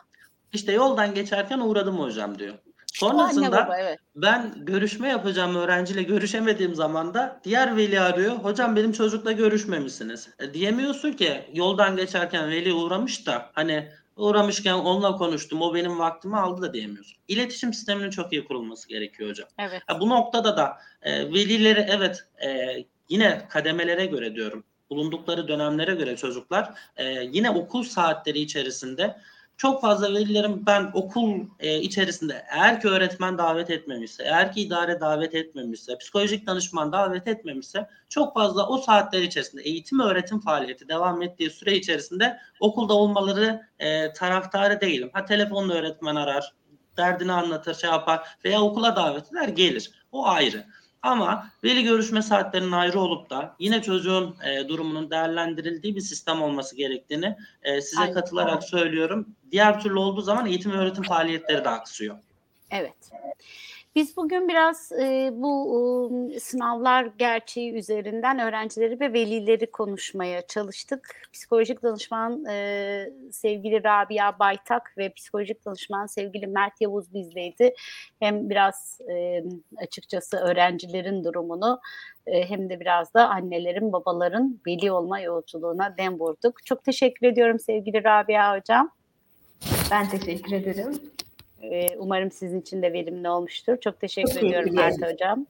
İşte 0.53 0.71
yoldan 0.71 1.13
geçerken 1.13 1.59
uğradım 1.59 1.99
hocam 1.99 2.39
diyor. 2.39 2.53
Sonrasında 2.93 3.51
baba 3.51 3.77
evet. 3.77 3.99
ben 4.15 4.53
görüşme 4.55 5.09
yapacağım 5.09 5.55
öğrenciyle 5.55 6.03
görüşemediğim 6.03 6.75
zaman 6.75 7.13
da 7.13 7.41
diğer 7.43 7.77
veli 7.77 7.99
arıyor. 7.99 8.31
Hocam 8.31 8.75
benim 8.75 8.91
çocukla 8.91 9.31
görüşmemişsiniz. 9.31 10.29
E, 10.39 10.53
diyemiyorsun 10.53 11.11
ki 11.11 11.41
yoldan 11.53 11.95
geçerken 11.95 12.49
veli 12.49 12.73
uğramış 12.73 13.27
da 13.27 13.49
hani 13.53 13.91
uğramışken 14.15 14.73
onunla 14.73 15.17
konuştum 15.17 15.61
o 15.61 15.73
benim 15.73 15.99
vaktimi 15.99 16.37
aldı 16.37 16.61
da 16.61 16.73
diyemiyorsun. 16.73 17.17
İletişim 17.27 17.73
sisteminin 17.73 18.09
çok 18.09 18.33
iyi 18.33 18.45
kurulması 18.45 18.89
gerekiyor 18.89 19.29
hocam. 19.29 19.47
Evet. 19.59 19.81
Ha, 19.87 19.99
bu 19.99 20.09
noktada 20.09 20.57
da 20.57 20.77
e, 21.01 21.27
velileri 21.27 21.87
evet 21.89 22.25
e, 22.45 22.77
yine 23.11 23.41
kademelere 23.49 24.05
göre 24.05 24.35
diyorum 24.35 24.63
bulundukları 24.89 25.47
dönemlere 25.47 25.95
göre 25.95 26.15
çocuklar 26.15 26.73
e, 26.97 27.23
yine 27.23 27.49
okul 27.49 27.83
saatleri 27.83 28.39
içerisinde 28.39 29.17
çok 29.57 29.81
fazla 29.81 30.13
velilerim 30.13 30.65
ben 30.65 30.91
okul 30.93 31.39
e, 31.59 31.81
içerisinde 31.81 32.45
eğer 32.49 32.81
ki 32.81 32.87
öğretmen 32.87 33.37
davet 33.37 33.69
etmemişse, 33.69 34.23
eğer 34.23 34.53
ki 34.53 34.61
idare 34.61 34.99
davet 34.99 35.35
etmemişse, 35.35 35.97
psikolojik 35.97 36.47
danışman 36.47 36.91
davet 36.91 37.27
etmemişse 37.27 37.89
çok 38.09 38.33
fazla 38.33 38.67
o 38.67 38.77
saatler 38.77 39.21
içerisinde 39.21 39.61
eğitim 39.61 39.99
öğretim 39.99 40.39
faaliyeti 40.39 40.87
devam 40.87 41.21
ettiği 41.21 41.49
süre 41.49 41.75
içerisinde 41.75 42.39
okulda 42.59 42.93
olmaları 42.93 43.61
e, 43.79 44.13
taraftarı 44.13 44.81
değilim. 44.81 45.09
Ha 45.13 45.25
telefonla 45.25 45.73
öğretmen 45.73 46.15
arar, 46.15 46.53
derdini 46.97 47.31
anlatır, 47.31 47.73
şey 47.73 47.89
yapar 47.89 48.27
veya 48.45 48.61
okula 48.61 48.95
davet 48.95 49.31
eder 49.31 49.47
gelir. 49.47 49.91
O 50.11 50.27
ayrı. 50.27 50.65
Ama 51.03 51.51
veli 51.63 51.83
görüşme 51.83 52.21
saatlerinin 52.21 52.71
ayrı 52.71 52.99
olup 52.99 53.29
da 53.29 53.55
yine 53.59 53.81
çocuğun 53.81 54.35
e, 54.45 54.67
durumunun 54.67 55.11
değerlendirildiği 55.11 55.95
bir 55.95 56.01
sistem 56.01 56.41
olması 56.41 56.75
gerektiğini 56.75 57.37
e, 57.63 57.81
size 57.81 58.01
Aynen. 58.01 58.13
katılarak 58.13 58.63
söylüyorum. 58.63 59.35
Diğer 59.51 59.81
türlü 59.81 59.99
olduğu 59.99 60.21
zaman 60.21 60.45
eğitim 60.45 60.71
ve 60.71 60.77
öğretim 60.77 61.03
faaliyetleri 61.03 61.63
de 61.63 61.69
aksıyor. 61.69 62.17
Evet. 62.71 62.95
Biz 63.95 64.17
bugün 64.17 64.47
biraz 64.47 64.91
e, 64.91 65.29
bu 65.33 66.29
e, 66.35 66.39
sınavlar 66.39 67.05
gerçeği 67.17 67.73
üzerinden 67.73 68.39
öğrencileri 68.39 68.99
ve 68.99 69.13
velileri 69.13 69.71
konuşmaya 69.71 70.47
çalıştık. 70.47 71.27
Psikolojik 71.33 71.83
danışman 71.83 72.45
e, 72.45 73.09
sevgili 73.31 73.83
Rabia 73.83 74.39
Baytak 74.39 74.93
ve 74.97 75.13
psikolojik 75.13 75.65
danışman 75.65 76.05
sevgili 76.05 76.47
Mert 76.47 76.81
Yavuz 76.81 77.13
bizdeydi. 77.13 77.73
Hem 78.19 78.49
biraz 78.49 78.99
e, 79.09 79.43
açıkçası 79.77 80.37
öğrencilerin 80.37 81.23
durumunu 81.23 81.79
e, 82.27 82.49
hem 82.49 82.69
de 82.69 82.79
biraz 82.79 83.13
da 83.13 83.29
annelerin, 83.29 83.93
babaların 83.93 84.59
veli 84.67 84.91
olma 84.91 85.19
yolculuğuna 85.19 85.97
dem 85.97 86.19
vurduk. 86.19 86.65
Çok 86.65 86.83
teşekkür 86.83 87.27
ediyorum 87.27 87.59
sevgili 87.59 88.03
Rabia 88.03 88.57
Hocam. 88.57 88.91
Ben 89.91 90.09
teşekkür 90.09 90.51
ederim. 90.51 91.11
Ee, 91.63 91.87
Umarım 91.97 92.31
sizin 92.31 92.61
için 92.61 92.81
de 92.81 92.93
verimli 92.93 93.29
olmuştur. 93.29 93.77
Çok 93.77 93.99
teşekkür 93.99 94.33
Çok 94.33 94.43
ediyorum 94.43 94.75
teşekkür 94.75 95.01
Mert 95.01 95.13
Hocam. 95.13 95.45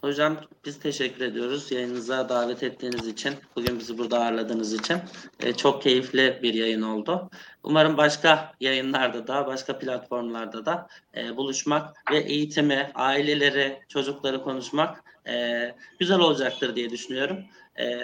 Hocam 0.00 0.36
biz 0.64 0.80
teşekkür 0.80 1.24
ediyoruz 1.24 1.72
yayınınıza 1.72 2.28
davet 2.28 2.62
ettiğiniz 2.62 3.06
için, 3.06 3.34
bugün 3.56 3.78
bizi 3.78 3.98
burada 3.98 4.18
ağırladığınız 4.18 4.72
için. 4.72 4.96
E, 5.40 5.52
çok 5.52 5.82
keyifli 5.82 6.38
bir 6.42 6.54
yayın 6.54 6.82
oldu. 6.82 7.30
Umarım 7.62 7.96
başka 7.96 8.52
yayınlarda 8.60 9.26
da, 9.26 9.46
başka 9.46 9.78
platformlarda 9.78 10.66
da 10.66 10.86
e, 11.16 11.36
buluşmak 11.36 12.12
ve 12.12 12.18
eğitimi, 12.18 12.90
aileleri, 12.94 13.78
çocukları 13.88 14.42
konuşmak 14.42 15.04
e, 15.28 15.74
güzel 15.98 16.18
olacaktır 16.18 16.76
diye 16.76 16.90
düşünüyorum. 16.90 17.44
E, 17.78 17.98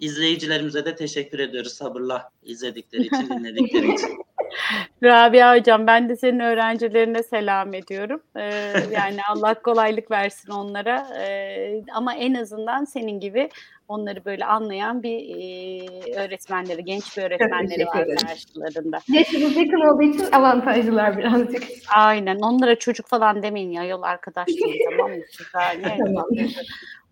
izleyicilerimize 0.00 0.84
de 0.84 0.96
teşekkür 0.96 1.38
ediyoruz 1.38 1.72
sabırla 1.72 2.30
izledikleri 2.42 3.02
için, 3.02 3.30
dinledikleri 3.38 3.94
için. 3.94 4.21
Rabia 5.02 5.56
Hocam 5.56 5.86
ben 5.86 6.08
de 6.08 6.16
senin 6.16 6.40
öğrencilerine 6.40 7.22
selam 7.22 7.74
ediyorum. 7.74 8.22
Ee, 8.36 8.72
yani 8.92 9.16
Allah 9.30 9.54
kolaylık 9.54 10.10
versin 10.10 10.52
onlara. 10.52 11.06
Ee, 11.18 11.82
ama 11.94 12.14
en 12.14 12.34
azından 12.34 12.84
senin 12.84 13.20
gibi 13.20 13.48
onları 13.88 14.24
böyle 14.24 14.44
anlayan 14.44 15.02
bir 15.02 15.18
e, 15.18 16.20
öğretmenleri, 16.20 16.84
genç 16.84 17.16
bir 17.16 17.22
öğretmenleri 17.22 17.86
var 17.86 18.08
karşılarında. 18.26 18.98
Yaşımız 19.08 19.56
yakın 19.56 19.80
olduğu 19.80 20.02
için 20.02 20.32
avantajlılar 20.32 21.18
birazcık. 21.18 21.62
Aynen. 21.96 22.38
Onlara 22.38 22.78
çocuk 22.78 23.06
falan 23.06 23.42
demeyin 23.42 23.70
ya 23.70 23.84
yol 23.84 24.02
arkadaş 24.02 24.48
değil 24.48 24.80
tamam 24.90 25.10
mı? 25.10 25.16
Güzel. 25.38 25.96
Tamam. 25.98 26.26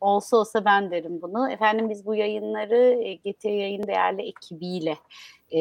Olsa 0.00 0.36
olsa 0.36 0.64
ben 0.64 0.90
derim 0.90 1.22
bunu. 1.22 1.50
Efendim 1.50 1.90
biz 1.90 2.06
bu 2.06 2.14
yayınları 2.14 3.02
e, 3.04 3.14
GT 3.14 3.44
Yayın 3.44 3.86
değerli 3.86 4.22
ekibiyle 4.22 4.96
e, 5.50 5.60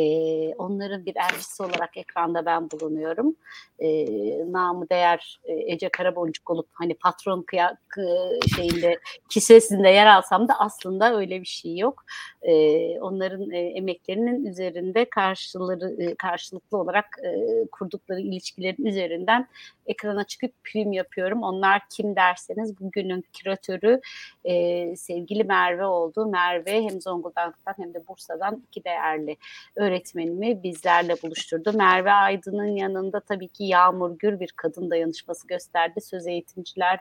onların 0.54 1.06
bir 1.06 1.16
elçisi 1.16 1.64
olarak 1.64 1.98
ekranda 1.98 2.46
ben 2.46 2.72
bulunuyorum. 2.72 3.36
E, 3.80 4.06
namı 4.52 4.90
değer 4.90 5.40
e, 5.44 5.74
Ece 5.74 5.90
Karaboncuk 5.90 6.50
olup 6.50 6.68
hani 6.74 6.94
patron 6.94 7.42
kıya, 7.42 7.78
kı- 7.90 8.56
şeyinde 8.56 9.00
kisesinde 9.30 9.90
yer 9.90 10.08
alsam 10.08 10.48
da 10.48 10.60
aslında 10.60 11.16
öyle 11.16 11.42
bir 11.42 11.46
şey 11.46 11.78
yok. 11.78 12.04
E, 12.42 12.54
onların 13.00 13.52
e, 13.52 13.58
emeklerinin 13.58 14.46
üzerinde 14.46 15.06
karşıları 15.10 16.04
e, 16.04 16.16
karşılıklı 16.16 16.78
olarak 16.78 17.06
e, 17.24 17.66
kurdukları 17.72 18.20
ilişkilerin 18.20 18.86
üzerinden 18.86 19.48
ekrana 19.86 20.24
çıkıp 20.24 20.52
prim 20.64 20.94
yapıyorum. 20.94 21.44
Onlar 21.44 21.82
kim 21.90 22.16
derseniz 22.16 22.80
bugünün 22.80 23.24
küratörü 23.34 24.02
e, 24.44 24.96
sevgili 24.96 25.44
Merve 25.44 25.86
oldu. 25.86 26.26
Merve 26.26 26.82
hem 26.84 27.02
Zonguldak'tan 27.02 27.74
hem 27.78 27.94
de 27.94 28.08
Bursa'dan 28.08 28.64
iki 28.68 28.84
değerli 28.84 29.38
öğretmenimi 29.80 30.64
bizlerle 30.64 31.16
buluşturdu. 31.24 31.74
Merve 31.74 32.12
Aydın'ın 32.12 32.76
yanında 32.76 33.20
tabii 33.20 33.48
ki 33.48 33.64
Yağmur 33.64 34.20
Gür 34.20 34.40
bir 34.40 34.54
kadın 34.56 34.90
dayanışması 34.90 35.48
gösterdi. 35.48 36.02
Söz 36.02 36.28
eğitimciler 36.28 37.00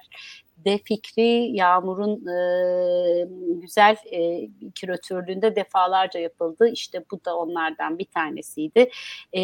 de 0.65 0.79
fikri 0.85 1.57
Yağmur'un 1.57 2.27
e, 2.27 3.29
güzel 3.61 3.97
e, 4.13 4.49
küratörlüğünde 4.75 5.57
defalarca 5.57 6.21
yapıldı. 6.21 6.69
İşte 6.69 7.05
bu 7.11 7.25
da 7.25 7.37
onlardan 7.37 7.99
bir 7.99 8.05
tanesiydi. 8.05 8.91
E, 9.33 9.41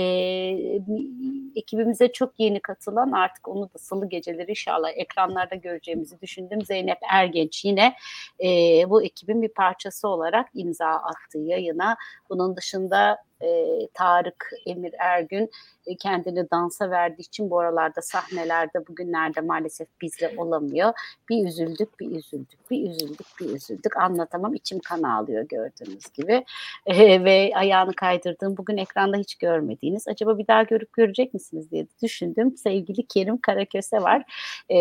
ekibimize 1.57 2.13
çok 2.13 2.33
yeni 2.39 2.61
katılan 2.61 3.13
artık 3.13 3.49
onu 3.49 3.65
da 3.65 3.79
salı 3.79 4.09
geceleri 4.09 4.51
inşallah 4.51 4.91
ekranlarda 4.95 5.55
göreceğimizi 5.55 6.21
düşündüm. 6.21 6.63
Zeynep 6.63 6.99
Ergenç 7.11 7.65
yine 7.65 7.95
e, 8.45 8.47
bu 8.91 9.03
ekibin 9.03 9.43
bir 9.43 9.49
parçası 9.49 10.09
olarak 10.09 10.49
imza 10.55 10.89
attığı 10.89 11.39
yayına. 11.39 11.97
Bunun 12.31 12.57
dışında 12.57 13.19
e, 13.45 13.89
Tarık 13.95 14.51
Emir 14.67 14.95
Ergün 14.99 15.51
e, 15.87 15.97
kendini 15.97 16.51
dansa 16.51 16.91
verdiği 16.91 17.23
için 17.23 17.51
bu 17.51 17.59
aralarda 17.59 18.03
sahnelerde 18.03 18.87
bugünlerde 18.87 19.41
maalesef 19.41 19.89
bizle 20.01 20.35
olamıyor. 20.37 20.93
Bir 21.29 21.47
üzüldük, 21.47 22.01
bir 22.01 22.11
üzüldük, 22.11 22.71
bir 22.71 22.91
üzüldük, 22.91 23.27
bir 23.41 23.47
üzüldük. 23.47 23.97
Anlatamam 23.97 24.55
içim 24.55 24.79
kan 24.79 25.03
ağlıyor 25.03 25.49
gördüğünüz 25.49 26.13
gibi. 26.15 26.45
E, 26.87 27.25
ve 27.25 27.51
ayağını 27.55 27.93
kaydırdığım 27.95 28.57
bugün 28.57 28.77
ekranda 28.77 29.17
hiç 29.17 29.35
görmediğiniz 29.35 30.09
acaba 30.09 30.39
bir 30.39 30.47
daha 30.47 30.63
görüp 30.63 30.93
görecek 30.93 31.35
misiniz 31.35 31.71
diye 31.71 31.87
düşündüm. 32.03 32.57
Sevgili 32.57 33.07
Kerim 33.07 33.39
Karaköse 33.41 33.97
var. 34.03 34.23
E, 34.69 34.79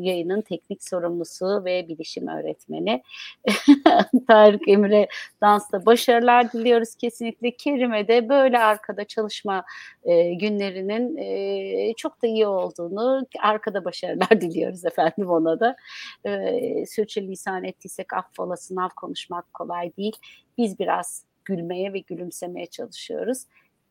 yayının 0.00 0.40
teknik 0.40 0.84
sorumlusu 0.84 1.64
ve 1.64 1.88
bilişim 1.88 2.28
öğretmeni. 2.28 3.02
Tarık 4.28 4.68
Emir'e 4.68 5.08
dansta 5.40 5.86
başarılar 5.86 6.52
diliyoruz 6.52 6.94
kesinlikle. 6.94 7.50
Kerim'e 7.50 8.05
de 8.08 8.28
böyle 8.28 8.58
arkada 8.58 9.04
çalışma 9.04 9.64
e, 10.04 10.34
günlerinin 10.34 11.16
e, 11.16 11.94
çok 11.96 12.22
da 12.22 12.26
iyi 12.26 12.46
olduğunu, 12.46 13.26
arkada 13.40 13.84
başarılar 13.84 14.30
diliyoruz 14.40 14.84
efendim 14.84 15.30
ona 15.30 15.60
da. 15.60 15.76
E, 16.24 16.86
sürçülisan 16.86 17.64
ettiysek 17.64 18.12
affola 18.12 18.56
sınav 18.56 18.88
konuşmak 18.96 19.54
kolay 19.54 19.96
değil. 19.96 20.16
Biz 20.58 20.78
biraz 20.78 21.24
gülmeye 21.44 21.92
ve 21.92 21.98
gülümsemeye 21.98 22.66
çalışıyoruz. 22.66 23.44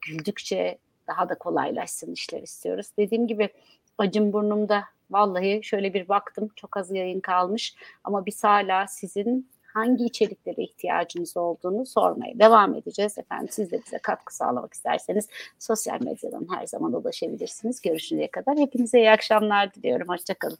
Güldükçe 0.07 0.77
daha 1.07 1.29
da 1.29 1.37
kolaylaşsın 1.37 2.13
işler 2.13 2.41
istiyoruz. 2.41 2.87
Dediğim 2.97 3.27
gibi 3.27 3.49
acım 3.97 4.33
burnumda 4.33 4.83
vallahi 5.11 5.59
şöyle 5.63 5.93
bir 5.93 6.07
baktım 6.07 6.49
çok 6.55 6.77
az 6.77 6.91
yayın 6.91 7.19
kalmış 7.19 7.75
ama 8.03 8.25
biz 8.25 8.43
hala 8.43 8.87
sizin 8.87 9.49
hangi 9.75 10.05
içeriklere 10.05 10.63
ihtiyacınız 10.63 11.37
olduğunu 11.37 11.85
sormaya 11.85 12.39
devam 12.39 12.75
edeceğiz. 12.75 13.17
Efendim 13.17 13.47
siz 13.51 13.71
de 13.71 13.81
bize 13.85 13.97
katkı 13.97 14.35
sağlamak 14.35 14.73
isterseniz 14.73 15.27
sosyal 15.59 16.01
medyadan 16.01 16.47
her 16.55 16.67
zaman 16.67 16.93
ulaşabilirsiniz. 16.93 17.81
Görüşünceye 17.81 18.31
kadar 18.31 18.57
hepinize 18.57 18.99
iyi 18.99 19.11
akşamlar 19.11 19.73
diliyorum. 19.73 20.07
Hoşçakalın. 20.07 20.57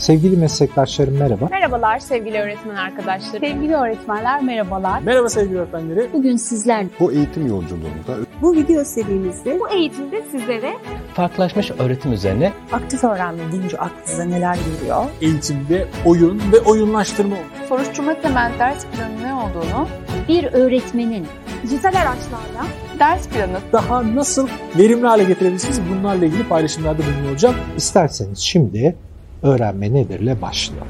Sevgili 0.00 0.36
meslektaşlarım 0.36 1.18
merhaba. 1.18 1.48
Merhabalar 1.50 1.98
sevgili 1.98 2.38
öğretmen 2.38 2.74
arkadaşlarım. 2.74 3.40
Sevgili 3.40 3.74
öğretmenler 3.74 4.42
merhabalar. 4.42 5.02
Merhaba 5.02 5.28
sevgili 5.28 5.58
öğretmenleri. 5.58 6.12
Bugün 6.12 6.36
sizler 6.36 6.86
Bu 7.00 7.12
eğitim 7.12 7.46
yolculuğunda 7.46 8.16
bu 8.42 8.52
video 8.52 8.84
serimizde 8.84 9.60
Bu 9.60 9.70
eğitimde 9.70 10.22
sizlere 10.30 10.74
Farklılaşmış 11.14 11.70
öğretim 11.70 12.12
üzerine 12.12 12.52
aktif 12.72 13.04
öğrenme 13.04 13.52
deyince 13.52 13.78
aklınıza 13.78 14.24
neler 14.24 14.54
geliyor? 14.54 15.04
Eğitimde 15.20 15.86
oyun 16.04 16.42
ve 16.52 16.60
oyunlaştırma 16.60 17.36
soruşturma 17.68 18.20
temel 18.20 18.52
ders 18.58 18.86
planı 18.86 19.22
ne 19.22 19.34
olduğunu 19.34 19.88
Bir 20.28 20.44
öğretmenin 20.44 21.26
Dijital 21.62 21.94
araçlarla 21.94 22.66
Ders 22.98 23.28
planı, 23.28 23.58
Daha 23.72 24.14
nasıl 24.14 24.48
verimli 24.78 25.06
hale 25.06 25.24
getirebilirsiniz 25.24 25.80
bunlarla 25.90 26.24
ilgili 26.24 26.48
paylaşımlarda 26.48 27.02
bulunuyor 27.02 27.30
olacağım. 27.30 27.56
İsterseniz 27.76 28.38
şimdi 28.38 28.96
öğrenme 29.42 29.94
nedirle 29.94 30.42
başlayalım. 30.42 30.88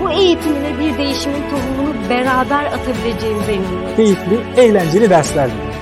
Bu 0.00 0.10
eğitimle 0.10 0.78
bir 0.80 0.98
değişimin 0.98 1.42
tohumunu 1.50 1.94
beraber 2.10 2.64
atabileceğimize 2.64 3.52
eminim. 3.52 3.96
Keyifli, 3.96 4.40
eğlenceli 4.56 5.10
dersler 5.10 5.50
diliyorum. 5.50 5.72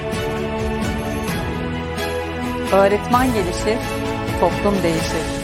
öğretmen 2.73 3.27
gelişir, 3.27 3.79
toplum 4.41 4.83
değişir. 4.83 5.40